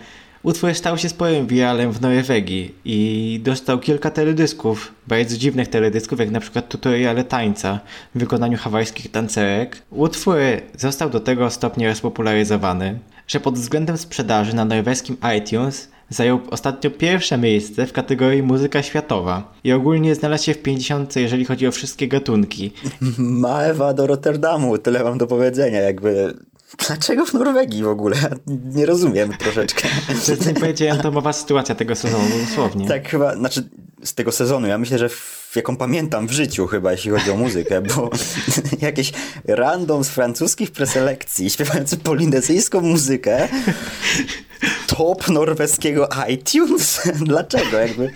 utwór 0.44 0.74
stał 0.74 0.98
się 0.98 1.10
sporym 1.10 1.48
wiralem 1.48 1.92
w 1.92 2.02
Norwegii 2.02 2.76
i 2.86 3.40
dostał 3.44 3.80
kilka 3.80 4.12
teledysków, 4.12 4.94
bardzo 5.08 5.38
dziwnych 5.38 5.68
teledysków, 5.68 6.20
jak 6.20 6.32
na 6.32 6.40
przykład 6.40 6.70
tutoriale 6.70 7.24
tańca 7.24 7.80
w 8.16 8.20
wykonaniu 8.20 8.58
hawajskich 8.58 9.12
tancerek. 9.12 9.82
Utwór 9.90 10.38
został 10.78 11.10
do 11.10 11.20
tego 11.20 11.50
stopnia 11.50 11.90
rozpopularyzowany, 11.90 13.00
że 13.28 13.40
pod 13.40 13.56
względem 13.56 13.98
sprzedaży 13.98 14.56
na 14.56 14.66
norweskim 14.66 15.18
iTunes 15.38 15.90
zajął 16.10 16.40
ostatnio 16.50 16.92
pierwsze 16.92 17.38
miejsce 17.38 17.86
w 17.86 17.94
kategorii 17.94 18.44
muzyka 18.44 18.84
światowa 18.84 19.54
i 19.64 19.72
ogólnie 19.72 20.16
znalazł 20.16 20.44
się 20.44 20.54
w 20.54 20.62
50, 20.62 21.16
jeżeli 21.16 21.46
chodzi 21.46 21.68
o 21.68 21.72
wszystkie 21.72 22.08
gatunki. 22.08 22.72
Maewa 23.18 23.94
do 23.94 24.08
Rotterdamu, 24.08 24.78
tyle 24.78 25.04
mam 25.04 25.18
do 25.18 25.28
powiedzenia, 25.28 25.80
jakby... 25.80 26.34
Dlaczego 26.78 27.26
w 27.26 27.34
Norwegii 27.34 27.84
w 27.84 27.88
ogóle? 27.88 28.18
Nie 28.48 28.86
rozumiem 28.86 29.34
troszeczkę. 29.38 29.88
To 30.26 30.32
jest 30.32 30.46
niepowiedziałem 30.46 31.02
to 31.02 31.12
mowa 31.12 31.34
sytuacja 31.34 31.76
tego 31.76 31.96
sezonu, 31.96 32.26
dosłownie. 32.50 32.88
Tak 32.88 33.10
chyba, 33.10 33.36
znaczy 33.36 33.70
z 34.04 34.14
tego 34.14 34.32
sezonu. 34.32 34.68
Ja 34.68 34.78
myślę, 34.78 34.98
że 34.98 35.10
w 35.10 35.52
jaką 35.56 35.78
pamiętam 35.78 36.28
w 36.28 36.32
życiu 36.32 36.68
chyba, 36.68 36.92
jeśli 36.92 37.12
chodzi 37.12 37.32
o 37.32 37.38
muzykę, 37.38 37.82
bo 37.82 38.10
jakieś 38.88 39.12
random 39.48 40.04
z 40.04 40.10
francuskich 40.10 40.72
preselekcji 40.72 41.50
śpiewający 41.50 41.98
polinezyjską 41.98 42.82
muzykę 42.82 43.48
top 44.88 45.30
norweskiego 45.30 46.10
iTunes? 46.30 47.02
Dlaczego? 47.26 47.78
Jakby, 47.78 48.14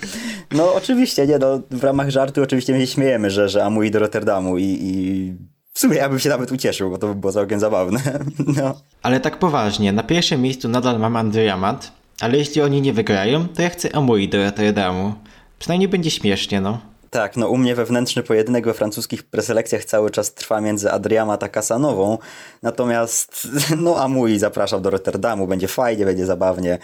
no 0.52 0.74
oczywiście, 0.74 1.26
nie, 1.26 1.38
no, 1.38 1.62
w 1.70 1.84
ramach 1.84 2.10
żartu 2.10 2.42
oczywiście 2.42 2.72
my 2.72 2.80
się 2.80 2.86
śmiejemy, 2.86 3.30
że, 3.30 3.48
że 3.48 3.64
Amui 3.64 3.90
do 3.90 3.98
Rotterdamu 3.98 4.58
i, 4.58 4.78
i 4.80 5.34
w 5.74 5.80
sumie 5.80 5.96
ja 5.96 6.08
bym 6.08 6.18
się 6.18 6.28
nawet 6.28 6.52
ucieszył, 6.52 6.90
bo 6.90 6.98
to 6.98 7.06
by 7.06 7.14
było 7.14 7.32
całkiem 7.32 7.60
zabawne. 7.60 8.00
No. 8.56 8.74
Ale 9.02 9.20
tak 9.20 9.38
poważnie, 9.38 9.92
na 9.92 10.02
pierwszym 10.02 10.42
miejscu 10.42 10.68
nadal 10.68 10.98
mam 10.98 11.16
Andriamat, 11.16 11.92
ale 12.20 12.38
jeśli 12.38 12.62
oni 12.62 12.82
nie 12.82 12.92
wygrają, 12.92 13.48
to 13.48 13.62
ja 13.62 13.70
chcę 13.70 13.96
Amui 13.96 14.28
do 14.28 14.44
Rotterdamu. 14.44 15.14
Przynajmniej 15.58 15.88
będzie 15.88 16.10
śmiesznie, 16.10 16.60
no. 16.60 16.80
Tak, 17.10 17.36
no 17.36 17.48
u 17.48 17.56
mnie 17.56 17.74
wewnętrzny 17.74 18.22
pojedynek 18.22 18.64
we 18.64 18.74
francuskich 18.74 19.22
preselekcjach 19.22 19.84
cały 19.84 20.10
czas 20.10 20.34
trwa 20.34 20.60
między 20.60 20.92
Adriama 20.92 21.38
a 21.40 21.48
Casanową, 21.48 22.18
natomiast 22.62 23.48
no 23.84 24.02
Amui 24.02 24.38
zapraszam 24.38 24.82
do 24.82 24.90
Rotterdamu, 24.90 25.46
będzie 25.46 25.68
fajnie, 25.68 26.04
będzie 26.04 26.26
zabawnie, 26.26 26.78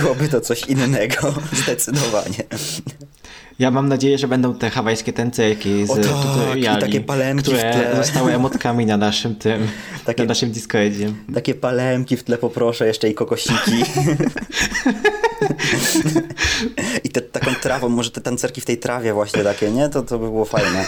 byłoby 0.00 0.28
to 0.28 0.40
coś 0.40 0.66
innego, 0.66 1.34
zdecydowanie. 1.62 2.44
Ja 3.58 3.70
mam 3.70 3.88
nadzieję, 3.88 4.18
że 4.18 4.28
będą 4.28 4.54
te 4.54 4.70
hawajskie 4.70 5.12
tancerki 5.12 5.86
z 5.86 5.90
O 5.90 5.94
tak, 5.96 6.58
i 6.58 6.62
takie 6.64 7.00
palemki 7.00 7.42
w 7.50 7.54
które 7.54 7.72
tle. 7.72 7.96
zostały 7.96 8.32
emotkami 8.34 8.86
na 8.86 8.96
naszym 8.96 9.34
tym, 9.36 9.68
Takie- 10.04 10.22
na 10.22 10.28
naszym 10.28 10.50
Discordzie. 10.50 11.12
Takie 11.34 11.54
palemki 11.54 12.16
w 12.16 12.22
tle 12.24 12.38
poproszę, 12.38 12.86
jeszcze 12.86 13.08
i 13.08 13.14
kokosiki. 13.14 13.82
I 17.04 17.08
te, 17.08 17.20
taką 17.20 17.54
trawą, 17.54 17.88
może 17.88 18.10
te 18.10 18.20
tancerki 18.20 18.60
w 18.60 18.64
tej 18.64 18.78
trawie 18.78 19.12
właśnie 19.12 19.44
takie, 19.44 19.70
nie? 19.70 19.88
To, 19.88 20.02
to 20.02 20.18
by 20.18 20.24
było 20.24 20.44
fajne. 20.44 20.84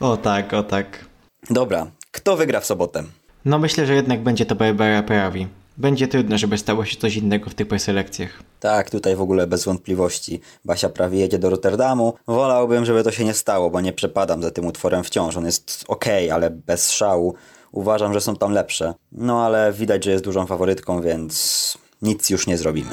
O 0.00 0.16
tak, 0.16 0.52
o 0.52 0.62
tak. 0.62 1.04
Dobra, 1.50 1.86
kto 2.10 2.36
wygra 2.36 2.60
w 2.60 2.66
sobotę? 2.66 3.02
No 3.44 3.58
myślę, 3.58 3.86
że 3.86 3.94
jednak 3.94 4.22
będzie 4.22 4.46
to 4.46 4.54
Barbara 4.54 5.02
Prawi. 5.02 5.46
Będzie 5.78 6.08
trudno, 6.08 6.38
żeby 6.38 6.58
stało 6.58 6.84
się 6.84 6.96
coś 6.96 7.16
innego 7.16 7.50
w 7.50 7.54
tych 7.54 7.68
preselekcjach. 7.68 8.42
Tak, 8.60 8.90
tutaj 8.90 9.16
w 9.16 9.20
ogóle 9.20 9.46
bez 9.46 9.64
wątpliwości. 9.64 10.40
Basia 10.64 10.88
prawie 10.88 11.20
jedzie 11.20 11.38
do 11.38 11.50
Rotterdamu. 11.50 12.14
Wolałbym, 12.26 12.84
żeby 12.84 13.02
to 13.02 13.10
się 13.10 13.24
nie 13.24 13.34
stało, 13.34 13.70
bo 13.70 13.80
nie 13.80 13.92
przepadam 13.92 14.42
za 14.42 14.50
tym 14.50 14.66
utworem 14.66 15.04
wciąż. 15.04 15.36
On 15.36 15.44
jest 15.44 15.84
okej, 15.88 16.30
ale 16.30 16.50
bez 16.50 16.92
szału. 16.92 17.34
Uważam, 17.72 18.12
że 18.12 18.20
są 18.20 18.36
tam 18.36 18.52
lepsze. 18.52 18.94
No 19.12 19.44
ale 19.44 19.72
widać, 19.72 20.04
że 20.04 20.10
jest 20.10 20.24
dużą 20.24 20.46
faworytką, 20.46 21.02
więc 21.02 21.78
nic 22.02 22.30
już 22.30 22.46
nie 22.46 22.58
zrobimy. 22.58 22.90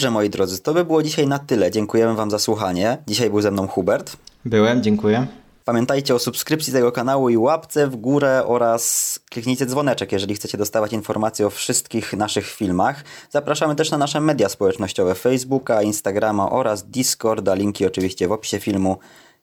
Dobrze, 0.00 0.10
moi 0.10 0.30
drodzy, 0.30 0.58
to 0.58 0.74
by 0.74 0.84
było 0.84 1.02
dzisiaj 1.02 1.26
na 1.26 1.38
tyle. 1.38 1.70
Dziękujemy 1.70 2.14
Wam 2.14 2.30
za 2.30 2.38
słuchanie. 2.38 2.98
Dzisiaj 3.06 3.30
był 3.30 3.40
ze 3.40 3.50
mną 3.50 3.66
Hubert. 3.66 4.16
Byłem, 4.44 4.82
dziękuję. 4.82 5.26
Pamiętajcie 5.64 6.14
o 6.14 6.18
subskrypcji 6.18 6.72
tego 6.72 6.92
kanału 6.92 7.28
i 7.28 7.36
łapce 7.36 7.86
w 7.86 7.96
górę 7.96 8.42
oraz 8.46 9.18
kliknijcie 9.30 9.66
dzwoneczek, 9.66 10.12
jeżeli 10.12 10.34
chcecie 10.34 10.58
dostawać 10.58 10.92
informacje 10.92 11.46
o 11.46 11.50
wszystkich 11.50 12.12
naszych 12.12 12.46
filmach. 12.46 13.04
Zapraszamy 13.30 13.76
też 13.76 13.90
na 13.90 13.98
nasze 13.98 14.20
media 14.20 14.48
społecznościowe 14.48 15.14
Facebooka, 15.14 15.82
Instagrama 15.82 16.50
oraz 16.50 16.90
Discorda. 16.90 17.54
Linki 17.54 17.86
oczywiście 17.86 18.28
w 18.28 18.32
opisie 18.32 18.60
filmu. 18.60 18.98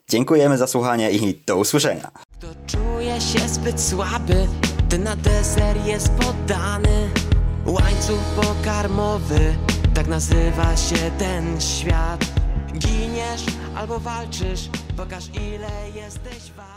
Dziękujemy 0.10 0.58
za 0.58 0.68
słuchanie 0.68 1.12
i 1.12 1.42
do 1.46 1.58
usłyszenia. 1.58 2.12
Kto 2.38 2.48
czuje 2.68 3.22
się 3.22 3.50
zbyt 3.50 3.82
słaby, 3.82 4.48
ten 4.90 5.04
na 5.04 5.16
deser 5.16 5.78
jest 5.86 6.10
poddany 6.10 7.10
Łańcuch 7.68 8.24
pokarmowy, 8.42 9.56
tak 9.98 10.08
nazywa 10.08 10.78
się 10.78 11.12
ten 11.20 11.62
świat. 11.62 12.26
Giniesz 12.78 13.46
albo 13.76 14.00
walczysz, 14.00 14.70
pokaż 14.98 15.24
ile 15.34 15.90
jesteś 15.96 16.52
wart 16.58 16.77